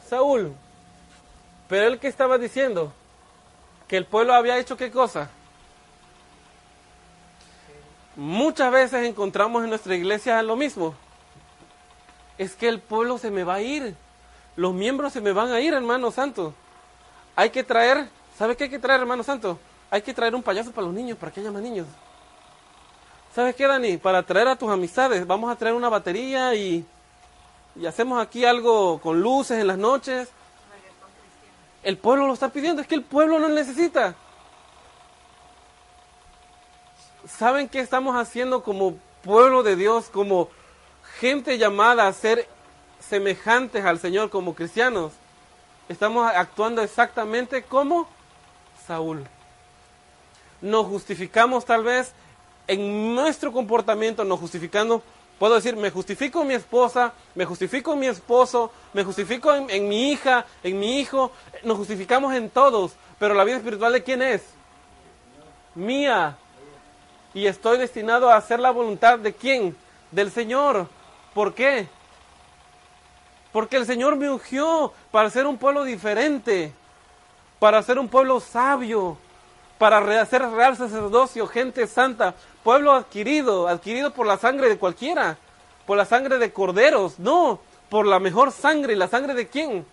Saúl. 0.08 0.52
Pero 1.68 1.86
él 1.86 1.98
que 1.98 2.08
estaba 2.08 2.38
diciendo 2.38 2.92
que 3.86 3.96
el 3.96 4.06
pueblo 4.06 4.34
había 4.34 4.58
hecho 4.58 4.76
qué 4.76 4.90
cosa? 4.90 5.30
Muchas 8.16 8.72
veces 8.72 9.06
encontramos 9.06 9.62
en 9.62 9.70
nuestra 9.70 9.94
iglesia 9.94 10.42
lo 10.42 10.56
mismo 10.56 10.94
es 12.40 12.56
que 12.56 12.68
el 12.68 12.80
pueblo 12.80 13.18
se 13.18 13.30
me 13.30 13.44
va 13.44 13.56
a 13.56 13.60
ir. 13.60 13.94
Los 14.56 14.72
miembros 14.72 15.12
se 15.12 15.20
me 15.20 15.30
van 15.32 15.52
a 15.52 15.60
ir, 15.60 15.74
hermano 15.74 16.10
santo. 16.10 16.54
Hay 17.36 17.50
que 17.50 17.62
traer, 17.62 18.08
¿sabe 18.38 18.56
qué 18.56 18.64
hay 18.64 18.70
que 18.70 18.78
traer, 18.78 19.00
hermano 19.00 19.22
santo? 19.22 19.58
Hay 19.90 20.00
que 20.00 20.14
traer 20.14 20.34
un 20.34 20.42
payaso 20.42 20.72
para 20.72 20.86
los 20.86 20.94
niños, 20.94 21.18
para 21.18 21.30
que 21.30 21.40
haya 21.40 21.50
niños. 21.50 21.86
¿Sabes 23.34 23.54
qué, 23.54 23.66
Dani? 23.66 23.98
Para 23.98 24.22
traer 24.22 24.48
a 24.48 24.56
tus 24.56 24.70
amistades, 24.70 25.26
vamos 25.26 25.52
a 25.52 25.56
traer 25.56 25.74
una 25.74 25.90
batería 25.90 26.54
y, 26.54 26.82
y 27.76 27.86
hacemos 27.86 28.20
aquí 28.20 28.44
algo 28.44 29.00
con 29.00 29.20
luces 29.20 29.58
en 29.58 29.66
las 29.66 29.78
noches. 29.78 30.28
El 31.82 31.96
pueblo 31.98 32.26
lo 32.26 32.34
está 32.34 32.50
pidiendo, 32.50 32.82
es 32.82 32.88
que 32.88 32.94
el 32.94 33.04
pueblo 33.04 33.38
no 33.38 33.48
necesita. 33.48 34.14
¿Saben 37.26 37.68
qué 37.68 37.80
estamos 37.80 38.16
haciendo 38.16 38.62
como 38.62 38.96
pueblo 39.22 39.62
de 39.62 39.76
Dios, 39.76 40.08
como 40.10 40.48
gente 41.18 41.58
llamada 41.58 42.06
a 42.06 42.12
ser 42.12 42.48
semejantes 43.00 43.84
al 43.84 43.98
Señor 43.98 44.30
como 44.30 44.54
cristianos, 44.54 45.12
estamos 45.88 46.30
actuando 46.34 46.82
exactamente 46.82 47.62
como 47.62 48.08
Saúl. 48.86 49.24
Nos 50.60 50.86
justificamos 50.86 51.64
tal 51.64 51.84
vez 51.84 52.12
en 52.66 53.14
nuestro 53.14 53.52
comportamiento, 53.52 54.24
nos 54.24 54.38
justificando, 54.38 55.02
puedo 55.40 55.54
decir, 55.54 55.74
me 55.74 55.90
justifico 55.90 56.42
en 56.42 56.48
mi 56.48 56.54
esposa, 56.54 57.14
me 57.34 57.46
justifico 57.46 57.94
en 57.94 57.98
mi 57.98 58.08
esposo, 58.08 58.70
me 58.92 59.02
justifico 59.04 59.50
en, 59.54 59.88
mi 59.88 60.10
hija, 60.10 60.44
en 60.62 60.78
mi 60.78 61.00
hijo, 61.00 61.32
nos 61.62 61.78
justificamos 61.78 62.34
en 62.34 62.50
todos, 62.50 62.92
pero 63.18 63.32
la 63.32 63.44
vida 63.44 63.56
espiritual 63.56 63.94
de 63.94 64.02
quién 64.02 64.20
es? 64.20 64.42
Mía. 65.74 66.36
Y 67.32 67.46
estoy 67.46 67.78
destinado 67.78 68.28
a 68.28 68.36
hacer 68.36 68.60
la 68.60 68.70
voluntad 68.70 69.18
de 69.18 69.32
quién? 69.32 69.74
Del 70.10 70.30
Señor. 70.30 70.86
¿Por 71.32 71.54
qué? 71.54 71.88
Porque 73.50 73.78
el 73.78 73.86
Señor 73.86 74.16
me 74.16 74.28
ungió 74.28 74.92
para 75.10 75.30
ser 75.30 75.46
un 75.46 75.56
pueblo 75.56 75.84
diferente, 75.84 76.74
para 77.58 77.82
ser 77.82 77.98
un 77.98 78.08
pueblo 78.08 78.40
sabio, 78.40 79.16
para 79.80 80.26
ser 80.26 80.42
real 80.42 80.76
sacerdocio, 80.76 81.46
gente 81.46 81.86
santa, 81.86 82.34
pueblo 82.62 82.92
adquirido, 82.92 83.66
adquirido 83.66 84.10
por 84.10 84.26
la 84.26 84.36
sangre 84.36 84.68
de 84.68 84.76
cualquiera, 84.76 85.38
por 85.86 85.96
la 85.96 86.04
sangre 86.04 86.36
de 86.36 86.52
corderos, 86.52 87.18
no, 87.18 87.60
por 87.88 88.06
la 88.06 88.18
mejor 88.18 88.52
sangre, 88.52 88.92
¿y 88.92 88.96
la 88.96 89.08
sangre 89.08 89.32
de 89.32 89.48
quién? 89.48 89.86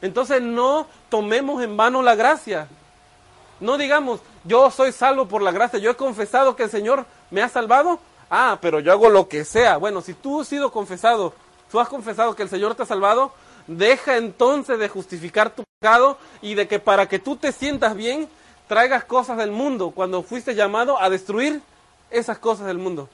Entonces 0.00 0.40
no 0.40 0.86
tomemos 1.08 1.60
en 1.64 1.76
vano 1.76 2.02
la 2.02 2.14
gracia. 2.14 2.68
No 3.58 3.76
digamos, 3.76 4.20
yo 4.44 4.70
soy 4.70 4.92
salvo 4.92 5.26
por 5.26 5.42
la 5.42 5.50
gracia, 5.50 5.80
yo 5.80 5.90
he 5.90 5.96
confesado 5.96 6.54
que 6.54 6.62
el 6.62 6.70
Señor 6.70 7.06
me 7.32 7.42
ha 7.42 7.48
salvado, 7.48 7.98
ah, 8.30 8.58
pero 8.62 8.78
yo 8.78 8.92
hago 8.92 9.08
lo 9.08 9.26
que 9.26 9.44
sea. 9.44 9.76
Bueno, 9.76 10.02
si 10.02 10.14
tú 10.14 10.42
has 10.42 10.46
sido 10.46 10.70
confesado, 10.70 11.34
tú 11.68 11.80
has 11.80 11.88
confesado 11.88 12.36
que 12.36 12.44
el 12.44 12.48
Señor 12.48 12.76
te 12.76 12.84
ha 12.84 12.86
salvado, 12.86 13.32
deja 13.66 14.16
entonces 14.16 14.78
de 14.78 14.88
justificar 14.88 15.54
tu 15.54 15.64
pecado 15.80 16.18
y 16.42 16.54
de 16.54 16.68
que 16.68 16.78
para 16.78 17.08
que 17.08 17.18
tú 17.18 17.36
te 17.36 17.52
sientas 17.52 17.94
bien, 17.96 18.28
traigas 18.68 19.04
cosas 19.04 19.36
del 19.38 19.50
mundo 19.50 19.90
cuando 19.90 20.22
fuiste 20.22 20.54
llamado 20.54 21.00
a 21.00 21.10
destruir 21.10 21.60
esas 22.10 22.38
cosas 22.38 22.66
del 22.66 22.78
mundo. 22.78 23.08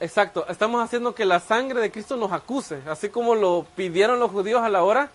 Exacto, 0.00 0.46
estamos 0.48 0.82
haciendo 0.82 1.14
que 1.14 1.24
la 1.24 1.40
sangre 1.40 1.80
de 1.80 1.90
Cristo 1.90 2.16
nos 2.16 2.30
acuse, 2.30 2.80
así 2.86 3.08
como 3.08 3.34
lo 3.34 3.66
pidieron 3.74 4.20
los 4.20 4.30
judíos 4.30 4.62
a 4.62 4.68
la 4.68 4.84
hora 4.84 5.10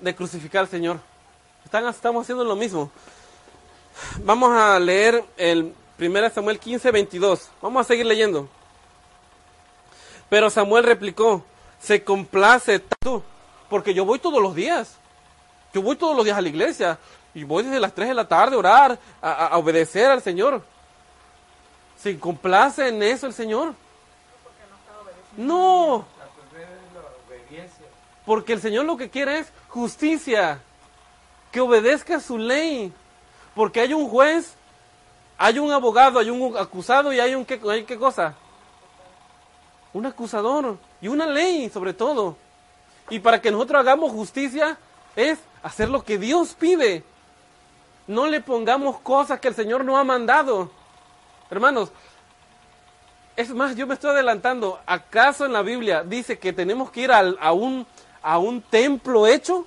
de 0.00 0.14
crucificar 0.14 0.62
al 0.62 0.68
Señor. 0.68 0.98
Están, 1.64 1.86
estamos 1.86 2.22
haciendo 2.22 2.42
lo 2.42 2.56
mismo. 2.56 2.90
Vamos 4.24 4.50
a 4.52 4.78
leer 4.80 5.24
el 5.36 5.72
1 5.98 6.30
Samuel 6.30 6.58
15, 6.58 6.90
22. 6.90 7.48
Vamos 7.62 7.82
a 7.82 7.88
seguir 7.88 8.06
leyendo. 8.06 8.48
Pero 10.30 10.48
Samuel 10.48 10.84
replicó, 10.84 11.44
se 11.80 12.02
complace 12.02 12.78
tú, 12.78 13.22
porque 13.68 13.92
yo 13.92 14.04
voy 14.06 14.20
todos 14.20 14.40
los 14.40 14.54
días. 14.54 14.96
Yo 15.74 15.82
voy 15.82 15.96
todos 15.96 16.16
los 16.16 16.24
días 16.24 16.38
a 16.38 16.40
la 16.40 16.48
iglesia 16.48 16.98
y 17.34 17.44
voy 17.44 17.64
desde 17.64 17.80
las 17.80 17.94
3 17.94 18.08
de 18.08 18.14
la 18.14 18.26
tarde 18.26 18.56
a 18.56 18.58
orar, 18.58 18.98
a, 19.20 19.58
obedecer 19.58 20.10
al 20.10 20.22
Señor. 20.22 20.62
¿Se 21.98 22.18
complace 22.18 22.88
en 22.88 23.02
eso 23.02 23.26
el 23.26 23.34
Señor? 23.34 23.74
No. 25.36 26.06
Porque 28.24 28.52
el 28.52 28.60
Señor 28.60 28.84
lo 28.84 28.96
que 28.96 29.10
quiere 29.10 29.40
es 29.40 29.52
justicia, 29.68 30.60
que 31.50 31.60
obedezca 31.60 32.20
su 32.20 32.38
ley. 32.38 32.92
Porque 33.54 33.80
hay 33.80 33.92
un 33.92 34.08
juez, 34.08 34.54
hay 35.36 35.58
un 35.58 35.72
abogado, 35.72 36.20
hay 36.20 36.30
un 36.30 36.56
acusado 36.56 37.12
y 37.12 37.18
hay 37.18 37.34
un 37.34 37.44
qué, 37.44 37.60
hay 37.68 37.84
qué 37.84 37.98
cosa. 37.98 38.34
Un 39.92 40.06
acusador 40.06 40.78
y 41.00 41.08
una 41.08 41.26
ley 41.26 41.68
sobre 41.70 41.92
todo. 41.92 42.36
Y 43.08 43.18
para 43.18 43.40
que 43.40 43.50
nosotros 43.50 43.80
hagamos 43.80 44.12
justicia 44.12 44.78
es 45.16 45.38
hacer 45.62 45.88
lo 45.88 46.04
que 46.04 46.18
Dios 46.18 46.54
pide. 46.58 47.04
No 48.06 48.26
le 48.26 48.40
pongamos 48.40 49.00
cosas 49.00 49.40
que 49.40 49.48
el 49.48 49.54
Señor 49.54 49.84
no 49.84 49.96
ha 49.96 50.04
mandado. 50.04 50.70
Hermanos, 51.50 51.90
es 53.36 53.54
más, 53.54 53.74
yo 53.74 53.86
me 53.86 53.94
estoy 53.94 54.10
adelantando. 54.10 54.80
¿Acaso 54.86 55.46
en 55.46 55.52
la 55.52 55.62
Biblia 55.62 56.02
dice 56.04 56.38
que 56.38 56.52
tenemos 56.52 56.90
que 56.90 57.00
ir 57.00 57.12
a, 57.12 57.52
un, 57.52 57.86
a 58.22 58.38
un 58.38 58.60
templo 58.60 59.26
hecho? 59.26 59.66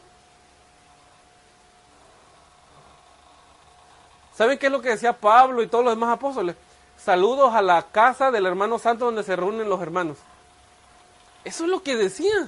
¿Saben 4.35 4.57
qué 4.57 4.67
es 4.67 4.71
lo 4.71 4.81
que 4.81 4.89
decía 4.89 5.13
Pablo 5.13 5.61
y 5.61 5.67
todos 5.67 5.83
los 5.83 5.93
demás 5.93 6.11
apóstoles? 6.11 6.55
Saludos 7.03 7.53
a 7.53 7.61
la 7.61 7.81
casa 7.81 8.31
del 8.31 8.45
hermano 8.45 8.79
santo 8.79 9.05
donde 9.05 9.23
se 9.23 9.35
reúnen 9.35 9.69
los 9.69 9.81
hermanos. 9.81 10.17
Eso 11.43 11.65
es 11.65 11.69
lo 11.69 11.83
que 11.83 11.97
decía. 11.97 12.47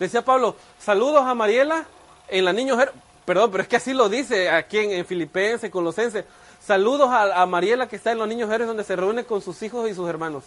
Decía 0.00 0.24
Pablo, 0.24 0.56
saludos 0.80 1.22
a 1.24 1.34
Mariela 1.34 1.84
en 2.26 2.44
la 2.44 2.52
niño 2.52 2.76
Perdón, 3.24 3.52
pero 3.52 3.62
es 3.62 3.68
que 3.68 3.76
así 3.76 3.92
lo 3.92 4.08
dice 4.08 4.50
aquí 4.50 4.78
en, 4.78 4.90
en 4.90 5.06
Filipenses, 5.06 5.70
Colosenses. 5.70 6.24
Saludos 6.60 7.08
a, 7.12 7.46
Mariela 7.46 7.88
que 7.88 7.96
está 7.96 8.10
en 8.10 8.18
los 8.18 8.26
niños 8.26 8.50
héroes 8.50 8.66
donde 8.66 8.82
se 8.82 8.96
reúne 8.96 9.24
con 9.24 9.40
sus 9.40 9.62
hijos 9.62 9.88
y 9.88 9.94
sus 9.94 10.08
hermanos. 10.08 10.42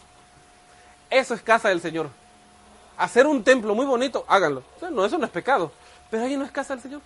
Eso 1.09 1.33
es 1.33 1.41
casa 1.41 1.69
del 1.69 1.79
Señor. 1.79 2.09
Hacer 2.97 3.27
un 3.27 3.45
templo 3.45 3.75
muy 3.75 3.85
bonito, 3.85 4.25
háganlo. 4.27 4.61
no, 4.91 5.05
eso 5.05 5.17
no 5.17 5.25
es 5.25 5.31
pecado. 5.31 5.71
Pero 6.11 6.23
ahí 6.23 6.35
no 6.35 6.43
es 6.43 6.51
casa 6.51 6.73
del 6.73 6.83
Señor. 6.83 7.01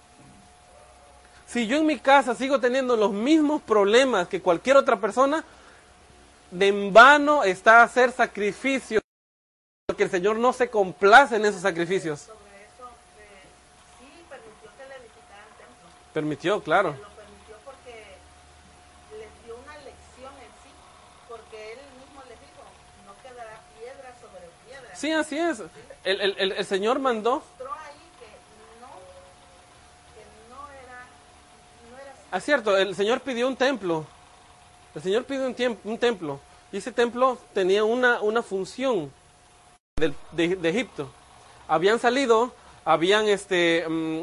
Si 1.46 1.68
yo 1.68 1.78
en 1.78 1.86
mi 1.86 2.00
casa 2.00 2.34
sigo 2.34 2.60
teniendo 2.60 2.96
los 2.96 3.12
mismos 3.12 3.62
problemas 3.62 4.28
que 4.28 4.42
cualquier 4.42 4.78
otra 4.78 5.00
persona, 5.00 5.44
de 6.52 6.68
en 6.68 6.94
vano 6.94 7.44
está 7.44 7.84
hacer 7.84 8.12
sacrificios, 8.12 9.02
porque 9.88 10.04
el 10.04 10.10
Señor 10.12 10.38
no 10.38 10.54
se 10.54 10.70
complace 10.70 11.36
en 11.36 11.46
esos 11.46 11.62
sacrificios. 11.62 12.22
Sobre 12.22 12.40
eso, 12.40 12.88
eh, 13.20 13.44
sí 14.00 14.24
permitió 14.30 14.70
que 14.78 14.86
le 14.86 14.96
templo. 14.96 15.90
Permitió, 16.14 16.62
claro. 16.64 16.90
Lo 16.90 17.10
permitió 17.16 17.56
porque 17.66 18.18
les 19.18 19.46
dio 19.46 19.56
una 19.56 19.74
lección 19.78 20.34
en 20.34 20.52
sí. 20.64 20.70
Porque 21.28 21.74
él 21.74 21.80
mismo 22.04 22.22
les 22.28 22.40
dijo, 22.40 22.64
no 23.06 23.14
quedará 23.22 23.60
piedra 23.80 24.16
sobre 24.20 24.48
piedra. 24.68 24.96
Sí, 24.96 25.12
así 25.12 25.38
es. 25.38 25.60
El, 26.04 26.22
el- 26.22 26.36
el- 26.40 26.52
el 26.54 26.66
Señor 26.66 27.00
mandó, 27.00 27.36
Mostró 27.42 27.74
ahí 27.74 28.10
que 28.20 28.28
no, 28.82 28.88
que 30.16 30.24
no 30.50 30.70
era, 30.72 31.06
no 31.92 31.98
era 32.02 32.12
así. 32.12 32.38
es 32.38 32.44
cierto, 32.46 32.78
el 32.78 32.96
Señor 32.96 33.22
pidió 33.22 33.48
un 33.48 33.56
templo. 33.56 34.06
El 35.00 35.04
Señor 35.04 35.24
pidió 35.24 35.46
un, 35.48 35.78
un 35.86 35.98
templo. 35.98 36.42
Y 36.74 36.78
ese 36.78 36.92
templo 36.92 37.38
tenía 37.54 37.86
una, 37.86 38.20
una 38.22 38.44
función 38.44 39.10
de, 39.96 40.70
Egipto. 40.70 41.10
Habían 41.70 42.00
salido, 42.00 42.52
habían 42.84 43.26
este, 43.30 43.86
mm, 43.88 44.20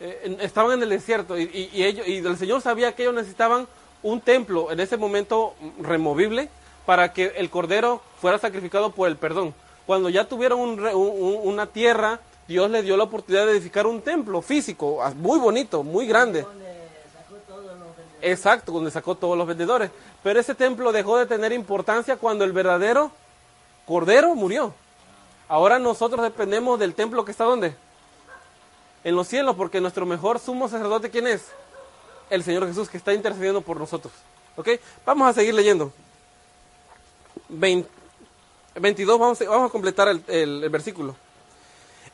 eh, 0.00 0.38
estaban 0.40 0.72
en 0.72 0.82
el 0.82 0.88
desierto 0.88 1.38
y, 1.38 1.70
ellos, 1.84 2.04
y 2.08 2.16
el 2.18 2.36
Señor 2.36 2.62
sabía 2.62 2.96
que 2.96 3.02
ellos 3.04 3.14
necesitaban 3.14 3.68
un 4.02 4.20
templo 4.20 4.72
en 4.72 4.80
ese 4.80 4.96
momento 4.96 5.54
mm, 5.60 5.84
removible 5.84 6.48
para 6.84 7.12
que 7.12 7.26
el 7.36 7.48
cordero 7.48 8.02
fuera 8.20 8.38
sacrificado 8.38 8.90
por 8.90 9.06
el 9.08 9.16
perdón. 9.16 9.54
Cuando 9.86 10.08
ya 10.08 10.24
tuvieron 10.24 10.58
un- 10.58 10.80
un- 10.84 11.40
una 11.44 11.66
tierra, 11.68 12.18
Dios 12.48 12.68
les 12.72 12.84
dio 12.84 12.96
la 12.96 13.04
oportunidad 13.04 13.46
de 13.46 13.52
edificar 13.52 13.86
un 13.86 14.02
templo 14.02 14.42
físico, 14.42 15.00
ah, 15.00 15.12
muy 15.14 15.38
bonito, 15.38 15.84
muy 15.84 16.08
grande. 16.08 16.44
Exacto, 18.22 18.72
donde 18.72 18.90
sacó 18.90 19.14
todos 19.14 19.36
los 19.36 19.46
vendedores. 19.46 19.90
Pero 20.22 20.40
ese 20.40 20.54
templo 20.54 20.92
dejó 20.92 21.18
de 21.18 21.26
tener 21.26 21.52
importancia 21.52 22.16
cuando 22.16 22.44
el 22.44 22.52
verdadero 22.52 23.10
cordero 23.86 24.34
murió. 24.34 24.74
Ahora 25.48 25.78
nosotros 25.78 26.22
dependemos 26.22 26.78
del 26.78 26.94
templo 26.94 27.24
que 27.24 27.30
está 27.30 27.44
donde? 27.44 27.76
En 29.04 29.14
los 29.14 29.28
cielos, 29.28 29.54
porque 29.54 29.80
nuestro 29.80 30.04
mejor 30.06 30.40
sumo 30.40 30.68
sacerdote, 30.68 31.10
¿quién 31.10 31.26
es? 31.28 31.46
El 32.30 32.42
Señor 32.42 32.66
Jesús, 32.66 32.88
que 32.88 32.96
está 32.96 33.12
intercediendo 33.14 33.60
por 33.60 33.78
nosotros. 33.78 34.12
¿Ok? 34.56 34.70
Vamos 35.04 35.28
a 35.28 35.32
seguir 35.32 35.54
leyendo. 35.54 35.92
Vein- 37.48 37.86
22, 38.74 39.18
vamos 39.18 39.40
a, 39.40 39.68
completar 39.70 40.08
el 40.26 40.68
versículo. 40.68 41.14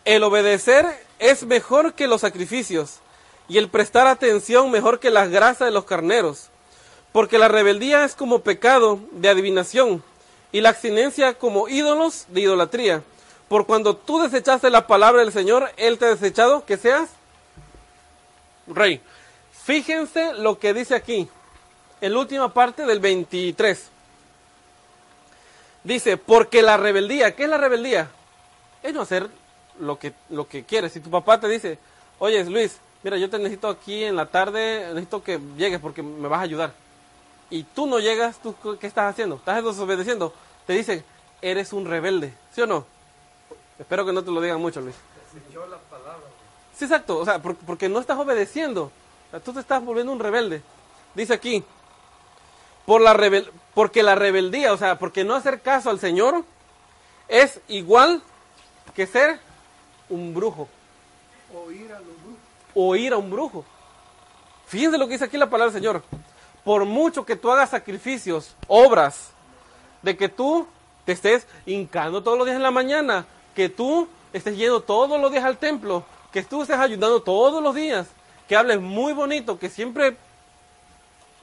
El 0.04 0.22
obedecer 0.24 0.84
es 1.18 1.46
mejor 1.46 1.94
que 1.94 2.08
los 2.08 2.20
sacrificios, 2.20 2.98
y 3.52 3.58
el 3.58 3.68
prestar 3.68 4.06
atención 4.06 4.70
mejor 4.70 4.98
que 4.98 5.10
las 5.10 5.28
grasas 5.28 5.66
de 5.66 5.72
los 5.72 5.84
carneros, 5.84 6.48
porque 7.12 7.36
la 7.36 7.48
rebeldía 7.48 8.02
es 8.02 8.14
como 8.14 8.38
pecado 8.38 8.98
de 9.10 9.28
adivinación, 9.28 10.02
y 10.52 10.62
la 10.62 10.70
abstinencia 10.70 11.34
como 11.34 11.68
ídolos 11.68 12.24
de 12.28 12.40
idolatría. 12.40 13.02
Por 13.48 13.66
cuando 13.66 13.94
tú 13.94 14.20
desechaste 14.20 14.70
la 14.70 14.86
palabra 14.86 15.20
del 15.20 15.34
Señor, 15.34 15.70
Él 15.76 15.98
te 15.98 16.06
ha 16.06 16.08
desechado 16.08 16.64
que 16.64 16.78
seas 16.78 17.10
rey. 18.66 19.02
Fíjense 19.64 20.32
lo 20.32 20.58
que 20.58 20.72
dice 20.72 20.94
aquí, 20.94 21.28
en 22.00 22.12
la 22.14 22.20
última 22.20 22.54
parte 22.54 22.86
del 22.86 23.00
23. 23.00 23.90
Dice, 25.84 26.16
porque 26.16 26.62
la 26.62 26.78
rebeldía, 26.78 27.36
¿qué 27.36 27.42
es 27.42 27.50
la 27.50 27.58
rebeldía? 27.58 28.08
Es 28.82 28.94
no 28.94 29.02
hacer 29.02 29.28
lo 29.78 29.98
que, 29.98 30.14
lo 30.30 30.48
que 30.48 30.64
quieres. 30.64 30.94
Si 30.94 31.00
tu 31.00 31.10
papá 31.10 31.38
te 31.38 31.48
dice, 31.48 31.78
oye 32.18 32.42
Luis, 32.44 32.78
mira, 33.02 33.16
yo 33.16 33.28
te 33.30 33.38
necesito 33.38 33.68
aquí 33.68 34.04
en 34.04 34.16
la 34.16 34.26
tarde, 34.26 34.86
necesito 34.88 35.22
que 35.22 35.38
llegues 35.56 35.80
porque 35.80 36.02
me 36.02 36.28
vas 36.28 36.40
a 36.40 36.42
ayudar. 36.42 36.72
Y 37.50 37.64
tú 37.64 37.86
no 37.86 37.98
llegas, 37.98 38.38
¿tú 38.38 38.54
qué 38.80 38.86
estás 38.86 39.10
haciendo? 39.12 39.36
¿Estás 39.36 39.62
desobedeciendo? 39.62 40.32
Te 40.66 40.72
dice, 40.72 41.04
eres 41.42 41.72
un 41.72 41.84
rebelde, 41.86 42.34
¿sí 42.54 42.62
o 42.62 42.66
no? 42.66 42.86
Espero 43.78 44.06
que 44.06 44.12
no 44.12 44.22
te 44.24 44.30
lo 44.30 44.40
digan 44.40 44.60
mucho, 44.60 44.80
Luis. 44.80 44.94
Sí, 46.74 46.84
exacto, 46.84 47.18
o 47.18 47.24
sea, 47.24 47.40
por- 47.40 47.56
porque 47.56 47.88
no 47.88 47.98
estás 48.00 48.18
obedeciendo. 48.18 48.84
O 48.84 49.30
sea, 49.30 49.40
tú 49.40 49.52
te 49.52 49.60
estás 49.60 49.84
volviendo 49.84 50.12
un 50.12 50.20
rebelde. 50.20 50.62
Dice 51.14 51.34
aquí, 51.34 51.62
por 52.86 53.00
la 53.00 53.12
rebel 53.14 53.50
porque 53.74 54.02
la 54.02 54.14
rebeldía, 54.14 54.72
o 54.72 54.76
sea, 54.76 54.98
porque 54.98 55.24
no 55.24 55.34
hacer 55.34 55.60
caso 55.60 55.90
al 55.90 55.98
Señor 56.00 56.44
es 57.28 57.60
igual 57.68 58.22
que 58.94 59.06
ser 59.06 59.40
un 60.08 60.34
brujo 60.34 60.68
Oír 61.66 61.90
a 61.92 61.98
los. 62.00 62.08
O 62.74 62.96
ir 62.96 63.12
a 63.12 63.18
un 63.18 63.30
brujo. 63.30 63.64
Fíjense 64.66 64.98
lo 64.98 65.06
que 65.06 65.12
dice 65.12 65.24
aquí 65.24 65.36
la 65.36 65.50
palabra 65.50 65.72
del 65.72 65.82
Señor. 65.82 66.02
Por 66.64 66.84
mucho 66.84 67.26
que 67.26 67.36
tú 67.36 67.50
hagas 67.50 67.70
sacrificios, 67.70 68.54
obras, 68.68 69.30
de 70.02 70.16
que 70.16 70.28
tú 70.28 70.66
te 71.04 71.12
estés 71.12 71.46
hincando 71.66 72.22
todos 72.22 72.38
los 72.38 72.46
días 72.46 72.56
en 72.56 72.62
la 72.62 72.70
mañana, 72.70 73.26
que 73.54 73.68
tú 73.68 74.08
estés 74.32 74.56
yendo 74.56 74.80
todos 74.80 75.20
los 75.20 75.30
días 75.30 75.44
al 75.44 75.58
templo, 75.58 76.04
que 76.32 76.42
tú 76.42 76.62
estés 76.62 76.78
ayudando 76.78 77.22
todos 77.22 77.62
los 77.62 77.74
días, 77.74 78.08
que 78.48 78.56
hables 78.56 78.80
muy 78.80 79.12
bonito, 79.12 79.58
que 79.58 79.68
siempre... 79.68 80.16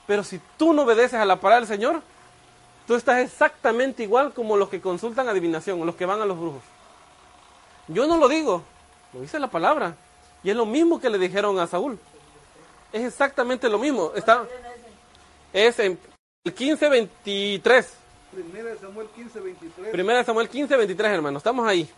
Pero 0.08 0.24
si 0.24 0.42
tú 0.58 0.74
no 0.74 0.84
obedeces 0.84 1.20
a 1.20 1.26
la 1.26 1.40
palabra 1.40 1.66
del 1.66 1.68
Señor, 1.68 2.02
tú 2.88 2.96
estás 2.96 3.20
exactamente 3.20 4.02
igual 4.02 4.34
como 4.34 4.58
los 4.58 4.70
que 4.70 4.82
consultan 4.82 5.30
adivinación, 5.30 5.86
los 5.86 5.96
que 5.96 6.08
van 6.08 6.22
a 6.22 6.26
los 6.26 6.40
brujos. 6.40 6.64
Yo 7.88 8.08
no 8.08 8.18
lo 8.18 8.28
digo, 8.28 8.64
lo 9.14 9.22
dice 9.22 9.40
la 9.40 9.48
palabra. 9.48 9.96
Y 10.44 10.50
es 10.50 10.56
lo 10.56 10.66
mismo 10.66 11.00
que 11.00 11.10
le 11.10 11.18
dijeron 11.18 11.60
a 11.60 11.68
Saúl. 11.68 11.98
Es 12.94 13.04
exactamente 13.04 13.70
lo 13.70 13.78
mismo. 13.78 14.12
Está, 14.16 14.46
es 15.54 15.78
en 15.80 15.98
el 16.46 16.56
15-23. 16.56 17.86
Primera 18.32 18.70
de 18.70 18.78
Samuel 18.78 19.08
15, 19.16 19.40
23. 19.40 19.90
Primera 19.92 20.20
de 20.20 20.26
Samuel 20.26 20.50
15, 20.50 20.76
23, 20.78 21.12
hermano. 21.12 21.38
Estamos 21.38 21.68
ahí. 21.68 21.90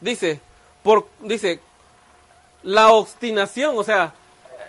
Dice, 0.00 0.40
por, 0.82 1.06
dice, 1.20 1.60
la 2.62 2.90
obstinación, 2.92 3.76
o 3.76 3.84
sea, 3.84 4.14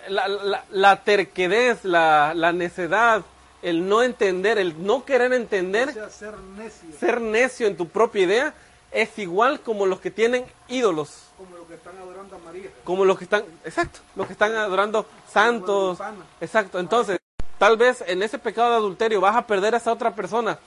la, 0.07 0.27
la- 0.27 0.65
la 0.71 1.03
terquedez, 1.03 1.83
la, 1.85 2.33
la 2.35 2.51
necedad, 2.51 3.23
el 3.61 3.87
no 3.87 4.03
entender, 4.03 4.57
el 4.57 4.83
no 4.85 5.05
querer 5.05 5.31
O 5.31 5.35
entender, 5.35 5.93
sea, 5.93 6.09
ser 6.09 6.37
necio, 6.37 6.89
ser 6.99 7.21
necio 7.21 7.67
en 7.67 7.77
tu 7.77 7.87
propia 7.87 8.23
idea, 8.23 8.53
es 8.93 9.17
igual 9.17 9.59
como 9.61 9.85
los 9.85 9.99
que 9.99 10.11
tienen 10.11 10.45
ídolos, 10.67 11.29
como 11.37 11.57
los 11.57 11.67
que 11.67 11.75
están 11.75 11.97
adorando 11.97 12.35
a 12.35 12.39
María. 12.39 12.69
como 12.83 13.05
los 13.05 13.17
que 13.17 13.23
están, 13.23 13.43
exacto, 13.65 13.99
los 14.15 14.27
que 14.27 14.33
están 14.33 14.53
adorando 14.55 15.05
santos, 15.31 15.99
exacto. 16.39 16.79
Entonces, 16.79 17.19
tal 17.57 17.77
vez 17.77 18.03
en 18.07 18.21
ese 18.23 18.37
pecado 18.37 18.69
de 18.69 18.75
adulterio 18.75 19.19
vas 19.19 19.35
a 19.35 19.47
perder 19.47 19.73
a 19.73 19.77
esa 19.77 19.91
otra 19.91 20.13
persona 20.13 20.59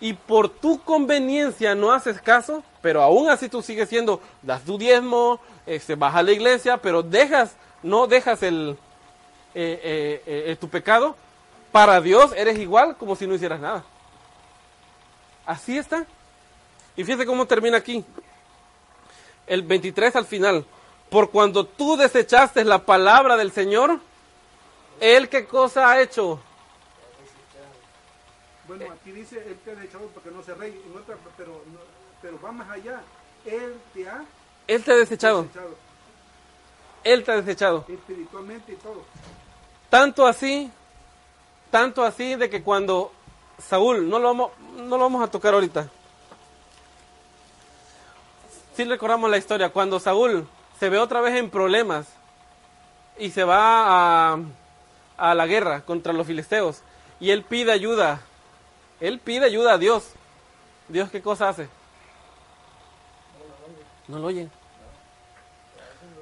y 0.00 0.12
por 0.12 0.48
tu 0.48 0.80
conveniencia 0.82 1.74
no 1.74 1.92
haces 1.92 2.20
caso, 2.20 2.62
pero 2.82 3.02
aún 3.02 3.28
así 3.28 3.48
tú 3.48 3.62
sigues 3.62 3.88
siendo, 3.88 4.20
das 4.42 4.62
tu 4.62 4.78
diezmo, 4.78 5.40
este, 5.66 5.94
vas 5.94 6.14
a 6.14 6.22
la 6.22 6.32
iglesia, 6.32 6.76
pero 6.78 7.02
dejas, 7.02 7.56
no 7.82 8.06
dejas 8.06 8.42
el, 8.42 8.76
eh, 9.54 9.80
eh, 9.82 10.22
eh, 10.26 10.44
eh, 10.48 10.56
tu 10.56 10.68
pecado, 10.68 11.16
para 11.72 12.00
Dios 12.00 12.32
eres 12.36 12.58
igual 12.58 12.96
como 12.96 13.16
si 13.16 13.26
no 13.26 13.34
hicieras 13.34 13.60
nada. 13.60 13.84
Así 15.46 15.78
está. 15.78 16.06
Y 16.96 17.04
fíjate 17.04 17.26
cómo 17.26 17.46
termina 17.46 17.76
aquí. 17.78 18.04
El 19.46 19.62
23 19.62 20.16
al 20.16 20.26
final. 20.26 20.64
Por 21.10 21.30
cuando 21.30 21.64
tú 21.66 21.96
desechaste 21.96 22.64
la 22.64 22.84
palabra 22.84 23.36
del 23.36 23.52
Señor, 23.52 24.00
Él 25.00 25.28
qué 25.28 25.46
cosa 25.46 25.90
ha 25.90 26.00
hecho? 26.00 26.40
Bueno, 28.66 28.86
aquí 28.92 29.12
dice, 29.12 29.36
Él 29.46 29.56
te 29.64 29.70
ha 29.70 29.84
echado 29.84 30.06
porque 30.12 30.30
no 30.30 30.42
se 30.42 30.54
rey, 30.54 30.82
en 30.84 30.96
otra, 30.98 31.16
pero, 31.36 31.52
no- 31.72 31.78
pero 32.20 32.40
va 32.40 32.50
más 32.50 32.68
allá. 32.70 33.00
Él 33.44 33.74
te 33.94 34.08
ha 34.08 34.24
Él 34.66 34.82
te 34.82 34.90
ha 34.92 34.96
desechado. 34.96 35.42
desechado 35.42 35.76
Él 37.04 37.22
te 37.24 37.30
ha 37.30 37.36
desechado. 37.36 37.84
espiritualmente 37.88 38.72
y 38.72 38.76
todo. 38.76 39.04
Tanto 39.88 40.26
así, 40.26 40.68
tanto 41.70 42.02
así 42.02 42.34
de 42.34 42.50
que 42.50 42.62
cuando 42.64 43.12
Saúl, 43.62 44.08
no 44.10 44.18
lo 44.18 44.26
vamos, 44.28 44.50
no 44.74 44.96
lo 44.96 44.98
vamos 45.04 45.22
a 45.22 45.30
tocar 45.30 45.54
ahorita. 45.54 45.88
Si 48.76 48.84
recordamos 48.84 49.30
la 49.30 49.38
historia, 49.38 49.70
cuando 49.70 49.98
Saúl 49.98 50.46
se 50.78 50.90
ve 50.90 50.98
otra 50.98 51.22
vez 51.22 51.34
en 51.36 51.48
problemas 51.48 52.06
y 53.18 53.30
se 53.30 53.42
va 53.42 54.32
a, 54.34 54.38
a 55.16 55.34
la 55.34 55.46
guerra 55.46 55.80
contra 55.80 56.12
los 56.12 56.26
filisteos 56.26 56.82
y 57.18 57.30
él 57.30 57.42
pide 57.42 57.72
ayuda, 57.72 58.20
él 59.00 59.18
pide 59.18 59.46
ayuda 59.46 59.72
a 59.72 59.78
Dios. 59.78 60.10
Dios 60.88 61.10
qué 61.10 61.22
cosa 61.22 61.48
hace? 61.48 61.68
No 64.08 64.18
lo 64.18 64.26
oye. 64.26 64.48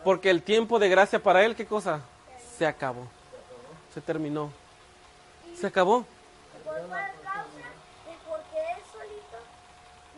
Porque 0.04 0.30
el 0.30 0.42
tiempo 0.42 0.78
de 0.78 0.88
gracia 0.88 1.20
para 1.20 1.44
él, 1.44 1.56
¿qué 1.56 1.66
cosa? 1.66 2.02
Se 2.56 2.66
acabó. 2.66 3.08
Se 3.92 4.00
terminó. 4.00 4.52
Se 5.58 5.66
acabó. 5.66 6.06
¿Por 6.64 6.74
cuál 6.86 7.10
causa? 7.22 7.58
Es 8.08 8.18
porque 8.28 8.58
él 8.58 8.82
solito 8.92 9.38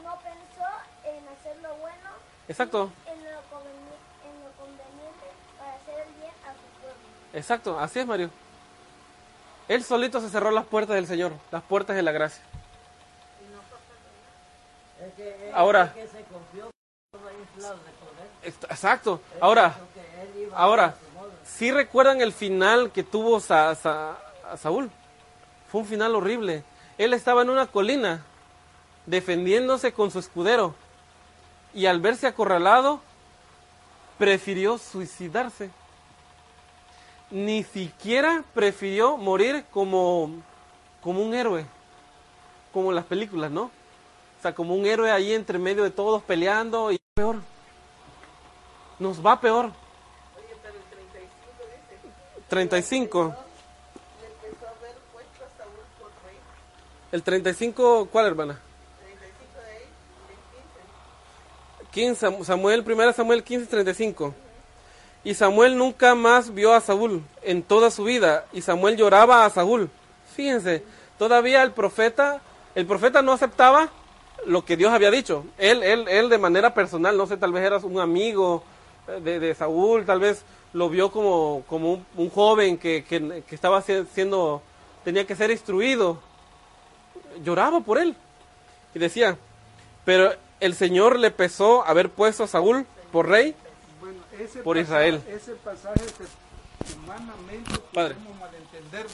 no 0.05 0.19
pensó 0.19 0.69
en 1.05 1.29
hacer 1.29 1.57
lo 1.63 1.75
bueno, 1.77 2.11
Exacto, 2.49 2.91
en 3.07 3.17
lo, 3.25 3.31
conveni- 3.51 4.25
en 4.25 4.45
lo 4.45 4.51
conveniente 4.57 5.27
para 5.59 5.75
hacer 5.75 6.07
el 6.07 6.15
bien 6.15 6.33
a 6.45 6.53
su 6.53 6.81
pueblo. 6.81 6.99
exacto. 7.35 7.79
Así 7.79 7.99
es, 8.01 8.07
Mario. 8.07 8.31
Él 9.69 9.83
solito 9.83 10.21
se 10.21 10.29
cerró 10.31 10.51
las 10.53 10.65
puertas 10.65 10.95
del 10.95 11.07
Señor, 11.07 11.33
las 11.51 11.63
puertas 11.65 11.97
de 11.97 12.03
la 12.03 12.13
gracia. 12.13 12.43
Él 15.01 15.51
Ahora. 15.55 15.93
que 15.93 16.07
se 16.07 16.23
confió 16.25 16.71
Exacto. 18.71 19.21
Ahora, 19.41 19.75
él 20.23 20.49
ahora, 20.55 20.95
modo. 21.15 21.31
¿sí 21.45 21.73
recuerdan 21.73 22.21
el 22.21 22.33
final 22.33 22.93
que 22.93 23.03
tuvo 23.03 23.41
Sa- 23.41 23.75
Sa- 23.75 24.17
a 24.51 24.57
Saúl? 24.57 24.89
Fue 25.71 25.81
un 25.81 25.87
final 25.87 26.15
horrible. 26.15 26.63
Él 26.97 27.13
estaba 27.13 27.43
en 27.43 27.51
una 27.51 27.67
colina 27.67 28.23
defendiéndose 29.07 29.93
con 29.93 30.11
su 30.13 30.19
escudero 30.21 30.75
y 31.77 31.85
al 31.85 32.01
verse 32.01 32.27
acorralado 32.27 33.01
prefirió 34.19 34.79
suicidarse. 34.79 35.71
Ni 37.31 37.65
siquiera 37.65 38.43
prefirió 38.55 39.19
morir 39.19 39.65
como, 39.71 40.43
como 41.03 41.23
un 41.23 41.35
héroe, 41.35 41.67
como 42.73 42.91
en 42.91 42.97
las 42.97 43.05
películas, 43.05 43.51
¿no? 43.51 43.65
O 43.65 44.43
sea, 44.43 44.55
como 44.55 44.75
un 44.75 44.87
héroe 44.87 45.11
ahí 45.11 45.35
entre 45.35 45.59
medio 45.59 45.83
de 45.83 45.91
todos 45.91 46.23
peleando 46.23 46.91
y 46.93 46.99
peor. 47.15 47.37
Nos 48.99 49.25
va 49.25 49.39
peor. 49.39 49.67
Oye, 49.67 50.57
pero 50.63 50.77
el 50.77 50.83
35 50.85 51.29
dice, 51.73 52.49
35. 52.49 53.35
le 54.21 54.27
empezó 54.27 54.67
a 54.67 54.71
haber 54.71 54.97
puesto 55.13 55.45
a 55.45 55.59
Saúl 55.59 55.85
por 56.01 56.09
rey. 56.25 56.39
El 57.13 57.23
35, 57.23 58.09
¿cuál 58.11 58.27
hermana? 58.27 58.61
35 59.01 59.61
de 59.61 59.71
ahí, 59.71 59.85
del 61.79 61.86
15. 61.97 62.17
15, 62.17 62.21
Sam- 62.21 62.45
Samuel, 62.45 62.85
1 62.87 63.13
Samuel 63.15 63.43
15, 63.43 63.67
35. 63.67 64.35
Y 65.25 65.33
Samuel 65.35 65.77
nunca 65.79 66.15
más 66.15 66.53
vio 66.53 66.75
a 66.75 66.81
Saúl 66.83 67.23
en 67.43 67.63
toda 67.63 67.91
su 67.91 68.05
vida. 68.05 68.45
Y 68.53 68.61
Samuel 68.61 68.97
lloraba 68.99 69.45
a 69.47 69.51
Saúl. 69.51 69.89
Fíjense, 70.35 70.85
todavía 71.19 71.63
el 71.63 71.73
profeta, 71.73 72.41
el 72.75 72.85
profeta 72.87 73.23
no 73.23 73.33
aceptaba 73.33 73.89
lo 74.45 74.63
que 74.65 74.77
Dios 74.77 74.93
había 74.93 75.11
dicho. 75.11 75.47
Él, 75.57 75.83
él, 75.83 76.07
él 76.09 76.29
de 76.29 76.37
manera 76.39 76.75
personal, 76.75 77.17
no 77.17 77.27
sé, 77.27 77.39
tal 77.39 77.53
vez 77.53 77.65
era 77.65 77.79
un 77.79 77.99
amigo 77.99 78.63
eh, 79.09 79.19
de, 79.23 79.41
de 79.41 79.55
Saúl, 79.55 80.05
tal 80.05 80.21
vez 80.21 80.45
lo 80.75 80.91
vio 80.91 81.11
como, 81.11 81.65
como 81.67 81.95
un, 81.95 82.07
un 82.17 82.29
joven 82.31 82.77
que, 82.77 83.03
que, 83.05 83.43
que 83.49 83.55
estaba 83.55 83.81
si- 83.81 84.05
siendo, 84.13 84.61
tenía 85.03 85.27
que 85.27 85.35
ser 85.35 85.51
instruido. 85.51 86.19
Lloraba 87.43 87.81
por 87.81 87.97
él. 87.99 88.15
Y 88.95 88.99
decía, 88.99 89.37
pero 90.05 90.33
el 90.61 90.75
Señor 90.75 91.19
le 91.19 91.31
pesó 91.31 91.85
haber 91.87 92.11
puesto 92.11 92.45
a 92.45 92.47
Saúl 92.47 92.87
por 93.13 93.29
rey. 93.29 93.55
Bueno, 94.01 94.19
ese 94.39 94.61
Por 94.63 94.77
pasaje- 94.77 94.83
Israel. 95.09 95.23
Ese 95.29 95.53
pasaje 95.57 96.01
que 96.01 96.95
humanamente 97.05 97.71
Padre. 97.93 98.15
podemos 98.15 98.39
malentender. 98.41 99.07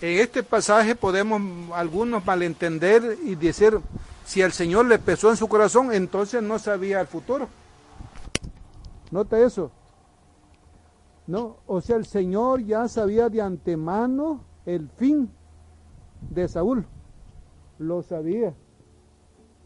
En 0.00 0.18
este 0.20 0.42
pasaje 0.44 0.94
podemos 0.94 1.40
algunos 1.76 2.24
malentender 2.24 3.18
y 3.24 3.34
decir, 3.34 3.80
si 4.24 4.42
el 4.42 4.52
Señor 4.52 4.86
le 4.86 4.98
pesó 5.00 5.30
en 5.30 5.36
su 5.36 5.48
corazón, 5.48 5.92
entonces 5.92 6.40
no 6.42 6.58
sabía 6.60 7.00
el 7.00 7.08
futuro. 7.08 7.48
Nota 9.10 9.38
eso. 9.40 9.72
No, 11.26 11.56
o 11.66 11.80
sea, 11.80 11.96
el 11.96 12.06
Señor 12.06 12.62
ya 12.62 12.86
sabía 12.88 13.28
de 13.28 13.42
antemano 13.42 14.44
el 14.66 14.88
fin 14.96 15.30
de 16.30 16.46
Saúl. 16.48 16.86
Lo 17.78 18.02
sabía, 18.02 18.54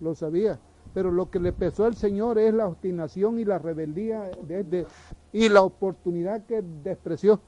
lo 0.03 0.14
sabía. 0.14 0.59
Pero 0.94 1.11
lo 1.11 1.30
que 1.30 1.38
le 1.38 1.53
pesó 1.53 1.86
al 1.86 1.96
Señor 1.96 2.38
es 2.38 2.53
la 2.53 2.66
obstinación 2.66 3.38
y 3.38 3.44
la 3.46 3.59
rebeldía 3.59 4.30
de- 4.42 4.62
de- 4.64 4.86
y 5.32 5.48
la 5.48 5.62
oportunidad 5.62 6.44
que 6.44 6.61
despreció. 6.62 7.40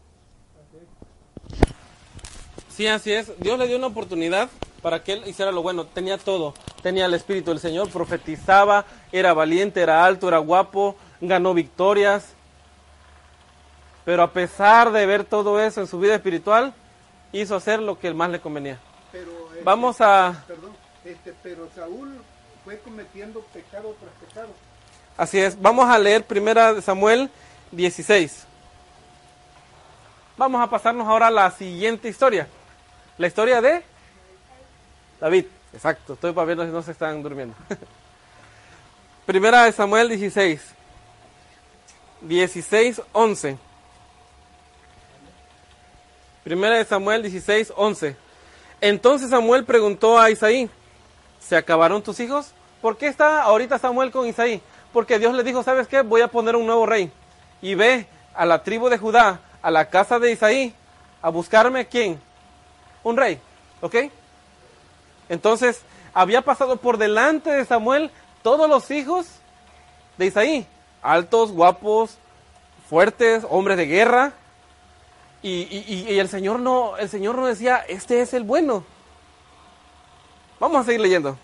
Sí, 2.68 2.86
así 2.86 3.12
es. 3.12 3.30
Dios 3.38 3.58
le 3.58 3.68
dio 3.68 3.76
una 3.76 3.86
oportunidad 3.88 4.48
para 4.82 5.02
que 5.04 5.12
él 5.12 5.22
hiciera 5.26 5.52
lo 5.52 5.62
bueno. 5.62 5.86
Tenía 5.86 6.18
todo. 6.18 6.54
Tenía 6.82 7.06
el 7.06 7.14
Espíritu 7.14 7.50
del 7.50 7.60
Señor, 7.60 7.88
profetizaba, 7.90 8.84
era 9.12 9.32
valiente, 9.32 9.80
era 9.80 10.04
alto, 10.04 10.28
era 10.28 10.38
guapo, 10.38 10.96
ganó 11.20 11.54
victorias. 11.54 12.34
Pero 14.04 14.22
a 14.22 14.32
pesar 14.32 14.90
de 14.92 15.06
ver 15.06 15.24
todo 15.24 15.60
eso 15.60 15.80
en 15.80 15.86
su 15.86 15.98
vida 15.98 16.14
espiritual, 16.14 16.74
hizo 17.32 17.54
hacer 17.56 17.80
lo 17.80 17.98
que 17.98 18.12
más 18.12 18.30
le 18.30 18.40
convenía. 18.40 18.78
Pero, 19.12 19.30
este, 19.52 19.64
Vamos 19.64 20.00
a... 20.00 20.44
perdón, 20.46 20.72
este, 21.04 21.32
pero 21.42 21.68
Saúl 21.74 22.14
fue 22.64 22.78
cometiendo 22.78 23.40
pecado 23.52 23.94
tras 24.00 24.12
pecado. 24.14 24.48
Así 25.16 25.38
es. 25.38 25.60
Vamos 25.60 25.88
a 25.88 25.98
leer 25.98 26.24
primera 26.24 26.72
de 26.72 26.82
Samuel 26.82 27.30
16. 27.70 28.46
Vamos 30.36 30.60
a 30.60 30.68
pasarnos 30.68 31.06
ahora 31.06 31.28
a 31.28 31.30
la 31.30 31.50
siguiente 31.50 32.08
historia. 32.08 32.48
La 33.18 33.26
historia 33.26 33.60
de 33.60 33.82
David. 35.20 35.46
Exacto. 35.72 36.14
Estoy 36.14 36.32
para 36.32 36.46
ver 36.46 36.66
si 36.66 36.72
no 36.72 36.82
se 36.82 36.92
están 36.92 37.22
durmiendo. 37.22 37.54
primera 39.26 39.64
de 39.64 39.72
Samuel 39.72 40.08
16. 40.08 40.60
16, 42.22 43.02
11. 43.12 43.58
Primera 46.42 46.76
de 46.76 46.84
Samuel 46.84 47.22
16, 47.22 47.72
11. 47.76 48.16
Entonces 48.80 49.30
Samuel 49.30 49.64
preguntó 49.64 50.18
a 50.18 50.30
Isaí, 50.30 50.68
¿se 51.46 51.56
acabaron 51.56 52.02
tus 52.02 52.20
hijos? 52.20 52.52
¿Por 52.80 52.96
qué 52.96 53.06
está 53.06 53.42
ahorita 53.42 53.78
Samuel 53.78 54.10
con 54.10 54.26
Isaí? 54.26 54.60
Porque 54.92 55.18
Dios 55.18 55.34
le 55.34 55.42
dijo, 55.42 55.62
¿sabes 55.62 55.88
qué? 55.88 56.02
Voy 56.02 56.20
a 56.20 56.28
poner 56.28 56.56
un 56.56 56.66
nuevo 56.66 56.86
rey. 56.86 57.10
Y 57.62 57.74
ve 57.74 58.06
a 58.34 58.44
la 58.44 58.62
tribu 58.62 58.88
de 58.88 58.98
Judá, 58.98 59.40
a 59.62 59.70
la 59.70 59.88
casa 59.90 60.18
de 60.18 60.32
Isaí, 60.32 60.74
a 61.22 61.30
buscarme 61.30 61.86
quién? 61.86 62.20
Un 63.02 63.16
rey. 63.16 63.40
¿Ok? 63.80 63.96
Entonces, 65.28 65.82
había 66.12 66.42
pasado 66.42 66.76
por 66.76 66.98
delante 66.98 67.50
de 67.50 67.64
Samuel 67.64 68.10
todos 68.42 68.68
los 68.68 68.90
hijos 68.90 69.26
de 70.18 70.26
Isaí. 70.26 70.66
Altos, 71.02 71.52
guapos, 71.52 72.18
fuertes, 72.88 73.44
hombres 73.48 73.76
de 73.76 73.86
guerra. 73.86 74.32
Y, 75.42 75.50
y- 76.08 76.18
el 76.18 76.28
Señor 76.28 76.58
no, 76.60 76.96
el 76.96 77.08
Señor 77.08 77.34
no 77.36 77.46
decía, 77.46 77.84
este 77.88 78.20
es 78.22 78.32
el 78.32 78.44
bueno. 78.44 78.84
Vamos 80.64 80.80
a 80.80 80.84
seguir 80.84 81.02
leyendo. 81.02 81.36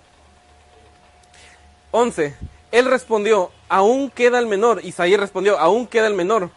11. 1.91 2.35
Él 2.73 2.87
respondió, 2.87 3.51
aún 3.69 4.09
queda 4.09 4.39
el 4.39 4.47
menor. 4.47 4.83
Isaí 4.83 5.15
respondió, 5.15 5.59
aún 5.59 5.87
queda 5.87 6.07
el 6.07 6.15
menor. 6.15 6.49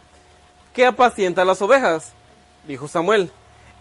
¿Qué 0.72 0.86
apacienta 0.86 1.44
las 1.44 1.60
ovejas? 1.60 2.12
Dijo 2.66 2.88
Samuel. 2.88 3.30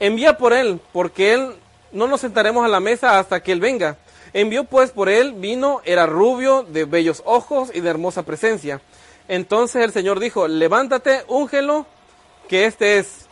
Envía 0.02 0.38
por 0.38 0.52
él, 0.52 0.82
porque 0.92 1.34
él 1.34 1.56
no 1.94 2.08
nos 2.08 2.20
sentaremos 2.20 2.66
a 2.66 2.68
la 2.68 2.82
mesa 2.82 3.20
hasta 3.20 3.42
que 3.42 3.54
él 3.54 3.62
venga. 3.62 3.96
Envió 4.34 4.66
pues 4.66 4.92
por 4.92 5.08
él, 5.08 5.32
vino, 5.32 5.80
era 5.86 6.06
rubio, 6.06 6.64
de 6.64 6.84
bellos 6.84 7.24
ojos 7.24 7.72
y 7.74 7.80
de 7.80 7.90
hermosa 7.90 8.24
presencia. 8.24 8.82
Entonces 9.30 9.82
el 9.82 9.94
Señor 9.94 10.20
dijo, 10.20 10.50
levántate, 10.50 11.24
úngelo, 11.30 11.86
que 12.50 12.66
este 12.66 12.98
es. 12.98 13.23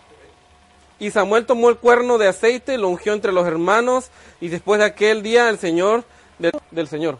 Y 1.01 1.09
Samuel 1.09 1.47
tomó 1.47 1.69
el 1.71 1.77
cuerno 1.77 2.19
de 2.19 2.27
aceite, 2.27 2.77
lo 2.77 2.87
ungió 2.87 3.13
entre 3.13 3.31
los 3.31 3.47
hermanos, 3.47 4.11
y 4.39 4.49
después 4.49 4.77
de 4.77 4.85
aquel 4.85 5.23
día 5.23 5.49
el 5.49 5.57
Señor 5.57 6.03
del, 6.37 6.87
Señor. 6.87 7.17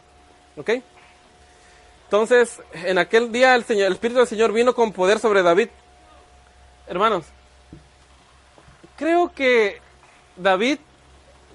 ¿Ok? 0.55 0.69
Entonces, 2.03 2.61
en 2.73 2.99
aquel 2.99 3.31
día 3.31 3.55
el, 3.55 3.63
Señor, 3.63 3.87
el 3.87 3.93
Espíritu 3.93 4.19
del 4.19 4.27
Señor 4.27 4.51
vino 4.53 4.75
con 4.75 4.91
poder 4.91 5.17
sobre 5.17 5.41
David. 5.41 5.69
Hermanos, 6.85 7.25
creo 8.97 9.33
que 9.33 9.81
David 10.37 10.77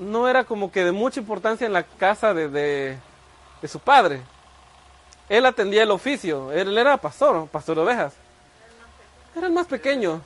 no 0.01 0.29
era 0.29 0.43
como 0.43 0.73
que 0.73 0.85
de 0.85 0.91
mucha 0.91 1.21
importancia 1.21 1.65
en 1.65 1.73
la 1.73 1.85
casa 1.85 2.35
de, 2.35 2.49
de- 2.49 2.99
su 3.69 3.79
padre. 3.79 4.21
Él 5.29 5.47
atendía 5.47 5.85
el 5.85 5.93
oficio, 5.93 6.51
él 6.51 6.77
era 6.77 6.97
pastor, 6.97 7.47
pastor 7.47 7.77
de 7.77 7.83
ovejas. 7.83 8.15
Era 9.37 9.47
el 9.47 9.53
más 9.53 9.69
pequeño. 9.69 10.23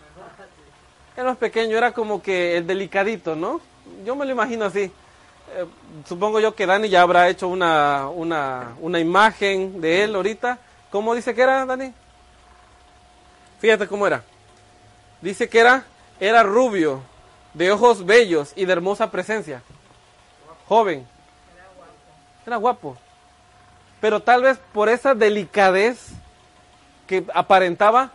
Era 1.17 1.25
más 1.25 1.37
pequeño, 1.37 1.77
era 1.77 1.93
como 1.93 2.23
que 2.23 2.57
el 2.57 2.67
delicadito, 2.67 3.35
¿no? 3.35 3.61
Yo 4.05 4.17
me 4.17 4.25
lo 4.25 4.33
imagino 4.33 4.65
así. 4.65 4.81
Eh, 4.83 5.67
supongo 6.07 6.41
yo 6.41 6.55
que 6.55 6.67
Dani 6.67 6.89
ya 6.89 7.03
habrá 7.03 7.29
hecho 7.29 7.49
una, 7.49 8.09
una, 8.09 8.75
una 8.81 9.01
imagen 9.01 9.81
de 9.81 10.05
él 10.05 10.15
ahorita. 10.15 10.59
¿Cómo 10.91 11.15
dice 11.15 11.35
que 11.35 11.43
era, 11.43 11.67
Dani? 11.67 11.93
Fíjate 13.59 13.87
cómo 13.87 14.07
era. 14.07 14.23
Dice 15.21 15.49
que 15.49 15.59
era, 15.59 15.85
era 16.19 16.43
rubio, 16.43 17.03
de 17.55 17.73
ojos 17.73 18.07
bellos 18.07 18.53
y 18.57 18.65
de 18.65 18.73
hermosa 18.73 19.11
presencia. 19.11 19.63
Joven. 20.69 21.07
Era 22.47 22.57
guapo. 22.57 22.97
Pero 24.01 24.21
tal 24.21 24.43
vez 24.43 24.59
por 24.73 24.89
esa 24.89 25.15
delicadez 25.15 26.09
que 27.07 27.25
aparentaba 27.35 28.13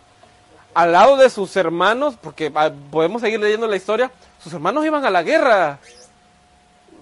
al 0.75 0.91
lado 0.91 1.17
de 1.17 1.29
sus 1.31 1.55
hermanos, 1.55 2.15
porque 2.21 2.51
ah, 2.53 2.69
podemos 2.91 3.21
seguir 3.21 3.39
leyendo 3.39 3.65
la 3.65 3.77
historia, 3.77 4.11
sus 4.43 4.53
hermanos 4.53 4.85
iban 4.85 5.03
a 5.05 5.09
la 5.09 5.23
guerra. 5.23 5.79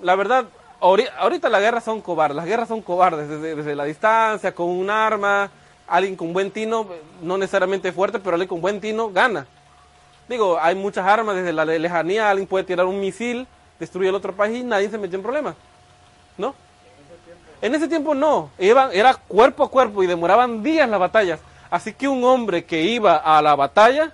La 0.02 0.16
verdad, 0.16 0.46
ahori- 0.80 1.10
ahorita 1.18 1.50
las 1.50 1.60
guerras 1.60 1.84
son 1.84 2.00
cobardes, 2.00 2.38
las 2.38 2.46
guerras 2.46 2.68
son 2.68 2.82
cobardes 2.82 3.28
desde, 3.28 3.76
la 3.76 3.84
distancia, 3.86 4.54
con 4.54 4.68
un 4.68 4.90
arma, 4.90 5.50
alguien 5.88 6.16
con 6.16 6.32
buen 6.34 6.52
tino, 6.52 6.88
no 7.22 7.38
necesariamente 7.38 7.92
fuerte, 7.92 8.20
pero 8.20 8.36
alguien 8.36 8.48
con 8.48 8.62
buen 8.62 8.80
tino 8.80 9.10
gana. 9.10 9.48
Digo, 10.30 10.58
hay 10.62 10.76
muchas 10.76 11.06
armas, 11.06 11.36
desde 11.36 11.52
la 11.52 11.66
lejanía 11.66 12.30
alguien 12.30 12.48
puede 12.48 12.64
tirar 12.64 12.86
un 12.86 13.00
misil, 13.00 13.48
destruir 13.80 14.10
el 14.10 14.16
otro 14.16 14.34
país 14.34 14.62
y 14.62 14.64
nadie 14.64 14.90
se 14.90 14.98
metió 14.98 15.18
en 15.18 15.24
problemas. 15.24 15.56
¿No? 16.38 16.54
En 17.62 17.74
ese 17.74 17.88
tiempo 17.88 18.14
no, 18.14 18.50
iban, 18.60 18.92
era 18.94 19.16
cuerpo 19.16 19.64
a 19.64 19.70
cuerpo 19.70 20.04
y 20.04 20.08
demoraban 20.08 20.62
días 20.62 20.88
las 20.88 21.00
batallas. 21.00 21.40
Así 21.74 21.92
que 21.92 22.08
un 22.08 22.24
hombre 22.24 22.66
que 22.66 22.84
iba 22.84 23.16
a 23.16 23.42
la 23.42 23.56
batalla 23.56 24.12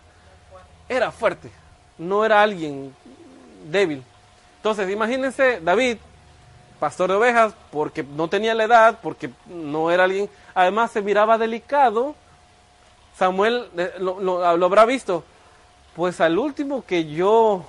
era 0.88 1.12
fuerte, 1.12 1.51
no 1.97 2.24
era 2.24 2.41
alguien 2.41 2.95
débil. 3.70 4.01
Entonces, 4.55 4.89
imagínense 4.89 5.60
David, 5.60 5.97
pastor 6.80 7.10
de 7.10 7.18
ovejas, 7.18 7.53
porque 7.70 8.01
no 8.01 8.30
tenía 8.30 8.55
la 8.55 8.64
edad, 8.64 8.99
porque 9.03 9.32
no 9.45 9.91
era 9.91 10.05
alguien, 10.05 10.30
además 10.55 10.91
se 10.91 11.01
miraba 11.01 11.38
delicado. 11.38 12.16
Samuel 13.18 13.68
eh, 13.76 13.91
lo, 13.99 14.41
habrá 14.41 14.86
visto. 14.86 15.26
Pues 15.97 16.22
al 16.22 16.39
último 16.39 16.86
que 16.86 17.07
yo 17.07 17.66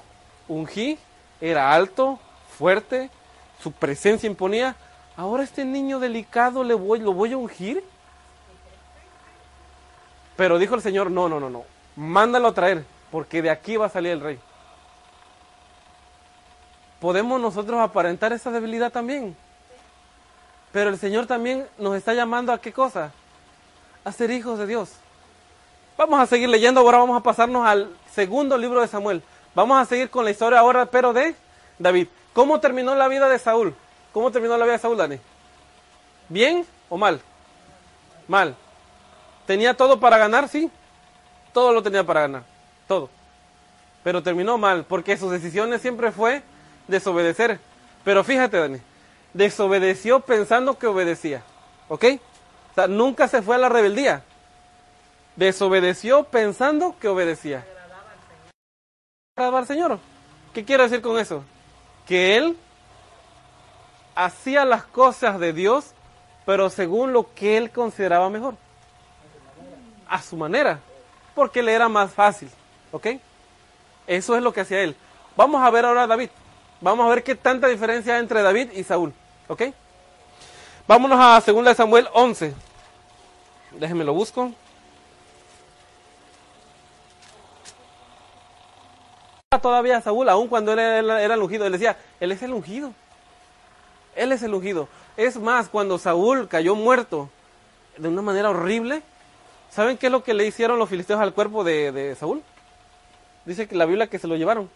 ungí 0.46 1.00
era 1.40 1.74
alto, 1.74 2.20
fuerte, 2.56 3.10
su 3.60 3.72
presencia 3.72 4.28
imponía. 4.28 4.76
Ahora 5.16 5.42
este 5.42 5.64
niño 5.64 5.98
delicado 5.98 6.62
le 6.62 6.74
voy, 6.74 7.00
lo 7.00 7.12
voy 7.12 7.32
a 7.32 7.36
ungir. 7.36 7.82
Pero 10.40 10.58
dijo 10.58 10.74
el 10.74 10.80
Señor, 10.80 11.10
no, 11.10 11.28
no, 11.28 11.38
no, 11.38 11.50
no. 11.50 11.64
Mándalo 11.96 12.48
a 12.48 12.54
traer, 12.54 12.86
porque 13.10 13.42
de 13.42 13.50
aquí 13.50 13.76
va 13.76 13.84
a 13.84 13.90
salir 13.90 14.12
el 14.12 14.22
rey. 14.22 14.38
Podemos 16.98 17.38
nosotros 17.38 17.78
aparentar 17.78 18.32
esa 18.32 18.50
debilidad 18.50 18.90
también. 18.90 19.36
Pero 20.72 20.88
el 20.88 20.98
Señor 20.98 21.26
también 21.26 21.68
nos 21.76 21.94
está 21.94 22.14
llamando 22.14 22.54
a 22.54 22.58
qué 22.58 22.72
cosa? 22.72 23.12
A 24.02 24.12
ser 24.12 24.30
hijos 24.30 24.58
de 24.58 24.66
Dios. 24.66 24.92
Vamos 25.98 26.18
a 26.18 26.24
seguir 26.24 26.48
leyendo, 26.48 26.80
ahora 26.80 26.96
vamos 26.96 27.20
a 27.20 27.22
pasarnos 27.22 27.66
al 27.66 27.94
segundo 28.10 28.56
libro 28.56 28.80
de 28.80 28.88
Samuel. 28.88 29.22
Vamos 29.54 29.78
a 29.78 29.84
seguir 29.84 30.08
con 30.08 30.24
la 30.24 30.30
historia 30.30 30.60
ahora, 30.60 30.86
pero 30.86 31.12
de 31.12 31.34
David. 31.78 32.08
¿Cómo 32.32 32.60
terminó 32.60 32.94
la 32.94 33.08
vida 33.08 33.28
de 33.28 33.38
Saúl? 33.38 33.74
¿Cómo 34.10 34.32
terminó 34.32 34.56
la 34.56 34.64
vida 34.64 34.72
de 34.72 34.78
Saúl, 34.78 34.96
Dani? 34.96 35.18
¿Bien 36.30 36.64
o 36.88 36.96
mal? 36.96 37.20
Mal. 38.26 38.56
¿Tenía 39.50 39.74
todo 39.74 39.98
para 39.98 40.16
ganar? 40.16 40.48
Sí. 40.48 40.70
Todo 41.52 41.72
lo 41.72 41.82
tenía 41.82 42.04
para 42.04 42.20
ganar. 42.20 42.44
Todo. 42.86 43.10
Pero 44.04 44.22
terminó 44.22 44.58
mal, 44.58 44.84
porque 44.84 45.16
sus 45.16 45.32
decisiones 45.32 45.82
siempre 45.82 46.12
fue 46.12 46.44
desobedecer. 46.86 47.58
Pero 48.04 48.22
fíjate, 48.22 48.58
Dani, 48.58 48.78
desobedeció 49.34 50.20
pensando 50.20 50.78
que 50.78 50.86
obedecía. 50.86 51.42
¿Ok? 51.88 52.04
O 52.70 52.74
sea, 52.76 52.86
nunca 52.86 53.26
se 53.26 53.42
fue 53.42 53.56
a 53.56 53.58
la 53.58 53.68
rebeldía. 53.68 54.22
Desobedeció 55.34 56.22
pensando 56.22 56.94
que 57.00 57.08
obedecía. 57.08 57.66
Agradaba 59.34 59.58
al 59.58 59.66
Señor. 59.66 59.98
¿Qué 60.54 60.64
quiero 60.64 60.84
decir 60.84 61.02
con 61.02 61.18
eso? 61.18 61.42
Que 62.06 62.36
él 62.36 62.56
hacía 64.14 64.64
las 64.64 64.84
cosas 64.84 65.40
de 65.40 65.52
Dios, 65.52 65.92
pero 66.46 66.70
según 66.70 67.12
lo 67.12 67.34
que 67.34 67.56
él 67.56 67.72
consideraba 67.72 68.30
mejor. 68.30 68.54
A 70.10 70.20
su 70.20 70.36
manera. 70.36 70.80
Porque 71.34 71.62
le 71.62 71.72
era 71.72 71.88
más 71.88 72.12
fácil. 72.12 72.50
¿Ok? 72.92 73.06
Eso 74.06 74.36
es 74.36 74.42
lo 74.42 74.52
que 74.52 74.60
hacía 74.60 74.82
él. 74.82 74.94
Vamos 75.36 75.62
a 75.62 75.70
ver 75.70 75.86
ahora 75.86 76.02
a 76.02 76.06
David. 76.06 76.28
Vamos 76.80 77.06
a 77.06 77.08
ver 77.08 77.22
qué 77.22 77.34
tanta 77.34 77.68
diferencia 77.68 78.14
hay 78.14 78.20
entre 78.20 78.42
David 78.42 78.72
y 78.72 78.84
Saúl. 78.84 79.14
¿Ok? 79.48 79.62
Vámonos 80.88 81.18
a 81.20 81.40
2 81.40 81.76
Samuel 81.76 82.08
11. 82.12 82.52
Déjenme 83.72 84.04
lo 84.04 84.12
busco. 84.12 84.52
Todavía 89.62 90.00
Saúl, 90.00 90.28
aun 90.28 90.48
cuando 90.48 90.72
él 90.72 90.78
era, 90.78 91.22
era 91.22 91.34
el 91.34 91.42
ungido, 91.42 91.66
él 91.66 91.72
decía, 91.72 91.96
él 92.18 92.32
es 92.32 92.42
el 92.42 92.52
ungido. 92.52 92.92
Él 94.14 94.32
es 94.32 94.42
el 94.42 94.54
ungido. 94.54 94.88
Es 95.16 95.36
más, 95.38 95.68
cuando 95.68 95.98
Saúl 95.98 96.48
cayó 96.48 96.74
muerto 96.74 97.28
de 97.96 98.08
una 98.08 98.22
manera 98.22 98.50
horrible, 98.50 99.02
¿saben 99.70 99.96
qué 99.96 100.06
es 100.06 100.12
lo 100.12 100.22
que 100.22 100.34
le 100.34 100.46
hicieron 100.46 100.78
los 100.78 100.88
filisteos 100.88 101.20
al 101.20 101.32
cuerpo 101.32 101.64
de, 101.64 101.92
de 101.92 102.14
Saúl? 102.14 102.42
Dice 103.44 103.66
que 103.66 103.76
la 103.76 103.86
Biblia 103.86 104.08
que 104.08 104.18
se 104.18 104.26
lo 104.28 104.36
llevaron. 104.36 104.70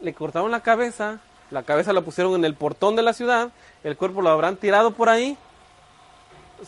Le 0.00 0.14
cortaron 0.14 0.50
la 0.50 0.60
cabeza, 0.60 1.20
la 1.50 1.62
cabeza 1.62 1.92
la 1.92 2.00
pusieron 2.00 2.34
en 2.34 2.44
el 2.44 2.54
portón 2.54 2.96
de 2.96 3.02
la 3.02 3.12
ciudad, 3.12 3.50
el 3.84 3.96
cuerpo 3.96 4.22
lo 4.22 4.30
habrán 4.30 4.56
tirado 4.56 4.92
por 4.92 5.08
ahí, 5.08 5.36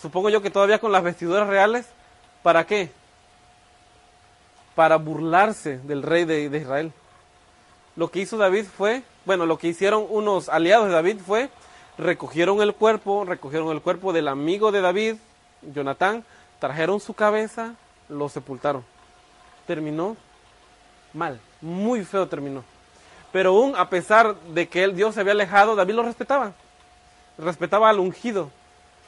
supongo 0.01 0.31
yo 0.31 0.43
que 0.43 0.51
todavía 0.51 0.79
con 0.79 0.93
las 0.93 1.03
vestiduras 1.03 1.49
reales, 1.49 1.87
¿para 2.43 2.67
qué? 2.67 2.91
Para 4.75 4.97
burlarse 4.97 5.79
del 5.79 6.03
rey 6.03 6.25
de, 6.25 6.49
de 6.49 6.59
Israel. 6.59 6.93
Lo 7.97 8.11
que 8.11 8.21
hizo 8.21 8.37
David 8.37 8.65
fue, 8.65 9.03
bueno, 9.25 9.47
lo 9.47 9.59
que 9.59 9.69
hicieron 9.69 10.07
unos 10.09 10.49
aliados 10.49 10.87
de 10.87 10.95
David 10.95 11.19
fue, 11.27 11.49
recogieron 11.99 12.61
el 12.61 12.75
cuerpo, 12.75 13.25
recogieron 13.25 13.71
el 13.71 13.81
cuerpo 13.81 14.13
del 14.13 14.29
amigo 14.29 14.71
de 14.71 14.83
David, 14.83 15.17
Jonatán, 15.75 16.25
trajeron 16.59 17.01
su 17.01 17.15
cabeza, 17.15 17.75
lo 18.09 18.29
sepultaron. 18.29 18.85
Terminó 19.67 20.17
mal, 21.13 21.41
muy 21.61 22.05
feo 22.05 22.29
terminó. 22.29 22.63
Pero 23.33 23.51
aún 23.51 23.75
a 23.77 23.91
pesar 23.91 24.37
de 24.41 24.69
que 24.69 24.85
el 24.85 24.95
Dios 24.95 25.15
se 25.15 25.21
había 25.21 25.33
alejado, 25.33 25.75
David 25.75 25.95
lo 25.95 26.03
respetaba. 26.03 26.53
Respetaba 27.39 27.91
al 27.91 28.01
ungido. 28.01 28.51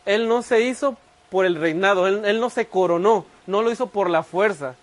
Él 0.05 0.29
no 0.29 0.43
se 0.43 0.63
hizo 0.63 0.97
por 1.31 1.47
el 1.47 1.57
reinado, 1.57 2.07
él, 2.07 2.25
él 2.25 2.41
no 2.41 2.51
se 2.51 2.67
coronó, 2.67 3.27
no 3.47 3.63
lo 3.63 3.71
hizo 3.71 3.89
por 3.89 4.11
la 4.11 4.23
fuerza. 4.23 4.75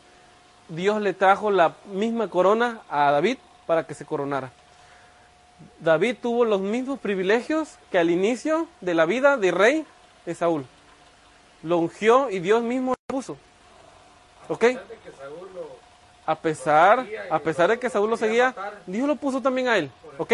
Dios 0.70 1.02
le 1.02 1.14
trajo 1.14 1.52
la 1.52 1.76
misma 1.92 2.30
corona 2.30 2.82
a 2.90 3.12
David 3.12 3.38
para 3.66 3.86
que 3.86 3.94
se 3.94 4.06
coronara. 4.06 4.52
David 5.80 6.18
tuvo 6.22 6.46
los 6.46 6.62
mismos 6.62 7.00
privilegios 7.00 7.78
que 7.92 7.98
al 7.98 8.10
inicio 8.10 8.68
de 8.82 8.94
la 8.94 9.06
vida 9.06 9.38
de 9.38 9.52
rey 9.52 9.86
de 10.26 10.36
Saúl. 10.36 10.66
Lo 11.66 11.80
ungió 11.80 12.30
y 12.30 12.40
Dios 12.40 12.62
mismo 12.62 12.92
lo 12.92 12.96
puso. 13.08 13.38
¿Ok? 14.48 14.66
A 16.28 16.36
pesar, 16.36 17.08
a 17.32 17.40
pesar 17.40 17.72
de 17.72 17.80
que 17.80 17.90
Saúl 17.90 18.08
lo 18.08 18.18
seguía, 18.18 18.54
Dios 18.86 19.08
lo 19.08 19.16
puso 19.16 19.42
también 19.42 19.68
a 19.68 19.78
él. 19.78 19.90
¿Ok? 20.20 20.34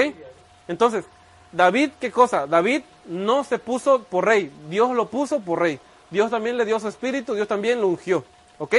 Entonces, 0.68 1.06
David, 1.54 1.92
¿qué 2.02 2.12
cosa? 2.12 2.48
David 2.48 2.82
no 3.06 3.46
se 3.46 3.60
puso 3.60 4.04
por 4.04 4.26
rey, 4.26 4.52
Dios 4.70 4.92
lo 4.92 5.08
puso 5.08 5.40
por 5.40 5.60
rey. 5.60 5.80
Dios 6.10 6.30
también 6.30 6.58
le 6.58 6.66
dio 6.66 6.78
su 6.82 6.90
espíritu, 6.90 7.34
Dios 7.34 7.48
también 7.48 7.80
lo 7.80 7.88
ungió. 7.88 8.26
¿Ok? 8.60 8.76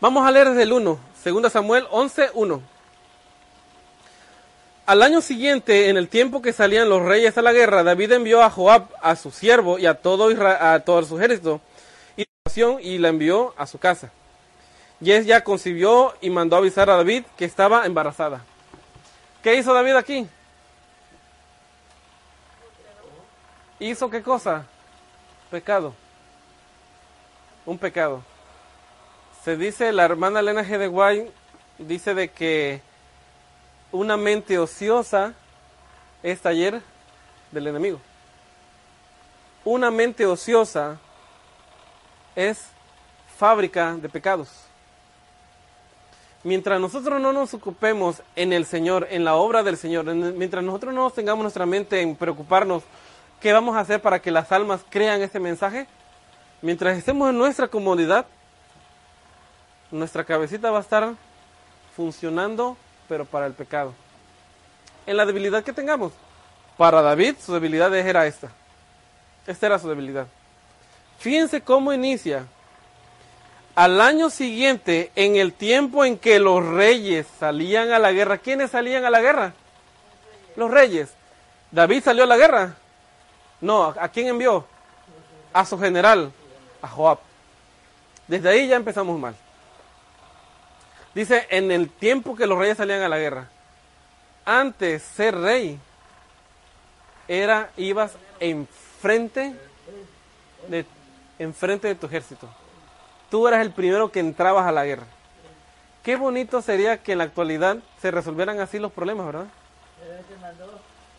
Vamos 0.00 0.24
a 0.24 0.30
leer 0.30 0.50
desde 0.50 0.62
el 0.62 0.72
1, 0.72 0.98
2 1.24 1.52
Samuel 1.52 1.88
11, 1.90 2.30
1. 2.34 2.62
Al 4.88 5.02
año 5.02 5.20
siguiente, 5.20 5.90
en 5.90 5.98
el 5.98 6.08
tiempo 6.08 6.40
que 6.40 6.54
salían 6.54 6.88
los 6.88 7.02
reyes 7.02 7.36
a 7.36 7.42
la 7.42 7.52
guerra, 7.52 7.82
David 7.82 8.10
envió 8.12 8.42
a 8.42 8.48
Joab, 8.48 8.88
a 9.02 9.16
su 9.16 9.30
siervo 9.30 9.78
y 9.78 9.84
a 9.84 9.92
todo, 10.00 10.30
Isra- 10.30 10.72
a 10.72 10.80
todo 10.80 11.02
su 11.02 11.18
ejército 11.18 11.60
y 12.16 12.24
y 12.80 12.96
la 12.96 13.08
envió 13.08 13.52
a 13.58 13.66
su 13.66 13.78
casa. 13.78 14.10
Y 14.98 15.12
ella 15.12 15.44
concibió 15.44 16.14
y 16.22 16.30
mandó 16.30 16.56
avisar 16.56 16.88
a 16.88 16.96
David 16.96 17.24
que 17.36 17.44
estaba 17.44 17.84
embarazada. 17.84 18.40
¿Qué 19.42 19.56
hizo 19.56 19.74
David 19.74 19.96
aquí? 19.96 20.26
¿Hizo 23.80 24.08
qué 24.08 24.22
cosa? 24.22 24.64
Pecado. 25.50 25.92
Un 27.66 27.76
pecado. 27.76 28.22
Se 29.44 29.54
dice, 29.58 29.92
la 29.92 30.06
hermana 30.06 30.40
Elena 30.40 30.64
G. 30.64 30.78
de 30.78 31.30
dice 31.76 32.14
de 32.14 32.28
que 32.28 32.87
una 33.92 34.16
mente 34.16 34.58
ociosa 34.58 35.34
es 36.22 36.40
taller 36.40 36.82
del 37.50 37.66
enemigo. 37.66 38.00
Una 39.64 39.90
mente 39.90 40.26
ociosa 40.26 40.98
es 42.36 42.66
fábrica 43.36 43.94
de 43.94 44.08
pecados. 44.08 44.48
Mientras 46.44 46.80
nosotros 46.80 47.20
no 47.20 47.32
nos 47.32 47.52
ocupemos 47.54 48.22
en 48.36 48.52
el 48.52 48.64
Señor, 48.64 49.08
en 49.10 49.24
la 49.24 49.34
obra 49.34 49.62
del 49.62 49.76
Señor, 49.76 50.08
en- 50.08 50.38
mientras 50.38 50.62
nosotros 50.62 50.94
no 50.94 51.10
tengamos 51.10 51.42
nuestra 51.42 51.66
mente 51.66 52.00
en 52.00 52.14
preocuparnos 52.14 52.82
qué 53.40 53.52
vamos 53.52 53.76
a 53.76 53.80
hacer 53.80 54.00
para 54.00 54.20
que 54.20 54.30
las 54.30 54.50
almas 54.52 54.80
crean 54.88 55.20
ese 55.20 55.40
mensaje, 55.40 55.86
mientras 56.62 56.96
estemos 56.96 57.28
en 57.30 57.38
nuestra 57.38 57.68
comodidad, 57.68 58.26
nuestra 59.90 60.24
cabecita 60.24 60.70
va 60.70 60.78
a 60.78 60.82
estar 60.82 61.14
funcionando, 61.96 62.76
pero 63.08 63.24
para 63.24 63.46
el 63.46 63.52
pecado. 63.52 63.94
En 65.06 65.16
la 65.16 65.26
debilidad 65.26 65.64
que 65.64 65.72
tengamos. 65.72 66.12
Para 66.76 67.02
David, 67.02 67.36
su 67.40 67.52
debilidad 67.52 67.94
era 67.94 68.26
esta. 68.26 68.50
Esta 69.46 69.66
era 69.66 69.78
su 69.78 69.88
debilidad. 69.88 70.26
Fíjense 71.18 71.60
cómo 71.60 71.92
inicia. 71.92 72.46
Al 73.74 74.00
año 74.00 74.28
siguiente, 74.30 75.10
en 75.16 75.36
el 75.36 75.52
tiempo 75.52 76.04
en 76.04 76.18
que 76.18 76.38
los 76.38 76.64
reyes 76.64 77.26
salían 77.38 77.90
a 77.92 77.98
la 77.98 78.12
guerra, 78.12 78.38
¿quiénes 78.38 78.70
salían 78.70 79.04
a 79.04 79.10
la 79.10 79.20
guerra? 79.20 79.52
Los 80.56 80.70
reyes. 80.70 81.10
¿David 81.70 82.02
salió 82.02 82.24
a 82.24 82.26
la 82.26 82.36
guerra? 82.36 82.74
No, 83.60 83.84
¿a 83.84 84.08
quién 84.08 84.28
envió? 84.28 84.64
A 85.52 85.64
su 85.64 85.78
general, 85.78 86.32
a 86.82 86.88
Joab. 86.88 87.18
Desde 88.26 88.48
ahí 88.48 88.68
ya 88.68 88.76
empezamos 88.76 89.18
mal. 89.18 89.34
Dice, 91.18 91.48
en 91.50 91.72
el 91.72 91.90
tiempo 91.90 92.36
que 92.36 92.46
los 92.46 92.56
reyes 92.56 92.76
salían 92.76 93.02
a 93.02 93.08
la 93.08 93.18
guerra. 93.18 93.48
Antes 94.44 95.02
ser 95.02 95.36
rey 95.36 95.76
era 97.26 97.70
ibas 97.76 98.12
enfrente 98.38 99.52
de, 100.68 100.86
enfrente 101.40 101.88
de 101.88 101.96
tu 101.96 102.06
ejército. 102.06 102.48
Tú 103.32 103.48
eras 103.48 103.62
el 103.62 103.72
primero 103.72 104.12
que 104.12 104.20
entrabas 104.20 104.64
a 104.64 104.70
la 104.70 104.84
guerra. 104.84 105.06
Qué 106.04 106.14
bonito 106.14 106.62
sería 106.62 107.02
que 107.02 107.10
en 107.10 107.18
la 107.18 107.24
actualidad 107.24 107.78
se 108.00 108.12
resolvieran 108.12 108.60
así 108.60 108.78
los 108.78 108.92
problemas, 108.92 109.26
¿verdad? 109.26 109.46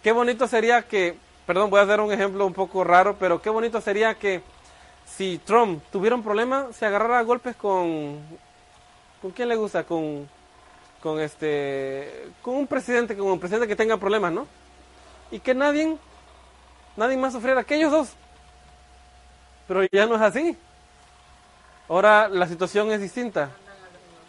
Qué 0.01 0.13
bonito 0.13 0.47
sería 0.47 0.81
que, 0.81 1.17
perdón, 1.45 1.69
voy 1.69 1.81
a 1.81 1.85
dar 1.85 1.99
un 1.99 2.13
ejemplo 2.13 2.45
un 2.45 2.53
poco 2.53 2.85
raro, 2.85 3.17
pero 3.19 3.41
qué 3.41 3.49
bonito 3.49 3.81
sería 3.81 4.13
que 4.15 4.43
si 5.05 5.39
Trump 5.39 5.83
tuviera 5.91 6.15
un 6.15 6.23
problema, 6.23 6.67
se 6.71 6.85
agarrara 6.85 7.19
a 7.19 7.23
golpes 7.23 7.57
con, 7.57 8.17
¿con 9.21 9.31
quién 9.31 9.49
le 9.49 9.55
gusta? 9.55 9.83
Con, 9.83 10.27
con 11.01 11.19
este, 11.19 12.29
con 12.41 12.55
un 12.55 12.67
presidente, 12.67 13.15
con 13.15 13.27
un 13.27 13.39
presidente 13.39 13.67
que 13.67 13.75
tenga 13.75 13.97
problemas, 13.97 14.31
¿no? 14.31 14.47
Y 15.31 15.39
que 15.39 15.53
nadie, 15.53 15.97
nadie 16.97 17.17
más 17.17 17.33
sufriera, 17.33 17.61
aquellos 17.61 17.91
dos. 17.91 18.09
Pero 19.67 19.83
ya 19.91 20.05
no 20.05 20.15
es 20.15 20.21
así. 20.21 20.57
Ahora 21.87 22.27
la 22.27 22.47
situación 22.47 22.91
es 22.91 23.01
distinta. 23.01 23.51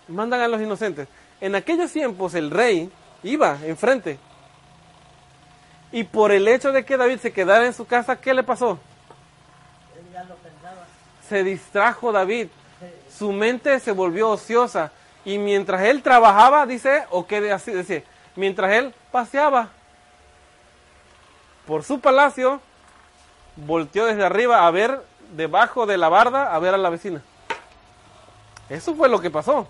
Mandan 0.09 0.41
a 0.41 0.49
los 0.49 0.61
inocentes. 0.61 1.09
En 1.41 1.55
aquellos 1.55 1.93
tiempos 1.93 2.34
el 2.34 2.51
rey 2.51 2.91
iba 3.22 3.59
enfrente. 3.64 4.18
Y 5.93 6.05
por 6.05 6.30
el 6.30 6.47
hecho 6.47 6.72
de 6.72 6.84
que 6.84 6.97
David 6.97 7.18
se 7.18 7.32
quedara 7.32 7.66
en 7.66 7.72
su 7.72 7.86
casa, 7.86 8.20
¿qué 8.20 8.32
le 8.32 8.43
pasó? 8.43 8.78
Él 9.99 10.12
ya 10.12 10.24
lo 10.24 10.36
pensaba. 10.36 10.86
Se 11.28 11.43
distrajo 11.43 12.12
David. 12.12 12.49
Su 13.21 13.33
mente 13.33 13.79
se 13.81 13.93
volvió 13.93 14.31
ociosa. 14.31 14.93
Y 15.27 15.37
mientras 15.37 15.83
él 15.83 16.03
trabajaba, 16.03 16.64
dice, 16.64 17.05
o 17.11 17.27
que 17.27 17.53
así 17.53 17.71
dice, 17.71 18.03
mientras 18.35 18.73
él 18.73 18.95
paseaba 19.12 19.68
por 21.66 21.85
su 21.85 22.01
palacio, 22.01 22.62
volteó 23.57 24.07
desde 24.07 24.25
arriba 24.25 24.66
a 24.66 24.71
ver 24.71 25.05
debajo 25.37 25.85
de 25.85 25.99
la 25.99 26.09
barda 26.09 26.55
a 26.55 26.59
ver 26.61 26.73
a 26.73 26.79
la 26.79 26.89
vecina. 26.89 27.21
Eso 28.71 28.95
fue 28.95 29.11
lo 29.11 29.21
que 29.21 29.31
pasó. 29.31 29.68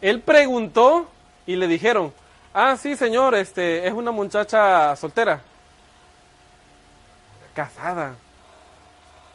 Él 0.00 0.22
preguntó 0.22 1.06
y 1.44 1.56
le 1.56 1.66
dijeron, 1.66 2.14
ah, 2.54 2.78
sí, 2.78 2.96
señor, 2.96 3.34
este 3.34 3.86
es 3.86 3.92
una 3.92 4.10
muchacha 4.10 4.96
soltera, 4.96 5.42
casada. 7.52 8.14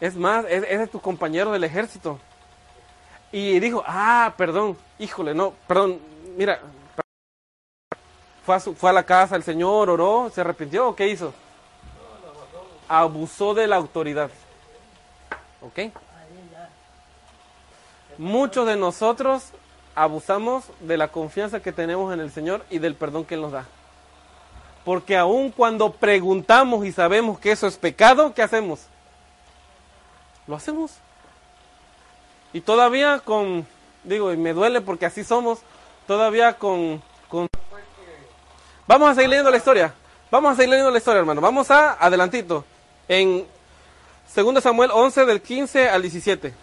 Es 0.02 0.16
más, 0.16 0.46
es, 0.50 0.64
es 0.68 0.80
de 0.80 0.88
tu 0.88 1.00
compañero 1.00 1.52
del 1.52 1.64
ejército. 1.64 2.20
Y 3.36 3.60
dijo, 3.60 3.84
ah, 3.86 4.34
perdón, 4.38 4.78
híjole, 4.98 5.34
no, 5.34 5.52
perdón, 5.68 6.00
mira, 6.38 6.62
fue 8.46 8.90
a, 8.90 8.94
la 8.94 9.04
casa 9.04 9.36
el 9.36 9.44
señor, 9.44 9.90
oró, 9.90 10.32
se 10.34 10.40
arrepintió, 10.40 10.88
¿o 10.88 10.96
qué 10.96 11.10
hizo? 11.10 11.34
Abusó 12.88 13.54
de 13.54 13.68
la 13.68 13.76
autoridad. 13.76 14.30
¿Ok? 15.62 15.92
Muchos 18.18 18.68
de 18.68 18.78
nosotros 18.78 19.50
abusamos 19.96 20.64
de 20.80 20.96
la 20.96 21.10
confianza 21.10 21.60
que 21.60 21.74
tenemos 21.74 22.14
en 22.14 22.22
el 22.22 22.32
Señor 22.32 22.66
y 22.70 22.80
del 22.80 22.96
perdón 22.96 23.26
que 23.26 23.36
Él 23.36 23.42
nos 23.42 23.52
da. 23.52 23.66
Porque 24.86 25.18
aun 25.18 25.52
cuando 25.52 25.92
preguntamos 25.92 26.86
y 26.86 26.94
sabemos 26.94 27.38
que 27.38 27.52
eso 27.52 27.68
es 27.68 27.76
pecado, 27.76 28.34
¿qué 28.34 28.44
hacemos? 28.44 28.86
Lo 30.48 30.56
hacemos. 30.56 31.02
Y 32.56 32.62
todavía 32.62 33.20
con, 33.20 33.68
digo, 34.06 34.32
y 34.32 34.38
me 34.38 34.54
duele 34.54 34.80
porque 34.80 35.06
así 35.06 35.26
somos, 35.26 35.60
todavía 36.08 36.54
con, 36.54 37.04
con... 37.28 37.50
Vamos 38.88 39.10
a 39.10 39.16
seguir 39.16 39.30
leyendo 39.32 39.52
la 39.52 39.58
historia. 39.58 39.94
Vamos 40.32 40.54
a 40.54 40.56
seguir 40.56 40.70
leyendo 40.70 40.90
la 40.90 40.98
historia, 40.98 41.20
hermano. 41.20 41.42
Vamos 41.42 41.70
a 41.70 41.94
adelantito. 42.00 42.64
En 43.10 43.46
2 44.34 44.64
Samuel 44.64 44.90
11 44.94 45.26
del 45.26 45.42
15 45.42 45.90
al 45.90 46.02
17. 46.02 46.54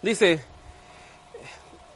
Dice, 0.00 0.42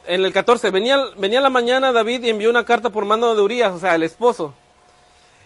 en 0.05 0.23
el 0.23 0.31
14, 0.31 0.69
venía, 0.69 0.99
venía 1.17 1.41
la 1.41 1.49
mañana 1.49 1.91
David 1.91 2.25
y 2.25 2.29
envió 2.29 2.51
una 2.51 2.63
carta 2.63 2.91
por 2.91 3.05
mano 3.05 3.33
de 3.33 3.41
Urias, 3.41 3.71
o 3.73 3.79
sea, 3.79 3.95
el 3.95 4.03
esposo. 4.03 4.53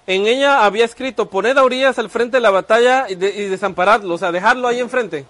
En 0.06 0.28
ella 0.28 0.66
había 0.66 0.84
escrito, 0.84 1.30
poned 1.30 1.58
a 1.58 1.64
Urias 1.64 1.98
al 1.98 2.10
frente 2.10 2.36
de 2.38 2.42
la 2.42 2.50
batalla 2.50 3.06
y, 3.08 3.16
de- 3.16 3.30
y 3.34 3.44
desamparadlo, 3.46 4.16
o 4.16 4.18
sea, 4.18 4.34
dejadlo 4.34 4.68
ahí 4.68 4.82
enfrente, 4.82 5.26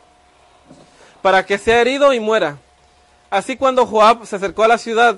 para 1.22 1.45
que 1.45 1.57
sea 1.57 1.82
herido 1.82 2.13
y 2.13 2.20
muera. 2.20 2.57
Así 3.30 3.57
cuando 3.57 3.86
Joab 3.86 4.26
se 4.26 4.36
acercó 4.36 4.63
a 4.63 4.68
la 4.68 4.78
ciudad, 4.78 5.18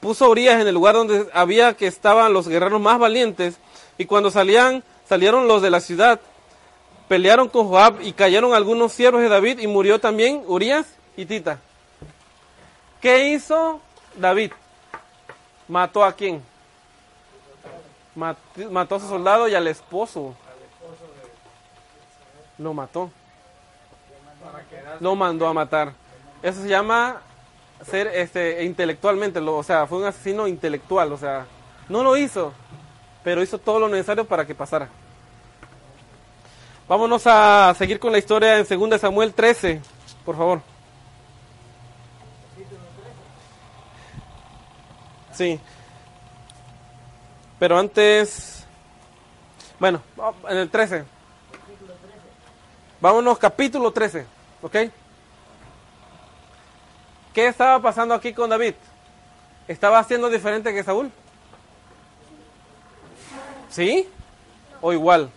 puso 0.00 0.28
Urias 0.30 0.60
en 0.60 0.66
el 0.68 0.74
lugar 0.74 0.94
donde 0.94 1.28
había 1.32 1.74
que 1.74 1.86
estaban 1.86 2.32
los 2.32 2.48
guerreros 2.48 2.80
más 2.80 2.98
valientes, 2.98 3.56
y 3.98 4.06
cuando 4.06 4.30
salían, 4.30 4.82
salieron 5.08 5.48
los 5.48 5.60
de 5.62 5.70
la 5.70 5.80
ciudad, 5.80 6.20
pelearon 7.08 7.48
con 7.48 7.68
Joab 7.68 8.00
y 8.02 8.12
cayeron 8.12 8.54
algunos 8.54 8.92
siervos 8.92 9.20
de 9.20 9.28
David 9.28 9.58
y 9.58 9.66
murió 9.66 9.98
también 10.00 10.44
Urias 10.46 10.86
y 11.16 11.26
Tita. 11.26 11.58
¿Qué 13.00 13.28
hizo 13.30 13.80
David? 14.16 14.52
¿Mató 15.66 16.04
a 16.04 16.12
quién? 16.12 16.42
Mat- 18.14 18.36
Mató 18.70 18.96
a 18.96 19.00
su 19.00 19.08
soldado 19.08 19.48
y 19.48 19.54
al 19.54 19.66
esposo. 19.66 20.34
Lo 22.58 22.74
mató. 22.74 23.10
Lo 25.00 25.14
mandó 25.16 25.46
a 25.46 25.52
matar. 25.54 25.92
Eso 26.42 26.62
se 26.62 26.68
llama 26.68 27.20
ser 27.84 28.08
este 28.08 28.64
intelectualmente, 28.64 29.40
lo- 29.40 29.56
o 29.56 29.62
sea, 29.62 29.86
fue 29.86 29.98
un 29.98 30.04
asesino 30.04 30.46
intelectual, 30.46 31.12
o 31.12 31.16
sea, 31.18 31.46
no 31.88 32.02
lo 32.02 32.16
hizo, 32.16 32.52
pero 33.24 33.42
hizo 33.42 33.58
todo 33.58 33.78
lo 33.80 33.88
necesario 33.88 34.24
para 34.26 34.46
que 34.46 34.54
pasara. 34.54 34.88
Vámonos 36.88 37.22
a 37.26 37.72
seguir 37.78 37.98
con 38.00 38.12
la 38.12 38.18
historia 38.18 38.58
en 38.58 38.66
2 38.66 38.98
Samuel 39.00 39.32
13, 39.32 39.80
por 40.24 40.36
favor. 40.36 40.60
Sí. 45.32 45.58
Pero 47.58 47.78
antes, 47.78 48.66
bueno, 49.78 50.02
en 50.48 50.56
el 50.58 50.70
13. 50.70 51.04
Vámonos, 53.00 53.38
capítulo 53.38 53.90
13, 53.92 54.26
¿ok? 54.60 54.76
¿Qué 57.32 57.46
estaba 57.46 57.80
pasando 57.80 58.12
aquí 58.12 58.34
con 58.34 58.50
David? 58.50 58.74
¿Estaba 59.66 59.98
haciendo 59.98 60.28
diferente 60.28 60.74
que 60.74 60.84
Saúl? 60.84 61.10
¿Sí? 63.70 64.06
¿O 64.82 64.92
igual? 64.92 65.30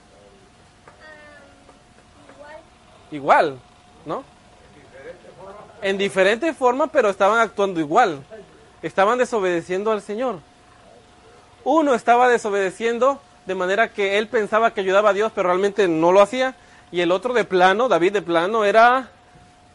Igual, 3.12 3.58
¿no? 4.06 4.26
En 5.82 5.98
diferente 5.98 6.54
forma, 6.54 6.88
pero 6.88 7.10
estaban 7.10 7.40
actuando 7.40 7.80
igual. 7.80 8.26
Estaban 8.82 9.18
desobedeciendo 9.18 9.92
al 9.94 10.02
Señor. 10.02 10.40
Uno 11.64 11.94
estaba 11.94 12.28
desobedeciendo 12.28 13.22
de 13.46 13.56
manera 13.56 13.94
que 13.94 14.18
él 14.18 14.28
pensaba 14.28 14.74
que 14.74 14.82
ayudaba 14.82 15.12
a 15.12 15.14
Dios, 15.14 15.32
pero 15.34 15.48
realmente 15.48 15.88
no 15.88 16.12
lo 16.12 16.22
hacía. 16.22 16.56
Y 16.94 17.02
el 17.02 17.12
otro 17.12 17.34
de 17.34 17.44
plano, 17.44 17.88
David 17.90 18.14
de 18.14 18.22
plano, 18.22 18.64
era 18.66 19.08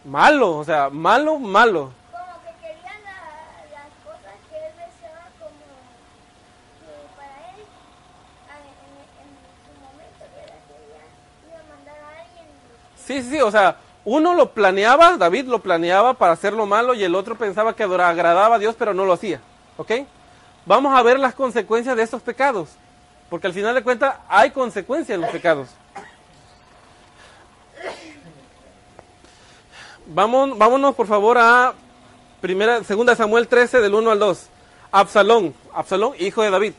malo, 0.05 0.57
o 0.57 0.65
sea, 0.65 0.89
malo, 0.89 1.39
malo. 1.41 1.91
como 2.13 2.25
que 2.45 2.53
quería 2.61 2.93
la- 3.03 3.75
las 3.75 3.91
cosas 4.05 4.35
que 4.49 4.57
él 4.57 4.73
deseaba 4.77 5.25
como 5.41 5.51
que 6.79 6.95
para 7.17 7.51
él 7.51 7.65
en, 8.55 8.63
en 9.19 9.31
su 9.67 9.73
momento 9.83 10.25
que 10.33 10.41
era 10.45 10.55
que 10.69 10.77
ya 10.95 11.03
iba 11.49 11.59
a 11.59 11.77
mandar 11.77 11.97
a 11.99 12.21
alguien 12.23 12.47
Sí, 13.05 13.23
sí, 13.23 13.31
sí, 13.31 13.41
o 13.41 13.51
sea, 13.51 13.77
uno 14.05 14.35
lo 14.35 14.53
planeaba, 14.53 15.17
David 15.17 15.47
lo 15.49 15.59
planeaba 15.59 16.15
para 16.15 16.33
hacerlo 16.35 16.67
malo 16.67 16.95
y 16.95 17.03
el 17.03 17.17
otro 17.17 17.35
pensaba 17.35 17.75
que 17.75 17.83
agradaba 17.83 18.55
a 18.55 18.59
Dios, 18.61 18.77
pero 18.79 18.95
no 18.95 19.05
lo 19.05 19.13
hacía. 19.15 19.41
¿Ok? 19.77 19.91
Vamos 20.67 20.97
a 20.97 21.03
ver 21.03 21.19
las 21.19 21.35
consecuencias 21.35 21.97
de 21.97 22.05
estos 22.05 22.23
pecados, 22.23 22.69
porque 23.29 23.49
al 23.49 23.53
final 23.55 23.75
de 23.75 23.83
cuentas 23.83 24.15
hay 24.29 24.53
consecuencias 24.53 25.17
en 25.17 25.23
los 25.23 25.31
pecados. 25.31 25.69
Vamos, 30.07 30.57
vámonos 30.57 30.95
por 30.95 31.07
favor 31.07 31.37
a 31.39 31.75
primera, 32.41 32.83
segunda 32.83 33.15
Samuel 33.15 33.47
13 33.47 33.81
del 33.81 33.95
1 33.95 34.11
al 34.11 34.19
2. 34.19 34.47
Absalón, 34.91 35.55
Absalón, 35.75 36.15
hijo 36.19 36.43
de 36.43 36.51
David. 36.51 36.73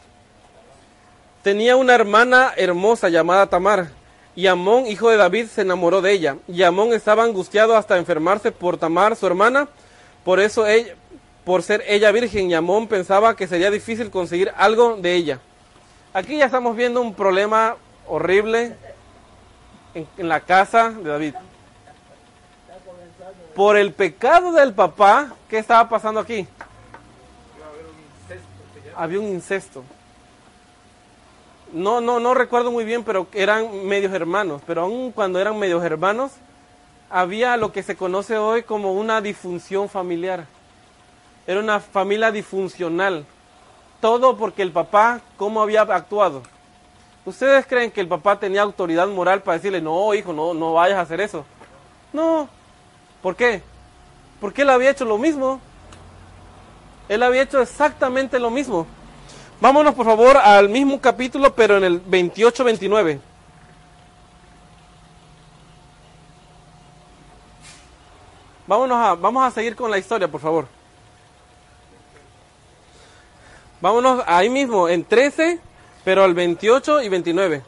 Tenía 1.44 1.76
una 1.76 1.94
hermana 1.94 2.54
hermosa 2.58 3.10
llamada 3.10 3.48
Tamar, 3.48 3.90
y 4.36 4.48
Amón, 4.48 4.88
hijo 4.88 5.10
de 5.10 5.18
David, 5.18 5.48
se 5.48 5.62
enamoró 5.62 6.02
de 6.02 6.12
ella. 6.12 6.38
Y 6.48 6.64
Amón 6.64 6.94
estaba 6.94 7.24
angustiado 7.24 7.76
hasta 7.76 7.98
enfermarse 7.98 8.52
por 8.52 8.78
Tamar, 8.78 9.16
su 9.16 9.28
hermana. 9.28 9.68
Por 10.24 10.40
eso 10.40 10.66
ella, 10.66 10.96
por 11.44 11.62
ser 11.62 11.84
ella 11.88 12.12
virgen, 12.12 12.50
y 12.50 12.54
Amón 12.54 12.88
pensaba 12.88 13.36
que 13.36 13.48
sería 13.48 13.70
difícil 13.70 14.10
conseguir 14.10 14.52
algo 14.56 14.96
de 14.96 15.14
ella. 15.16 15.40
Aquí 16.14 16.38
ya 16.38 16.46
estamos 16.46 16.76
viendo 16.76 17.02
un 17.02 17.14
problema 17.14 17.76
horrible 18.08 18.76
en, 19.94 20.30
la 20.30 20.40
casa 20.40 20.90
de 20.90 21.10
David. 21.10 21.36
Por 23.56 23.78
el 23.78 23.94
pecado 23.94 24.52
del 24.52 24.74
papá, 24.74 25.34
¿qué 25.50 25.58
estaba 25.58 25.90
pasando 25.90 26.20
aquí? 26.20 26.48
Había 28.96 29.20
un 29.20 29.28
incesto. 29.28 29.84
no, 31.72 32.02
no, 32.02 32.20
no 32.20 32.34
recuerdo 32.34 32.72
muy 32.72 32.86
bien, 32.86 33.04
pero 33.04 33.28
eran 33.34 33.86
medios 33.86 34.14
hermanos. 34.14 34.62
Pero 34.66 34.82
aun 34.82 35.12
cuando 35.12 35.40
eran 35.40 35.58
medios 35.58 35.84
hermanos, 35.84 36.32
había 37.10 37.58
lo 37.58 37.72
que 37.72 37.84
se 37.84 37.96
conoce 37.96 38.38
hoy 38.38 38.64
como 38.64 38.94
una 38.94 39.22
disfunción 39.22 39.90
familiar. 39.90 40.46
Era 41.48 41.60
una 41.60 41.80
familia 41.80 42.32
disfuncional. 42.32 43.26
Todo 44.00 44.38
porque 44.38 44.62
el 44.62 44.72
papá, 44.72 45.22
¿cómo 45.38 45.62
había 45.62 45.82
actuado? 45.82 46.44
¿Ustedes 47.30 47.68
creen 47.68 47.92
que 47.92 48.02
el 48.02 48.08
papá 48.08 48.40
tenía 48.40 48.64
autoridad 48.64 49.08
moral 49.08 49.44
para 49.44 49.58
decirle, 49.58 49.80
no, 49.80 50.16
hijo, 50.16 50.34
no, 50.34 50.56
no 50.56 50.74
vayas 50.74 50.98
a 50.98 51.02
hacer 51.02 51.22
eso? 51.22 51.46
No. 52.12 52.50
¿Por 53.22 53.36
qué? 53.36 53.62
Porque 54.42 54.64
él 54.64 54.70
había 54.72 54.90
hecho 54.90 55.06
lo 55.06 55.20
mismo. 55.20 55.62
Él 57.08 57.22
había 57.22 57.44
hecho 57.44 57.62
exactamente 57.62 58.40
lo 58.40 58.50
mismo. 58.50 58.88
Vámonos 59.62 59.94
por 59.94 60.08
favor 60.08 60.38
al 60.38 60.70
mismo 60.70 61.00
capítulo, 61.00 61.54
pero 61.54 61.78
en 61.78 61.84
el 61.84 62.04
28-29. 62.04 63.20
Vámonos 68.66 68.98
a, 68.98 69.14
vamos 69.14 69.46
a 69.46 69.52
seguir 69.52 69.76
con 69.76 69.92
la 69.92 70.00
historia, 70.00 70.28
por 70.28 70.42
favor. 70.42 70.68
Vámonos 73.82 74.24
ahí 74.26 74.50
mismo, 74.50 74.90
en 74.90 75.06
13, 75.06 75.69
pero 76.10 76.24
al 76.24 76.34
28 76.34 77.04
y 77.04 77.10
29. 77.10 77.62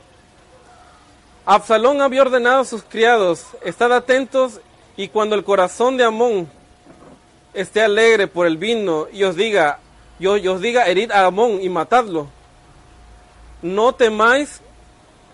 Absalón 1.46 2.02
había 2.02 2.24
ordenado 2.24 2.62
a 2.62 2.66
sus 2.66 2.82
criados, 2.82 3.46
estad 3.64 3.94
atentos 3.94 4.62
y 4.98 5.10
cuando 5.10 5.36
el 5.36 5.44
corazón 5.44 5.96
de 5.96 6.06
Amón 6.06 6.50
esté 7.54 7.84
alegre 7.84 8.26
por 8.26 8.48
el 8.48 8.58
vino 8.58 9.06
y 9.14 9.26
os 9.26 9.36
diga, 9.36 9.78
yo, 10.18 10.38
os 10.52 10.60
diga, 10.60 10.88
herid 10.88 11.12
a 11.12 11.28
Amón 11.28 11.62
y 11.62 11.70
matadlo. 11.70 12.30
No 13.62 13.94
temáis 13.94 14.60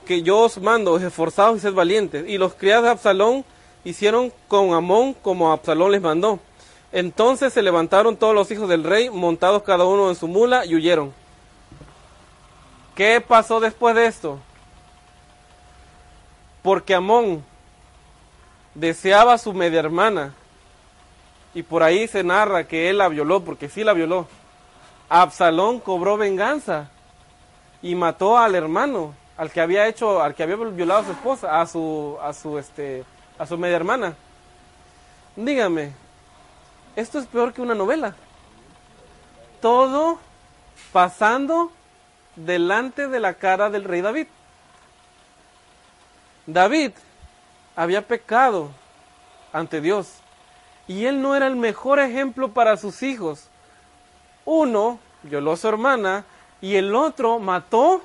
que 0.05 0.22
yo 0.22 0.39
os 0.39 0.58
mando, 0.58 0.97
esforzados 0.97 1.60
y 1.60 1.62
sed 1.62 1.74
valientes. 1.74 2.26
Y 2.28 2.38
los 2.38 2.55
criados 2.55 2.84
de 2.84 2.89
Absalón 2.89 3.45
hicieron 3.86 4.34
con 4.49 4.74
Amón 4.74 5.14
como 5.14 5.53
Absalón 5.53 5.93
les 5.93 6.01
mandó. 6.01 6.41
Entonces 6.91 7.53
se 7.53 7.62
levantaron 7.62 8.18
todos 8.18 8.36
los 8.36 8.51
hijos 8.51 8.68
del 8.68 8.84
rey, 8.84 9.10
montados 9.10 9.64
cada 9.64 9.86
uno 9.86 10.10
en 10.10 10.16
su 10.18 10.28
mula, 10.28 10.66
y 10.66 10.76
huyeron. 10.76 11.14
¿Qué 12.98 13.22
pasó 13.22 13.60
después 13.60 13.93
de 13.93 14.08
esto? 14.08 14.39
Porque 16.64 16.95
Amón 16.95 17.45
deseaba 18.74 19.34
a 19.34 19.38
su 19.38 19.54
media 19.54 19.82
hermana, 19.82 20.34
y 21.54 21.62
por 21.62 21.84
ahí 21.84 22.08
se 22.08 22.24
narra 22.24 22.68
que 22.68 22.89
él 22.89 22.98
la 22.98 23.08
violó, 23.08 23.43
porque 23.43 23.70
sí 23.70 23.84
la 23.84 23.93
violó. 23.93 24.26
Absalón 25.10 25.80
cobró 25.80 26.18
venganza 26.18 26.89
y 27.84 27.93
mató 27.93 28.36
al 28.36 28.56
hermano, 28.56 29.14
al 29.38 29.52
que 29.52 29.62
había 29.62 29.86
hecho, 29.86 30.24
al 30.24 30.34
que 30.34 30.41
había 30.41 30.56
violado 30.56 31.02
a 31.02 31.06
su 31.06 31.12
esposa, 31.12 31.62
a 31.62 31.68
su, 31.68 32.18
a 32.20 32.34
su, 32.34 32.58
este, 32.58 33.06
a 33.38 33.45
su 33.45 33.60
media 33.60 33.76
hermana. 33.76 34.16
Dígame, 35.36 35.93
esto 36.95 37.20
es 37.20 37.28
peor 37.28 37.54
que 37.54 37.62
una 37.62 37.76
novela. 37.76 38.16
Todo 39.62 40.18
pasando 40.91 41.72
delante 42.38 43.10
de 43.10 43.20
la 43.20 43.34
cara 43.34 43.70
del 43.70 43.84
rey 43.84 44.02
David. 44.02 44.28
David 46.46 46.94
había 47.76 48.08
pecado 48.08 48.70
ante 49.52 49.82
Dios 49.82 50.14
y 50.88 51.06
él 51.06 51.22
no 51.22 51.36
era 51.36 51.48
el 51.48 51.58
mejor 51.58 52.00
ejemplo 52.00 52.54
para 52.54 52.78
sus 52.78 53.04
hijos 53.04 53.50
uno 54.48 54.98
violó 55.24 55.52
a 55.52 55.58
su 55.58 55.68
hermana 55.68 56.24
y 56.62 56.76
el 56.76 56.96
otro 56.96 57.38
mató 57.38 58.02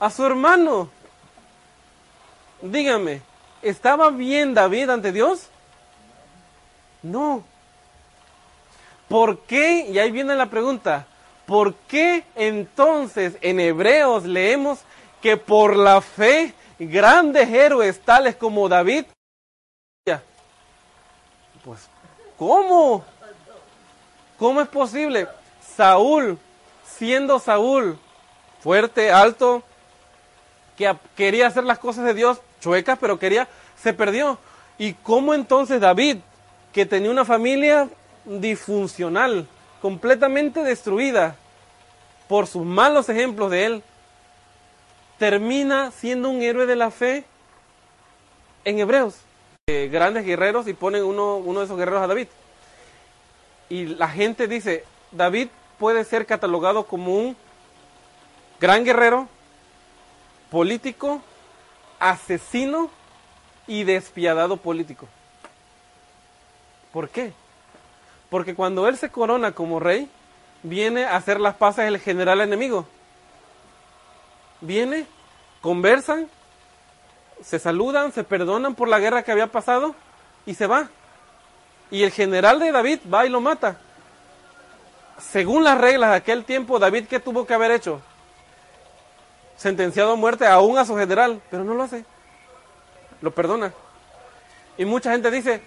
a 0.00 0.10
su 0.10 0.24
hermano. 0.24 0.88
Dígame, 2.62 3.20
¿estaba 3.60 4.08
bien 4.08 4.54
David 4.54 4.88
ante 4.88 5.12
Dios? 5.12 5.48
No. 7.02 7.44
¿Por 9.08 9.40
qué? 9.40 9.86
Y 9.90 9.98
ahí 9.98 10.10
viene 10.10 10.34
la 10.34 10.46
pregunta. 10.46 11.06
¿Por 11.46 11.74
qué 11.74 12.24
entonces 12.34 13.36
en 13.40 13.60
Hebreos 13.60 14.24
leemos 14.24 14.80
que 15.20 15.36
por 15.36 15.76
la 15.76 16.00
fe 16.00 16.54
grandes 16.78 17.48
héroes 17.48 18.00
tales 18.00 18.36
como 18.36 18.68
David? 18.68 19.04
Pues, 21.64 21.88
¿cómo? 22.38 23.04
¿Cómo 24.38 24.60
es 24.60 24.68
posible? 24.68 25.26
Saúl, 25.76 26.38
siendo 26.84 27.38
Saúl 27.38 27.98
fuerte, 28.60 29.10
alto, 29.10 29.62
que 30.76 30.94
quería 31.16 31.46
hacer 31.46 31.64
las 31.64 31.78
cosas 31.78 32.04
de 32.04 32.14
Dios 32.14 32.40
chuecas, 32.60 32.98
pero 32.98 33.18
quería, 33.18 33.48
se 33.80 33.92
perdió. 33.92 34.38
¿Y 34.78 34.94
cómo 34.94 35.34
entonces 35.34 35.80
David, 35.80 36.18
que 36.72 36.86
tenía 36.86 37.10
una 37.10 37.24
familia 37.24 37.88
disfuncional, 38.24 39.46
completamente 39.84 40.62
destruida 40.62 41.36
por 42.26 42.46
sus 42.46 42.64
malos 42.64 43.10
ejemplos 43.10 43.50
de 43.50 43.66
él, 43.66 43.82
termina 45.18 45.90
siendo 45.90 46.30
un 46.30 46.40
héroe 46.40 46.64
de 46.64 46.74
la 46.74 46.90
fe 46.90 47.26
en 48.64 48.78
Hebreos? 48.78 49.16
Eh, 49.66 49.90
grandes 49.92 50.24
guerreros 50.24 50.68
y 50.68 50.72
ponen 50.72 51.04
uno, 51.04 51.36
uno 51.36 51.58
de 51.58 51.66
esos 51.66 51.76
guerreros 51.76 52.00
a 52.02 52.06
David. 52.06 52.28
Y 53.68 53.84
la 53.84 54.08
gente 54.08 54.48
dice, 54.48 54.86
David 55.12 55.48
puede 55.78 56.02
ser 56.04 56.24
catalogado 56.24 56.86
como 56.86 57.18
un 57.18 57.36
gran 58.58 58.86
guerrero, 58.86 59.28
político, 60.50 61.20
asesino 61.98 62.88
y 63.66 63.84
despiadado 63.84 64.56
político. 64.56 65.06
¿Por 66.90 67.10
qué? 67.10 67.34
Porque 68.34 68.56
cuando 68.56 68.88
él 68.88 68.96
se 68.96 69.10
corona 69.10 69.52
como 69.52 69.78
rey, 69.78 70.10
viene 70.64 71.04
a 71.04 71.14
hacer 71.14 71.38
las 71.38 71.54
paces 71.54 71.84
el 71.84 72.00
general 72.00 72.40
enemigo. 72.40 72.84
Viene, 74.60 75.06
conversan, 75.60 76.28
se 77.40 77.60
saludan, 77.60 78.10
se 78.10 78.24
perdonan 78.24 78.74
por 78.74 78.88
la 78.88 78.98
guerra 78.98 79.22
que 79.22 79.30
había 79.30 79.46
pasado 79.46 79.94
y 80.46 80.54
se 80.54 80.66
va. 80.66 80.88
Y 81.92 82.02
el 82.02 82.10
general 82.10 82.58
de 82.58 82.72
David 82.72 82.98
va 83.08 83.24
y 83.24 83.28
lo 83.28 83.40
mata 83.40 83.78
según 85.18 85.62
las 85.62 85.78
reglas 85.78 86.10
de 86.10 86.16
aquel 86.16 86.44
tiempo, 86.44 86.80
David, 86.80 87.06
¿qué 87.06 87.20
tuvo 87.20 87.46
que 87.46 87.54
haber 87.54 87.70
hecho? 87.70 88.00
Sentenciado 89.56 90.10
a 90.10 90.16
muerte 90.16 90.44
aún 90.44 90.76
a 90.76 90.84
su 90.84 90.96
general, 90.96 91.40
pero 91.52 91.62
no 91.62 91.74
lo 91.74 91.84
hace. 91.84 92.04
Lo 93.20 93.30
perdona. 93.30 93.72
Y 94.76 94.84
mucha 94.84 95.12
gente 95.12 95.30
dice, 95.30 95.62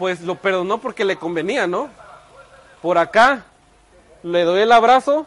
pues 0.00 0.22
lo 0.22 0.34
perdonó 0.34 0.78
porque 0.78 1.04
le 1.04 1.14
convenía, 1.14 1.68
¿no? 1.68 1.90
Por 2.82 2.98
acá 2.98 3.44
le 4.24 4.42
doy 4.42 4.62
el 4.62 4.72
abrazo, 4.72 5.26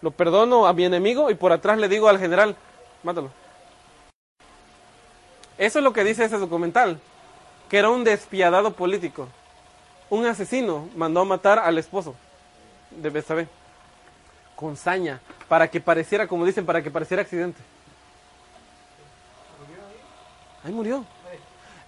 lo 0.00 0.10
perdono 0.10 0.66
a 0.66 0.72
mi 0.72 0.86
enemigo 0.86 1.30
y 1.30 1.34
por 1.34 1.52
atrás 1.52 1.78
le 1.78 1.88
digo 1.88 2.08
al 2.08 2.18
general, 2.18 2.56
mátalo. 3.04 3.30
Eso 5.58 5.78
es 5.78 5.84
lo 5.84 5.92
que 5.92 6.02
dice 6.02 6.24
ese 6.24 6.38
documental, 6.38 6.98
que 7.68 7.78
era 7.78 7.90
un 7.90 8.02
despiadado 8.02 8.72
político 8.72 9.28
un 10.12 10.26
asesino 10.26 10.90
mandó 10.94 11.20
a 11.20 11.24
matar 11.24 11.58
al 11.58 11.78
esposo 11.78 12.14
de 12.90 13.08
Betsabé 13.08 13.48
con 14.54 14.76
saña 14.76 15.20
para 15.48 15.70
que 15.70 15.80
pareciera, 15.80 16.26
como 16.26 16.44
dicen, 16.44 16.66
para 16.66 16.82
que 16.82 16.90
pareciera 16.90 17.22
accidente. 17.22 17.58
Ahí 20.62 20.72
murió. 20.72 21.06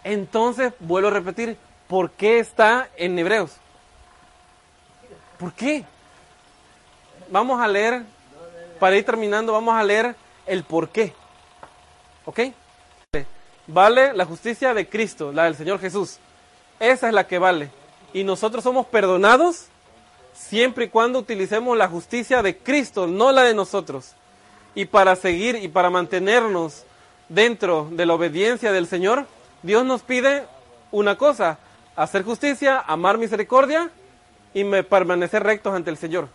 Entonces, 0.05 0.73
vuelvo 0.81 1.09
a 1.09 1.13
repetir, 1.13 1.57
¿por 1.89 2.11
qué 2.11 2.39
está 2.39 2.89
en 2.97 3.19
Hebreos? 3.19 3.57
¿Por 5.39 5.53
qué? 5.53 5.85
Vamos 7.31 7.61
a 7.61 7.67
leer, 7.67 8.05
para 8.79 8.97
ir 8.97 9.05
terminando, 9.05 9.53
vamos 9.53 9.75
a 9.75 9.83
leer 9.83 10.15
el 10.47 10.63
por 10.63 10.91
qué. 10.91 11.13
¿Ok? 12.27 12.41
Vale 13.67 14.13
la 14.13 14.27
justicia 14.27 14.75
de 14.75 14.87
Cristo, 14.87 15.33
la 15.33 15.45
del 15.45 15.57
Señor 15.57 15.81
Jesús. 15.81 16.19
Esa 16.79 17.09
es 17.09 17.15
la 17.15 17.27
que 17.27 17.39
vale 17.39 17.71
y 18.15 18.23
nosotros 18.23 18.65
somos 18.65 18.87
perdonados 18.87 19.67
siempre 20.33 20.87
y 20.87 20.89
cuando 20.89 21.19
utilicemos 21.19 21.77
la 21.77 21.89
justicia 21.89 22.43
de 22.43 22.57
Cristo, 22.57 23.07
no 23.07 23.33
la 23.33 23.43
de 23.43 23.55
nosotros. 23.55 24.13
Y 24.75 24.87
para 24.87 25.17
seguir 25.17 25.57
y 25.57 25.69
para 25.69 25.91
mantenernos 25.91 26.85
dentro 27.29 27.89
de 27.91 28.07
la 28.07 28.15
obediencia 28.15 28.73
del 28.73 28.87
Señor, 28.87 29.27
Dios 29.65 29.83
nos 29.83 30.03
pide 30.03 30.47
una 30.91 31.17
cosa, 31.17 31.59
hacer 31.97 32.23
justicia, 32.23 32.85
amar 32.87 33.17
misericordia 33.17 33.91
y 34.53 34.63
permanecer 34.83 35.43
rectos 35.43 35.75
ante 35.75 35.89
el 35.89 35.97
Señor. 35.97 36.29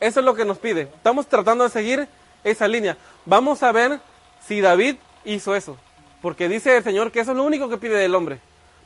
Eso 0.00 0.18
es 0.18 0.26
lo 0.26 0.34
que 0.34 0.44
nos 0.44 0.58
pide. 0.58 0.82
Estamos 0.82 1.28
tratando 1.28 1.62
de 1.62 1.70
seguir 1.70 2.08
esa 2.42 2.66
línea. 2.66 2.98
Vamos 3.24 3.62
a 3.62 3.70
ver 3.70 4.00
si 4.44 4.60
David 4.60 4.96
hizo 5.24 5.54
eso. 5.54 5.76
Porque 6.20 6.48
dice 6.48 6.76
el 6.76 6.82
Señor 6.82 7.12
que 7.12 7.20
eso 7.20 7.30
es 7.30 7.36
lo 7.36 7.44
único 7.44 7.68
que 7.68 7.78
pide 7.78 7.96
del 7.96 8.16
hombre. 8.16 8.40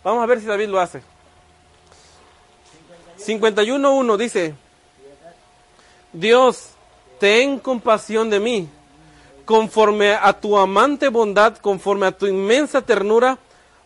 Vamos 0.04 0.22
a 0.22 0.26
ver 0.26 0.38
si 0.38 0.44
David 0.44 0.68
lo 0.68 0.80
hace. 0.80 1.02
51.1 3.18 4.16
dice, 4.18 4.54
Dios 6.12 6.72
ten 7.18 7.58
compasión 7.58 8.28
de 8.28 8.38
mí, 8.38 8.68
conforme 9.50 10.14
a 10.14 10.32
tu 10.32 10.56
amante 10.56 11.08
bondad, 11.08 11.56
conforme 11.56 12.06
a 12.06 12.12
tu 12.12 12.28
inmensa 12.28 12.82
ternura, 12.82 13.36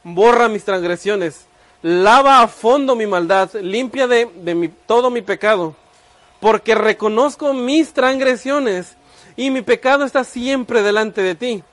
borra 0.03 0.47
mis 0.47 0.63
transgresiones, 0.63 1.47
lava 1.81 2.43
a 2.43 2.49
fondo 2.49 2.95
mi 2.95 3.07
maldad, 3.07 3.51
limpia 3.55 4.07
de, 4.07 4.71
todo 4.85 5.09
mi 5.09 5.23
pecado, 5.23 5.75
porque 6.39 6.75
reconozco 6.75 7.55
mis 7.55 7.95
transgresiones 7.95 8.95
y 9.37 9.49
mi 9.49 9.63
pecado 9.63 10.05
está 10.05 10.23
siempre 10.23 10.83
delante 10.83 11.23
de 11.23 11.35
ti. 11.35 11.65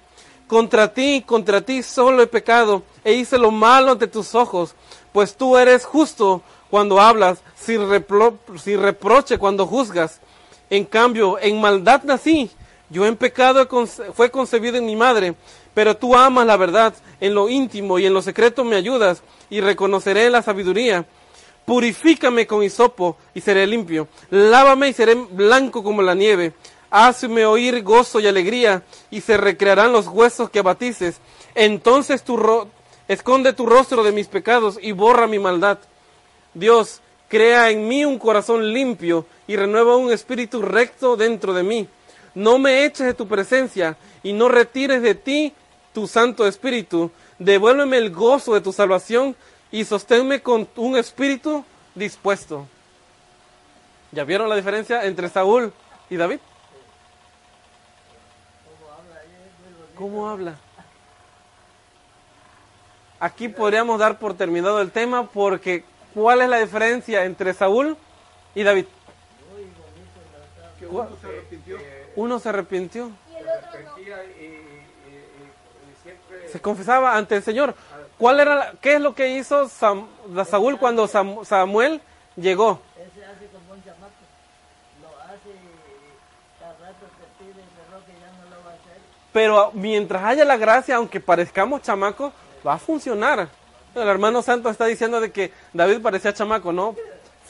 Contra 0.48 0.94
ti, 0.94 1.22
contra 1.28 1.60
ti 1.60 1.84
solo 1.84 2.22
he 2.22 2.28
pecado 2.28 2.84
e 3.04 3.12
hice 3.12 3.38
lo 3.38 3.52
malo 3.52 3.92
ante 3.92 4.08
tus 4.08 4.36
ojos, 4.36 4.74
pues 5.12 5.36
tú 5.36 5.58
eres 5.58 5.84
justo 5.84 6.42
cuando 6.70 7.02
hablas, 7.02 7.40
sin 7.58 8.82
reproche 8.82 9.38
cuando 9.38 9.68
juzgas. 9.68 10.22
En 10.70 10.86
cambio, 10.86 11.38
en 11.42 11.60
maldad 11.60 12.04
nací, 12.04 12.50
yo 12.92 13.06
en 13.06 13.16
pecado 13.16 13.68
fue 14.14 14.30
concebido 14.30 14.78
en 14.78 14.86
mi 14.86 14.96
madre, 14.96 15.34
pero 15.74 15.96
tú 15.98 16.16
amas 16.16 16.46
la 16.46 16.58
verdad, 16.58 16.94
en 17.20 17.34
lo 17.34 17.50
íntimo 17.50 17.98
y 17.98 18.06
en 18.06 18.14
lo 18.14 18.22
secreto 18.22 18.64
me 18.64 18.76
ayudas, 18.76 19.24
y 19.50 19.62
reconoceré 19.62 20.30
la 20.30 20.42
sabiduría. 20.42 21.06
Purifícame 21.66 22.48
con 22.48 22.64
hisopo 22.64 23.18
y 23.34 23.42
seré 23.42 23.66
limpio. 23.68 24.08
Lávame 24.30 24.90
y 24.90 24.94
seré 24.94 25.16
blanco 25.16 25.84
como 25.84 26.02
la 26.02 26.16
nieve. 26.16 26.54
Hazme 26.90 27.46
oír 27.46 27.82
gozo 27.84 28.20
y 28.20 28.28
alegría, 28.28 28.84
y 29.10 29.22
se 29.22 29.38
recrearán 29.38 29.94
los 29.94 30.08
huesos 30.08 30.50
que 30.50 30.60
abatices. 30.60 31.22
Entonces 31.56 32.24
tu 32.24 32.36
ro- 32.36 32.68
esconde 33.08 33.54
tu 33.54 33.66
rostro 33.66 34.04
de 34.04 34.12
mis 34.12 34.28
pecados 34.28 34.78
y 34.82 34.92
borra 34.92 35.28
mi 35.28 35.40
maldad. 35.40 35.78
Dios, 36.54 37.00
crea 37.30 37.70
en 37.70 37.88
mí 37.88 38.04
un 38.04 38.20
corazón 38.20 38.74
limpio 38.74 39.26
y 39.48 39.56
renueva 39.56 39.96
un 39.96 40.12
espíritu 40.12 40.62
recto 40.62 41.16
dentro 41.16 41.54
de 41.54 41.64
mí. 41.64 41.88
No 42.34 42.58
me 42.58 42.86
eches 42.86 43.08
de 43.08 43.14
tu 43.14 43.28
presencia 43.28 43.98
y 44.24 44.34
no 44.34 44.48
retires 44.48 45.02
de 45.02 45.16
ti 45.16 45.54
tu 45.94 46.08
Santo 46.08 46.48
Espíritu. 46.48 47.12
Devuélveme 47.40 47.98
el 47.98 48.12
gozo 48.12 48.54
de 48.54 48.62
tu 48.62 48.72
salvación 48.72 49.36
y 49.72 49.84
sosténme 49.86 50.42
con 50.42 50.68
un 50.76 50.98
espíritu 50.98 51.66
dispuesto. 51.96 52.68
¿Ya 54.12 54.24
vieron 54.24 54.50
la 54.50 54.56
diferencia 54.56 55.06
entre 55.06 55.30
Saúl 55.30 55.74
y 56.10 56.18
David? 56.18 56.40
¿Cómo 59.96 60.30
habla? 60.30 60.56
Aquí 63.20 63.50
podríamos 63.50 64.00
dar 64.00 64.18
por 64.18 64.34
terminado 64.34 64.82
el 64.82 64.92
tema 64.92 65.28
porque 65.28 65.84
¿cuál 66.14 66.42
es 66.42 66.50
la 66.50 66.60
diferencia 66.60 67.26
entre 67.26 67.54
Saúl 67.54 67.96
y 68.56 68.64
David? 68.64 68.86
Uno 72.16 72.40
se 72.40 72.50
arrepintió. 72.50 73.12
Se 73.28 73.34
Y 73.34 73.38
el 73.38 73.48
otro 73.48 73.80
no. 76.54 76.62
Confesaba 76.62 77.16
ante 77.16 77.36
el 77.38 77.44
Señor. 77.44 77.76
¿Cuál 78.18 78.40
era, 78.40 78.74
qué 78.82 78.96
es 78.96 79.02
lo 79.02 79.16
que 79.16 79.30
hizo 79.38 79.68
Sam- 79.70 80.08
Saúl 80.46 80.78
cuando 80.78 81.08
Sam- 81.08 81.44
Samuel 81.46 82.02
llegó? 82.36 82.82
Ese 82.98 83.26
hace 83.26 83.46
como 83.48 83.74
un 83.74 83.84
chamaco. 83.84 84.12
Lo 85.02 85.10
hace 85.22 85.50
y 85.50 86.60
cada 86.60 86.74
rato 86.74 87.06
te 87.18 87.44
pide 87.44 87.64
pero 87.90 88.06
que 88.06 88.12
ya 88.14 88.28
no 88.44 88.56
lo 88.56 88.64
va 88.66 88.72
a 88.72 88.74
hacer. 88.74 88.98
Pero 89.32 89.72
mientras 89.74 90.24
haya 90.24 90.46
la 90.46 90.58
gracia, 90.58 90.98
aunque 90.98 91.20
parezcamos 91.20 91.82
chamacos, 91.82 92.34
va 92.68 92.74
a 92.74 92.78
funcionar. 92.78 93.48
El 93.96 94.08
hermano 94.08 94.42
Santo 94.42 94.70
está 94.70 94.86
diciendo 94.86 95.20
de 95.20 95.32
que 95.32 95.52
David 95.74 96.02
parecía 96.02 96.34
chamaco, 96.34 96.72
¿no? 96.72 96.96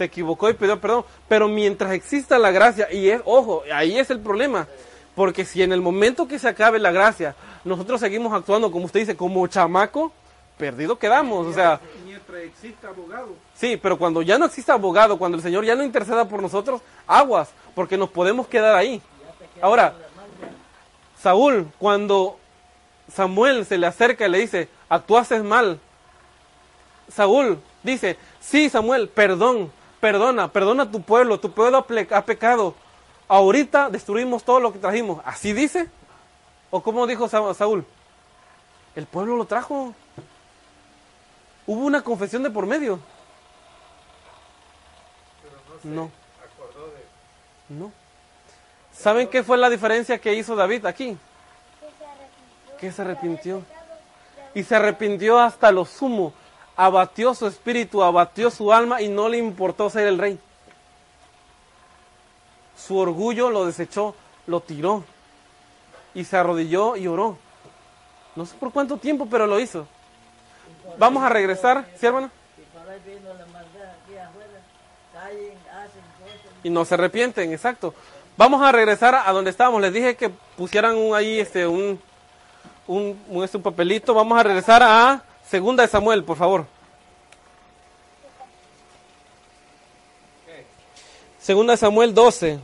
Se 0.02 0.06
equivocó 0.06 0.49
y 0.49 0.56
pidió 0.56 0.82
perdón. 0.82 1.06
Pero 1.28 1.47
mientras 1.47 1.91
exista 1.91 2.39
la 2.39 2.49
gracia, 2.49 2.91
y 2.91 3.10
es, 3.10 3.22
ojo, 3.24 3.62
ahí 3.72 3.99
es 3.99 4.10
el 4.10 4.20
problema. 4.20 4.68
Porque 5.14 5.45
si 5.45 5.62
en 5.62 5.72
el 5.72 5.80
momento 5.80 6.28
que 6.28 6.39
se 6.39 6.47
acabe 6.47 6.80
la 6.80 6.91
gracia, 6.91 7.36
nosotros 7.64 7.99
seguimos 7.99 8.34
actuando, 8.34 8.72
como 8.72 8.86
usted 8.86 9.02
dice, 9.02 9.16
como 9.16 9.45
chamaco, 9.45 10.12
perdido 10.58 10.97
quedamos. 10.97 11.45
O 11.45 11.54
sea, 11.54 11.80
Mientras 12.04 12.41
exista 12.41 12.88
abogado. 12.88 13.36
Sí, 13.54 13.78
pero 13.78 13.99
cuando 13.99 14.24
ya 14.24 14.39
no 14.39 14.45
exista 14.45 14.74
abogado, 14.74 15.20
cuando 15.20 15.38
el 15.38 15.43
Señor 15.43 15.66
ya 15.66 15.76
no 15.76 15.84
interceda 15.84 16.28
por 16.28 16.41
nosotros, 16.41 16.82
aguas, 17.06 17.52
porque 17.76 17.95
nos 17.95 18.10
podemos 18.10 18.47
quedar 18.47 18.76
ahí. 18.76 18.99
Ahora, 19.62 19.93
Saúl, 21.22 21.68
cuando 21.78 22.39
Samuel 23.14 23.68
se 23.68 23.78
le 23.78 23.86
acerca 23.86 24.26
y 24.26 24.32
le 24.32 24.39
dice, 24.39 24.68
actuaste 24.89 25.43
mal, 25.43 25.80
Saúl 27.08 27.60
dice, 27.84 28.18
sí, 28.39 28.68
Samuel, 28.68 29.10
perdón, 29.10 29.72
perdona, 30.02 30.52
perdona 30.52 30.84
a 30.84 30.91
tu 30.91 31.02
pueblo, 31.02 31.39
tu 31.39 31.52
pueblo 31.52 31.86
ha 32.12 32.26
pecado. 32.26 32.76
Ahorita 33.30 33.89
destruimos 33.89 34.43
todo 34.43 34.60
lo 34.60 34.74
que 34.74 34.80
trajimos. 34.80 35.22
¿Así 35.26 35.54
dice? 35.54 35.89
¿O 36.70 36.82
cómo 36.84 37.08
dijo 37.08 37.30
Sa- 37.30 37.54
Saúl? 37.54 37.86
El 38.95 39.06
pueblo 39.06 39.38
lo 39.38 39.45
trajo. 39.45 39.93
Hubo 41.66 41.86
una 41.86 42.02
confesión 42.02 42.43
de 42.43 42.49
por 42.49 42.66
medio. 42.66 42.99
No. 45.84 46.12
No. 47.70 47.91
¿Saben 48.91 49.30
qué 49.30 49.43
fue 49.43 49.58
la 49.58 49.70
diferencia 49.70 50.20
que 50.20 50.34
hizo 50.34 50.56
David 50.56 50.86
aquí? 50.86 51.18
Que 51.80 51.91
se 51.97 52.04
arrepintió. 52.06 52.78
Que 52.80 52.91
se 52.91 53.02
arrepintió. 53.02 53.56
de. 53.58 54.60
Y 54.60 54.64
se 54.64 54.76
arrepintió 54.76 55.39
hasta 55.39 55.72
lo 55.72 55.86
sumo. 55.86 56.34
Abatió 56.84 57.36
su 57.36 57.46
espíritu, 57.46 58.02
abatió 58.02 58.50
su 58.50 58.74
alma 58.74 59.04
y 59.04 59.08
no 59.08 59.30
le 59.30 59.38
importó 59.38 59.88
ser 59.92 60.08
el 60.08 60.18
rey. 60.18 60.40
Su 62.76 62.98
orgullo 62.98 63.52
lo 63.52 63.68
desechó, 63.68 64.16
lo 64.48 64.62
tiró. 64.62 65.04
Y 66.16 66.24
se 66.24 66.38
arrodilló 66.38 66.96
y 66.96 67.06
oró. 67.06 67.38
No 68.36 68.48
sé 68.48 68.56
por 68.58 68.72
cuánto 68.72 68.98
tiempo, 68.98 69.28
pero 69.30 69.46
lo 69.46 69.60
hizo. 69.60 69.86
Vamos 70.98 71.22
a 71.22 71.30
regresar, 71.30 71.86
¿sí, 72.00 72.08
hermano? 72.08 72.32
Y 76.64 76.70
no 76.72 76.84
se 76.84 76.96
arrepienten, 76.96 77.54
exacto. 77.54 77.94
Vamos 78.38 78.60
a 78.64 78.72
regresar 78.72 79.14
a 79.14 79.32
donde 79.32 79.52
estábamos. 79.52 79.82
Les 79.82 79.94
dije 79.94 80.16
que 80.16 80.30
pusieran 80.58 80.98
un, 80.98 81.14
ahí 81.14 81.40
este 81.40 81.68
un 81.68 82.00
un, 82.88 83.20
un, 83.30 83.43
este, 83.43 83.58
un 83.58 83.64
papelito. 83.64 84.16
Vamos 84.16 84.39
a 84.39 84.43
regresar 84.43 84.82
a 84.84 85.24
Segunda 85.47 85.84
de 85.84 85.89
Samuel, 85.89 86.24
por 86.24 86.38
favor. 86.38 86.66
Segunda 91.42 91.76
Samuel 91.76 92.13
12. 92.13 92.59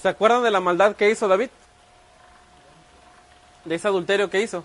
¿Se 0.00 0.08
acuerdan 0.08 0.42
de 0.42 0.50
la 0.50 0.60
maldad 0.60 0.96
que 0.96 1.10
hizo 1.10 1.28
David? 1.28 1.50
De 3.66 3.74
ese 3.74 3.86
adulterio 3.86 4.30
que 4.30 4.40
hizo. 4.40 4.64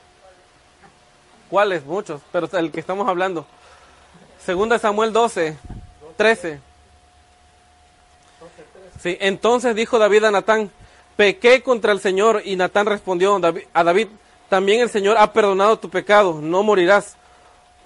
¿Cuáles? 1.50 1.84
Muchos, 1.86 2.22
pero 2.32 2.50
el 2.58 2.72
que 2.72 2.80
estamos 2.80 3.08
hablando. 3.08 3.46
Segunda 4.44 4.80
Samuel 4.80 5.12
12, 5.12 5.58
13. 6.16 6.62
Sí, 9.02 9.18
entonces 9.20 9.76
dijo 9.76 10.00
David 10.00 10.24
a 10.24 10.32
Natán, 10.32 10.72
pequé 11.18 11.62
contra 11.62 11.92
el 11.92 12.00
Señor, 12.00 12.42
y 12.46 12.56
Natán 12.56 12.86
respondió 12.88 13.40
a 13.74 13.84
David, 13.84 14.08
también 14.50 14.82
el 14.82 14.90
Señor 14.90 15.18
ha 15.18 15.34
perdonado 15.34 15.78
tu 15.78 15.90
pecado, 15.90 16.40
no 16.42 16.64
morirás, 16.64 17.16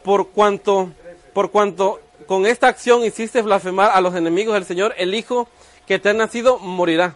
por 0.04 0.30
cuanto, 0.30 0.92
por 1.34 1.52
cuanto 1.52 2.00
con 2.28 2.46
esta 2.46 2.68
acción 2.68 3.04
hiciste 3.04 3.42
blasfemar 3.42 3.92
a 3.92 4.02
los 4.02 4.16
enemigos 4.16 4.54
del 4.54 4.66
Señor, 4.66 4.94
el 4.98 5.14
Hijo 5.14 5.48
que 5.86 6.00
te 6.00 6.10
ha 6.10 6.14
nacido 6.14 6.60
morirá. 6.60 7.16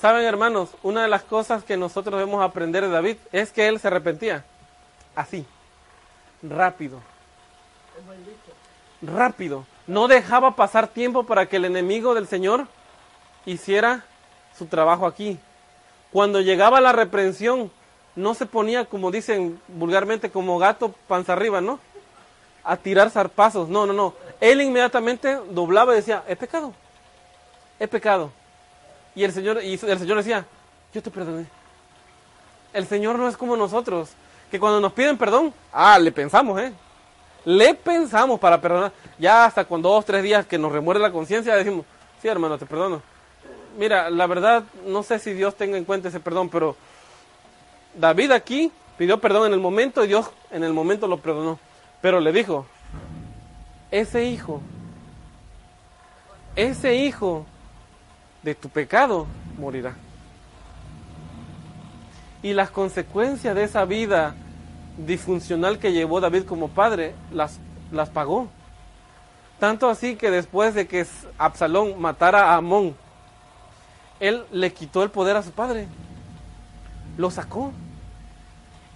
Saben, 0.00 0.24
hermanos, 0.24 0.70
una 0.82 1.02
de 1.02 1.08
las 1.08 1.22
cosas 1.22 1.64
que 1.64 1.76
nosotros 1.76 2.18
debemos 2.18 2.42
aprender 2.42 2.82
de 2.84 2.90
David 2.90 3.16
es 3.32 3.50
que 3.50 3.66
él 3.66 3.80
se 3.80 3.88
arrepentía. 3.88 4.44
Así, 5.14 5.46
rápido. 6.42 7.00
Rápido. 9.00 9.64
No 9.86 10.06
dejaba 10.06 10.54
pasar 10.54 10.88
tiempo 10.88 11.24
para 11.24 11.46
que 11.46 11.56
el 11.56 11.64
enemigo 11.64 12.14
del 12.14 12.26
Señor 12.26 12.66
hiciera 13.46 14.04
su 14.56 14.66
trabajo 14.66 15.06
aquí. 15.06 15.38
Cuando 16.12 16.40
llegaba 16.40 16.80
la 16.80 16.92
reprensión, 16.92 17.70
no 18.16 18.34
se 18.34 18.46
ponía, 18.46 18.86
como 18.86 19.10
dicen 19.10 19.60
vulgarmente, 19.68 20.30
como 20.30 20.58
gato 20.58 20.94
panza 21.06 21.34
arriba, 21.34 21.60
¿no? 21.60 21.78
A 22.64 22.76
tirar 22.76 23.10
zarpazos. 23.10 23.68
No, 23.68 23.86
no, 23.86 23.92
no. 23.92 24.14
Él 24.40 24.62
inmediatamente 24.62 25.38
doblaba 25.50 25.92
y 25.92 25.96
decía, 25.96 26.24
he 26.26 26.34
pecado. 26.34 26.72
He 27.78 27.86
pecado. 27.86 28.32
Y 29.14 29.22
el 29.22 29.32
Señor, 29.32 29.62
y 29.62 29.74
el 29.74 29.98
Señor 29.98 30.16
decía, 30.16 30.46
yo 30.92 31.02
te 31.02 31.10
perdoné. 31.10 31.46
El 32.72 32.86
Señor 32.86 33.18
no 33.18 33.28
es 33.28 33.36
como 33.36 33.56
nosotros, 33.56 34.10
que 34.50 34.58
cuando 34.58 34.80
nos 34.80 34.92
piden 34.92 35.16
perdón, 35.16 35.52
ah, 35.72 35.98
le 35.98 36.10
pensamos, 36.10 36.60
¿eh? 36.60 36.72
Le 37.44 37.74
pensamos 37.74 38.40
para 38.40 38.60
perdonar. 38.60 38.92
Ya 39.18 39.44
hasta 39.44 39.64
con 39.64 39.80
dos, 39.80 40.04
tres 40.04 40.22
días 40.22 40.46
que 40.46 40.58
nos 40.58 40.72
remuerde 40.72 41.00
la 41.00 41.12
conciencia, 41.12 41.54
decimos, 41.54 41.84
sí, 42.20 42.28
hermano, 42.28 42.58
te 42.58 42.66
perdono. 42.66 43.02
Mira, 43.78 44.10
la 44.10 44.26
verdad, 44.26 44.64
no 44.86 45.02
sé 45.02 45.18
si 45.18 45.32
Dios 45.32 45.54
tenga 45.54 45.76
en 45.76 45.84
cuenta 45.84 46.08
ese 46.08 46.18
perdón, 46.18 46.48
pero 46.48 46.76
David 47.96 48.30
aquí 48.32 48.70
pidió 48.98 49.20
perdón 49.20 49.48
en 49.48 49.52
el 49.52 49.60
momento 49.60 50.04
y 50.04 50.08
Dios 50.08 50.30
en 50.50 50.64
el 50.64 50.72
momento 50.72 51.06
lo 51.08 51.18
perdonó. 51.18 51.58
Pero 52.00 52.20
le 52.20 52.32
dijo, 52.32 52.66
ese 53.90 54.24
hijo, 54.24 54.60
ese 56.54 56.96
hijo 56.96 57.46
de 58.42 58.54
tu 58.54 58.68
pecado 58.68 59.26
morirá. 59.58 59.96
Y 62.42 62.52
las 62.52 62.70
consecuencias 62.70 63.54
de 63.54 63.64
esa 63.64 63.84
vida 63.84 64.34
disfuncional 64.98 65.78
que 65.78 65.92
llevó 65.92 66.20
David 66.20 66.44
como 66.44 66.68
padre, 66.68 67.14
las, 67.32 67.58
las 67.90 68.08
pagó. 68.10 68.48
Tanto 69.58 69.88
así 69.88 70.16
que 70.16 70.30
después 70.30 70.74
de 70.74 70.86
que 70.86 71.06
Absalón 71.38 72.00
matara 72.00 72.52
a 72.52 72.56
Amón, 72.56 72.94
él 74.20 74.44
le 74.52 74.72
quitó 74.72 75.02
el 75.02 75.10
poder 75.10 75.36
a 75.36 75.42
su 75.42 75.50
padre. 75.50 75.88
Lo 77.16 77.30
sacó. 77.30 77.72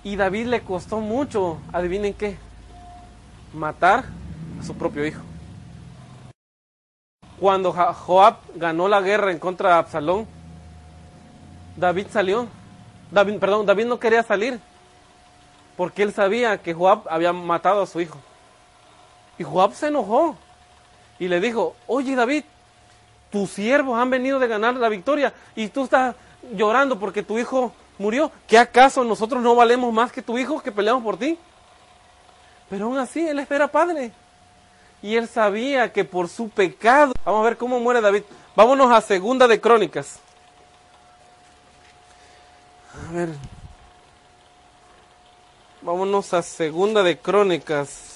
Y 0.03 0.17
David 0.17 0.47
le 0.47 0.63
costó 0.63 1.01
mucho, 1.01 1.59
adivinen 1.73 2.15
qué, 2.15 2.39
matar 3.53 4.05
a 4.59 4.65
su 4.65 4.75
propio 4.75 5.05
hijo. 5.05 5.21
Cuando 7.39 7.73
Joab 7.73 8.37
ganó 8.55 8.89
la 8.89 9.01
guerra 9.01 9.31
en 9.31 9.39
contra 9.39 9.71
de 9.71 9.75
Absalón, 9.77 10.27
David 11.77 12.07
salió. 12.11 12.47
David, 13.11 13.39
perdón, 13.39 13.67
David 13.67 13.87
no 13.87 13.99
quería 13.99 14.23
salir 14.23 14.61
porque 15.77 16.03
él 16.03 16.13
sabía 16.13 16.59
que 16.59 16.75
Joab 16.75 17.09
había 17.09 17.33
matado 17.33 17.83
a 17.83 17.87
su 17.87 18.01
hijo. 18.01 18.19
Y 19.39 19.45
Joab 19.45 19.73
se 19.73 19.89
enojó 19.89 20.37
y 21.19 21.29
le 21.29 21.41
dijo, 21.41 21.75
oye 21.87 22.15
David, 22.15 22.45
tus 23.31 23.49
siervos 23.49 23.99
han 23.99 24.11
venido 24.11 24.39
de 24.39 24.47
ganar 24.47 24.75
la 24.75 24.91
victoria 24.91 25.33
y 25.57 25.69
tú 25.69 25.85
estás 25.85 26.15
llorando 26.55 26.99
porque 26.99 27.23
tu 27.23 27.39
hijo 27.39 27.73
murió. 28.01 28.33
¿Qué 28.49 28.59
acaso 28.59 29.05
nosotros 29.05 29.43
no 29.43 29.55
valemos 29.55 29.93
más 29.93 30.11
que 30.11 30.23
tu 30.23 30.39
hijo 30.39 30.61
que 30.61 30.73
peleamos 30.73 31.05
por 31.05 31.19
ti? 31.19 31.39
Pero 32.71 32.87
aún 32.87 32.97
así, 32.97 33.21
él 33.29 33.47
era 33.49 33.69
padre. 33.69 34.11
Y 35.03 35.17
él 35.17 35.29
sabía 35.29 35.93
que 35.93 36.05
por 36.05 36.29
su 36.29 36.49
pecado... 36.49 37.13
Vamos 37.25 37.43
a 37.43 37.45
ver 37.45 37.59
cómo 37.59 37.79
muere 37.79 38.01
David. 38.01 38.23
Vámonos 38.57 38.91
a 38.91 39.01
segunda 39.03 39.47
de 39.47 39.61
crónicas. 39.61 40.19
A 42.95 43.13
ver. 43.13 43.29
Vámonos 45.83 46.33
a 46.33 46.43
segunda 46.43 47.03
de 47.03 47.19
crónicas. 47.19 48.07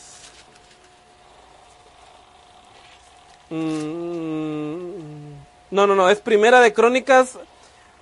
Mm, 3.51 5.35
no, 5.71 5.87
no, 5.87 5.95
no, 5.95 6.09
es 6.09 6.21
primera 6.21 6.61
de 6.61 6.73
crónicas 6.73 7.39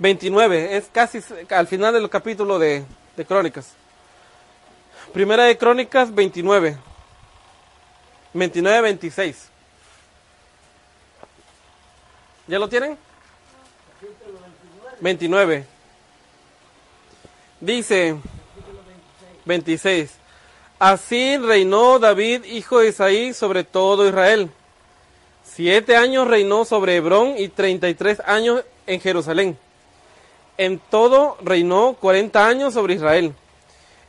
29, 0.03 0.77
es 0.77 0.89
casi 0.93 1.21
al 1.51 1.69
final 1.69 1.95
del 1.95 2.11
capítulo 2.11 2.59
de, 2.59 2.85
de 3.17 3.25
crónicas. 3.25 3.73
Primera 5.13 5.45
de 5.45 5.57
crónicas 5.57 6.13
29. 6.13 6.77
29, 8.35 8.81
26. 8.81 9.49
¿Ya 12.49 12.59
lo 12.59 12.69
tienen? 12.69 12.99
29. 15.01 15.67
Dice 17.61 18.17
26. 19.45 20.11
Así 20.81 21.39
reinó 21.39 22.01
David, 22.01 22.43
hijo 22.43 22.81
de 22.81 22.89
Isaí, 22.89 23.33
sobre 23.35 23.63
todo 23.63 24.09
Israel. 24.09 24.51
Siete 25.45 25.95
años 25.95 26.27
reinó 26.27 26.65
sobre 26.65 26.97
Hebrón 26.97 27.35
y 27.39 27.47
treinta 27.47 27.89
y 27.89 27.95
tres 27.95 28.19
años 28.27 28.65
en 28.89 29.01
Jerusalén. 29.01 29.57
En 30.63 30.79
todo 30.79 31.37
reinó 31.43 31.95
cuarenta 31.95 32.47
años 32.47 32.75
sobre 32.75 32.95
Israel. 32.95 33.35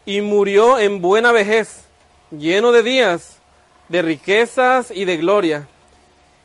Y 0.06 0.22
murió 0.22 0.78
en 0.78 1.02
buena 1.02 1.32
vejez, 1.32 1.86
lleno 2.30 2.72
de 2.72 2.84
días, 2.84 3.40
de 3.90 4.04
riquezas 4.04 4.92
y 4.92 5.06
de 5.06 5.18
gloria. 5.18 5.68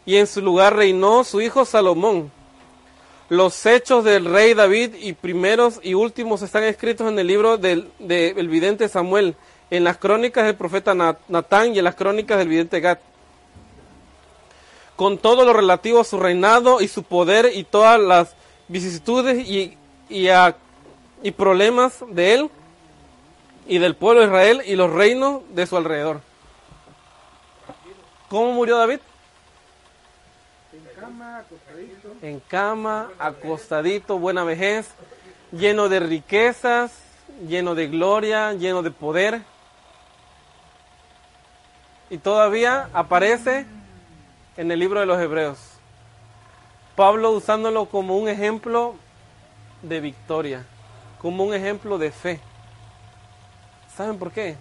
Y 0.06 0.16
en 0.16 0.26
su 0.26 0.40
lugar 0.40 0.76
reinó 0.76 1.24
su 1.24 1.42
hijo 1.42 1.66
Salomón. 1.66 2.32
Los 3.28 3.66
hechos 3.66 4.02
del 4.02 4.24
rey 4.24 4.54
David 4.54 4.94
y 4.98 5.12
primeros 5.12 5.78
y 5.82 5.92
últimos 5.92 6.40
están 6.40 6.64
escritos 6.64 7.06
en 7.06 7.18
el 7.18 7.26
libro 7.26 7.58
del, 7.58 7.90
vidente 7.98 8.88
Samuel, 8.88 9.34
en 9.68 9.84
las 9.84 9.98
crónicas 9.98 10.46
del 10.46 10.54
profeta 10.56 10.94
Natán 10.94 11.74
y 11.74 11.78
en 11.80 11.84
las 11.84 11.96
crónicas 11.96 12.38
del 12.38 12.48
vidente 12.48 12.80
Gad. 12.80 12.96
Con 14.96 15.18
todo 15.18 15.44
lo 15.44 15.52
relativo 15.52 16.00
a 16.00 16.04
su 16.04 16.18
reinado 16.18 16.80
y 16.80 16.88
su 16.88 17.02
poder 17.02 17.50
y 17.54 17.64
todas 17.64 18.00
las 18.00 18.34
vicisitudes 18.68 19.48
y, 19.48 19.77
y, 20.08 20.28
y 21.22 21.30
problemas 21.32 22.04
de 22.08 22.34
él 22.34 22.50
y 23.66 23.78
del 23.78 23.94
pueblo 23.94 24.20
de 24.20 24.26
Israel 24.26 24.62
y 24.66 24.76
los 24.76 24.92
reinos 24.92 25.42
de 25.50 25.66
su 25.66 25.76
alrededor. 25.76 26.20
¿Cómo 28.28 28.52
murió 28.52 28.76
David? 28.78 29.00
en 32.22 32.40
cama, 32.40 33.08
acostadito, 33.18 34.18
buena 34.18 34.44
vejez, 34.44 34.90
lleno 35.52 35.88
de 35.88 36.00
riquezas, 36.00 36.92
lleno 37.46 37.74
de 37.74 37.88
gloria, 37.88 38.52
lleno 38.52 38.82
de 38.82 38.90
poder. 38.90 39.42
Y 42.10 42.18
todavía 42.18 42.88
aparece 42.92 43.66
en 44.56 44.70
el 44.70 44.78
libro 44.78 45.00
de 45.00 45.06
los 45.06 45.20
Hebreos. 45.20 45.58
Pablo 46.96 47.30
usándolo 47.30 47.86
como 47.86 48.16
un 48.18 48.28
ejemplo 48.28 48.96
de 49.82 50.00
victoria, 50.00 50.64
como 51.20 51.44
un 51.44 51.54
ejemplo 51.54 51.98
de 51.98 52.10
fe. 52.10 52.40
¿Saben 53.96 54.18
por 54.18 54.32
qué? 54.32 54.56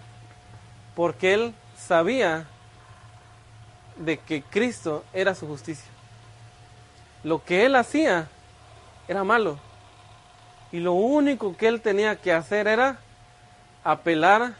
Porque 0.94 1.34
él 1.34 1.54
sabía 1.76 2.46
de 3.96 4.18
que 4.18 4.42
Cristo 4.42 5.04
era 5.12 5.34
su 5.34 5.46
justicia 5.46 5.90
lo 7.24 7.44
que 7.44 7.66
él 7.66 7.76
hacía 7.76 8.28
era 9.06 9.24
malo. 9.24 9.58
Y 10.70 10.80
lo 10.80 10.92
único 10.92 11.56
que 11.56 11.68
él 11.68 11.80
tenía 11.80 12.16
que 12.16 12.32
hacer 12.32 12.66
era 12.66 12.98
apelar 13.84 14.54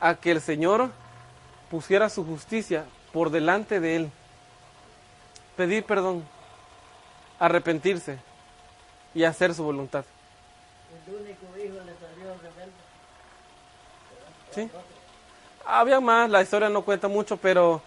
a 0.00 0.14
que 0.14 0.30
el 0.30 0.40
Señor 0.40 0.90
pusiera 1.70 2.08
su 2.08 2.24
justicia 2.24 2.84
por 3.12 3.30
delante 3.30 3.80
de 3.80 3.96
él. 3.96 4.10
Pedir 5.56 5.84
perdón, 5.84 6.24
arrepentirse 7.38 8.18
y 9.14 9.24
hacer 9.24 9.54
su 9.54 9.64
voluntad. 9.64 10.04
El 11.06 11.14
único 11.14 11.46
hijo 11.58 11.84
le 11.84 11.94
salió 11.94 12.34
rebelde. 12.42 12.72
Sí. 14.52 14.70
Había 15.64 16.00
más, 16.00 16.28
la 16.28 16.42
historia 16.42 16.68
no 16.68 16.82
cuenta 16.82 17.08
mucho, 17.08 17.36
pero 17.36 17.82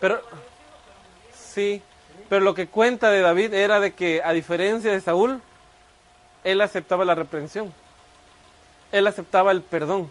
pero 0.00 0.20
sí, 1.34 1.82
pero 2.28 2.44
lo 2.44 2.54
que 2.54 2.66
cuenta 2.66 3.10
de 3.10 3.20
David 3.20 3.54
era 3.54 3.80
de 3.80 3.94
que, 3.94 4.22
a 4.22 4.32
diferencia 4.32 4.92
de 4.92 5.00
Saúl, 5.00 5.40
él 6.44 6.60
aceptaba 6.60 7.04
la 7.04 7.14
reprensión. 7.14 7.72
Él 8.92 9.06
aceptaba 9.06 9.52
el 9.52 9.62
perdón. 9.62 10.10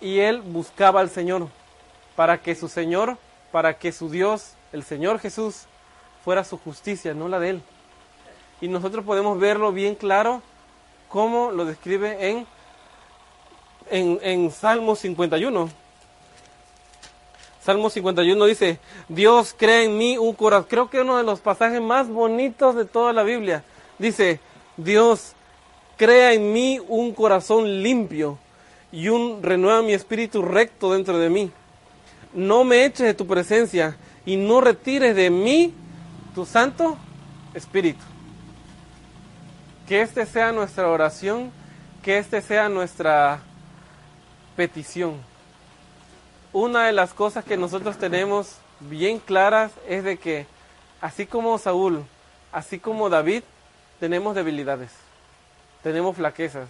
Y 0.00 0.20
él 0.20 0.40
buscaba 0.42 1.00
al 1.00 1.10
Señor 1.10 1.48
para 2.16 2.38
que 2.38 2.54
su 2.54 2.68
Señor, 2.68 3.18
para 3.52 3.78
que 3.78 3.92
su 3.92 4.10
Dios, 4.10 4.54
el 4.72 4.82
Señor 4.84 5.18
Jesús, 5.20 5.64
fuera 6.24 6.44
su 6.44 6.58
justicia, 6.58 7.14
no 7.14 7.28
la 7.28 7.38
de 7.38 7.50
él. 7.50 7.62
Y 8.64 8.68
nosotros 8.68 9.04
podemos 9.04 9.38
verlo 9.38 9.72
bien 9.72 9.94
claro 9.94 10.40
como 11.10 11.50
lo 11.50 11.66
describe 11.66 12.30
en, 12.30 12.46
en, 13.90 14.18
en 14.22 14.50
Salmo 14.50 14.96
51. 14.96 15.68
Salmo 17.60 17.90
51 17.90 18.46
dice, 18.46 18.78
Dios 19.10 19.54
crea 19.54 19.82
en 19.82 19.98
mí 19.98 20.16
un 20.16 20.32
corazón. 20.32 20.66
Creo 20.70 20.88
que 20.88 21.02
uno 21.02 21.18
de 21.18 21.24
los 21.24 21.40
pasajes 21.40 21.82
más 21.82 22.08
bonitos 22.08 22.74
de 22.74 22.86
toda 22.86 23.12
la 23.12 23.22
Biblia. 23.22 23.62
Dice, 23.98 24.40
Dios 24.78 25.34
crea 25.98 26.32
en 26.32 26.50
mí 26.50 26.80
un 26.88 27.12
corazón 27.12 27.82
limpio 27.82 28.38
y 28.90 29.10
un 29.10 29.42
renueva 29.42 29.82
mi 29.82 29.92
espíritu 29.92 30.40
recto 30.40 30.94
dentro 30.94 31.18
de 31.18 31.28
mí. 31.28 31.50
No 32.32 32.64
me 32.64 32.86
eches 32.86 33.04
de 33.08 33.12
tu 33.12 33.26
presencia 33.26 33.98
y 34.24 34.38
no 34.38 34.62
retires 34.62 35.14
de 35.14 35.28
mí 35.28 35.74
tu 36.34 36.46
santo 36.46 36.96
espíritu. 37.52 38.13
Que 39.88 40.02
este 40.02 40.26
sea 40.26 40.52
nuestra 40.52 40.88
oración, 40.88 41.52
que 42.02 42.18
este 42.18 42.40
sea 42.40 42.68
nuestra 42.68 43.40
petición 44.56 45.20
una 46.54 46.86
de 46.86 46.92
las 46.92 47.12
cosas 47.12 47.44
que 47.44 47.56
nosotros 47.56 47.98
tenemos 47.98 48.58
bien 48.78 49.18
claras 49.18 49.72
es 49.88 50.04
de 50.04 50.16
que 50.16 50.46
así 51.00 51.26
como 51.26 51.58
Saúl, 51.58 52.04
así 52.52 52.78
como 52.78 53.10
David, 53.10 53.42
tenemos 53.98 54.36
debilidades, 54.36 54.92
tenemos 55.82 56.16
flaquezas. 56.16 56.68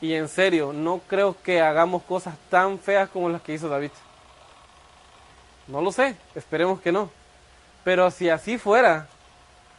Y 0.00 0.14
en 0.14 0.28
serio, 0.28 0.72
no 0.72 1.00
creo 1.06 1.36
que 1.40 1.62
hagamos 1.62 2.02
cosas 2.02 2.34
tan 2.50 2.78
feas 2.80 3.08
como 3.08 3.28
las 3.28 3.40
que 3.40 3.54
hizo 3.54 3.68
David. 3.68 3.92
No 5.68 5.80
lo 5.80 5.92
sé, 5.92 6.16
esperemos 6.34 6.80
que 6.80 6.90
no. 6.90 7.08
Pero 7.84 8.10
si 8.10 8.28
así 8.30 8.58
fuera, 8.58 9.06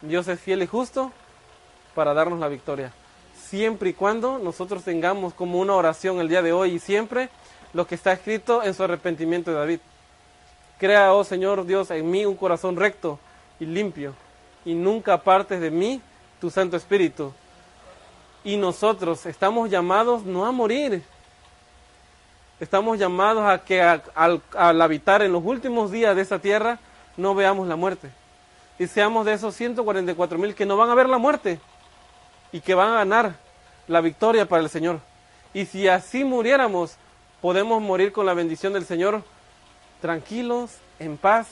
Dios 0.00 0.26
es 0.28 0.40
fiel 0.40 0.62
y 0.62 0.66
justo 0.66 1.12
para 1.96 2.12
darnos 2.14 2.38
la 2.38 2.48
victoria. 2.48 2.92
Siempre 3.34 3.90
y 3.90 3.92
cuando 3.94 4.38
nosotros 4.38 4.84
tengamos 4.84 5.32
como 5.32 5.58
una 5.58 5.74
oración 5.74 6.20
el 6.20 6.28
día 6.28 6.42
de 6.42 6.52
hoy 6.52 6.72
y 6.72 6.78
siempre 6.78 7.30
lo 7.72 7.86
que 7.86 7.94
está 7.94 8.12
escrito 8.12 8.62
en 8.62 8.74
su 8.74 8.84
arrepentimiento 8.84 9.50
de 9.50 9.56
David. 9.56 9.80
Crea, 10.78 11.14
oh 11.14 11.24
Señor 11.24 11.64
Dios, 11.64 11.90
en 11.90 12.08
mí 12.10 12.26
un 12.26 12.36
corazón 12.36 12.76
recto 12.76 13.18
y 13.58 13.64
limpio, 13.64 14.14
y 14.66 14.74
nunca 14.74 15.14
apartes 15.14 15.58
de 15.58 15.70
mí 15.70 16.02
tu 16.38 16.50
Santo 16.50 16.76
Espíritu. 16.76 17.32
Y 18.44 18.58
nosotros 18.58 19.24
estamos 19.24 19.70
llamados 19.70 20.22
no 20.24 20.44
a 20.44 20.52
morir, 20.52 21.02
estamos 22.60 22.98
llamados 22.98 23.44
a 23.44 23.64
que 23.64 23.80
al, 23.80 24.42
al 24.54 24.82
habitar 24.82 25.22
en 25.22 25.32
los 25.32 25.42
últimos 25.42 25.90
días 25.90 26.14
de 26.14 26.20
esta 26.20 26.38
tierra 26.38 26.78
no 27.16 27.34
veamos 27.34 27.66
la 27.66 27.76
muerte. 27.76 28.10
Y 28.78 28.86
seamos 28.86 29.24
de 29.24 29.32
esos 29.32 29.54
144 29.54 30.36
mil 30.36 30.54
que 30.54 30.66
no 30.66 30.76
van 30.76 30.90
a 30.90 30.94
ver 30.94 31.08
la 31.08 31.16
muerte 31.16 31.58
y 32.56 32.60
que 32.62 32.74
van 32.74 32.88
a 32.88 32.96
ganar 32.96 33.34
la 33.86 34.00
victoria 34.00 34.48
para 34.48 34.62
el 34.62 34.70
Señor. 34.70 35.00
Y 35.52 35.66
si 35.66 35.88
así 35.88 36.24
muriéramos, 36.24 36.96
podemos 37.42 37.82
morir 37.82 38.12
con 38.12 38.24
la 38.24 38.32
bendición 38.32 38.72
del 38.72 38.86
Señor, 38.86 39.22
tranquilos, 40.00 40.70
en 40.98 41.18
paz, 41.18 41.48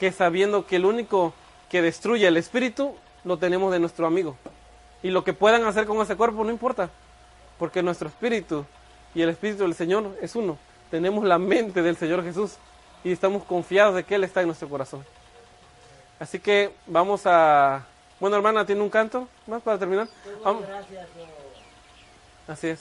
que 0.00 0.10
sabiendo 0.10 0.66
que 0.66 0.74
el 0.74 0.86
único 0.86 1.34
que 1.70 1.82
destruye 1.82 2.26
el 2.26 2.36
espíritu 2.36 2.96
lo 3.22 3.36
tenemos 3.36 3.70
de 3.70 3.78
nuestro 3.78 4.08
amigo. 4.08 4.34
Y 5.04 5.10
lo 5.10 5.22
que 5.22 5.34
puedan 5.34 5.64
hacer 5.66 5.86
con 5.86 6.00
ese 6.00 6.16
cuerpo 6.16 6.42
no 6.42 6.50
importa, 6.50 6.90
porque 7.56 7.80
nuestro 7.84 8.08
espíritu 8.08 8.66
y 9.14 9.22
el 9.22 9.28
espíritu 9.28 9.62
del 9.62 9.74
Señor 9.74 10.18
es 10.20 10.34
uno. 10.34 10.58
Tenemos 10.90 11.24
la 11.26 11.38
mente 11.38 11.80
del 11.80 11.96
Señor 11.96 12.24
Jesús 12.24 12.56
y 13.04 13.12
estamos 13.12 13.44
confiados 13.44 13.94
de 13.94 14.02
que 14.02 14.16
Él 14.16 14.24
está 14.24 14.40
en 14.40 14.48
nuestro 14.48 14.68
corazón. 14.68 15.04
Así 16.18 16.40
que 16.40 16.72
vamos 16.88 17.22
a... 17.24 17.86
Bueno, 18.20 18.36
hermana, 18.36 18.66
¿tiene 18.66 18.82
un 18.82 18.90
canto 18.90 19.28
más 19.46 19.62
para 19.62 19.78
terminar? 19.78 20.08
Vamos. 20.42 20.62
muchas 20.62 20.90
gracias 20.90 21.06
por 21.08 22.52
Así 22.52 22.68
es, 22.68 22.80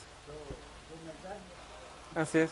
así 2.16 2.40
es. 2.40 2.52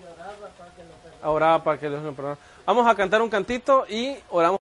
Lloraba 0.00 0.48
para 0.56 0.70
que 0.70 0.82
lo 0.84 0.90
perdone. 0.90 1.22
Ahora 1.22 1.64
para 1.64 1.78
que 1.78 1.88
Dios 1.88 2.02
nos 2.02 2.14
perdone. 2.14 2.36
Vamos 2.66 2.86
a 2.86 2.94
cantar 2.94 3.22
un 3.22 3.30
cantito 3.30 3.86
y 3.88 4.16
oramos. 4.28 4.56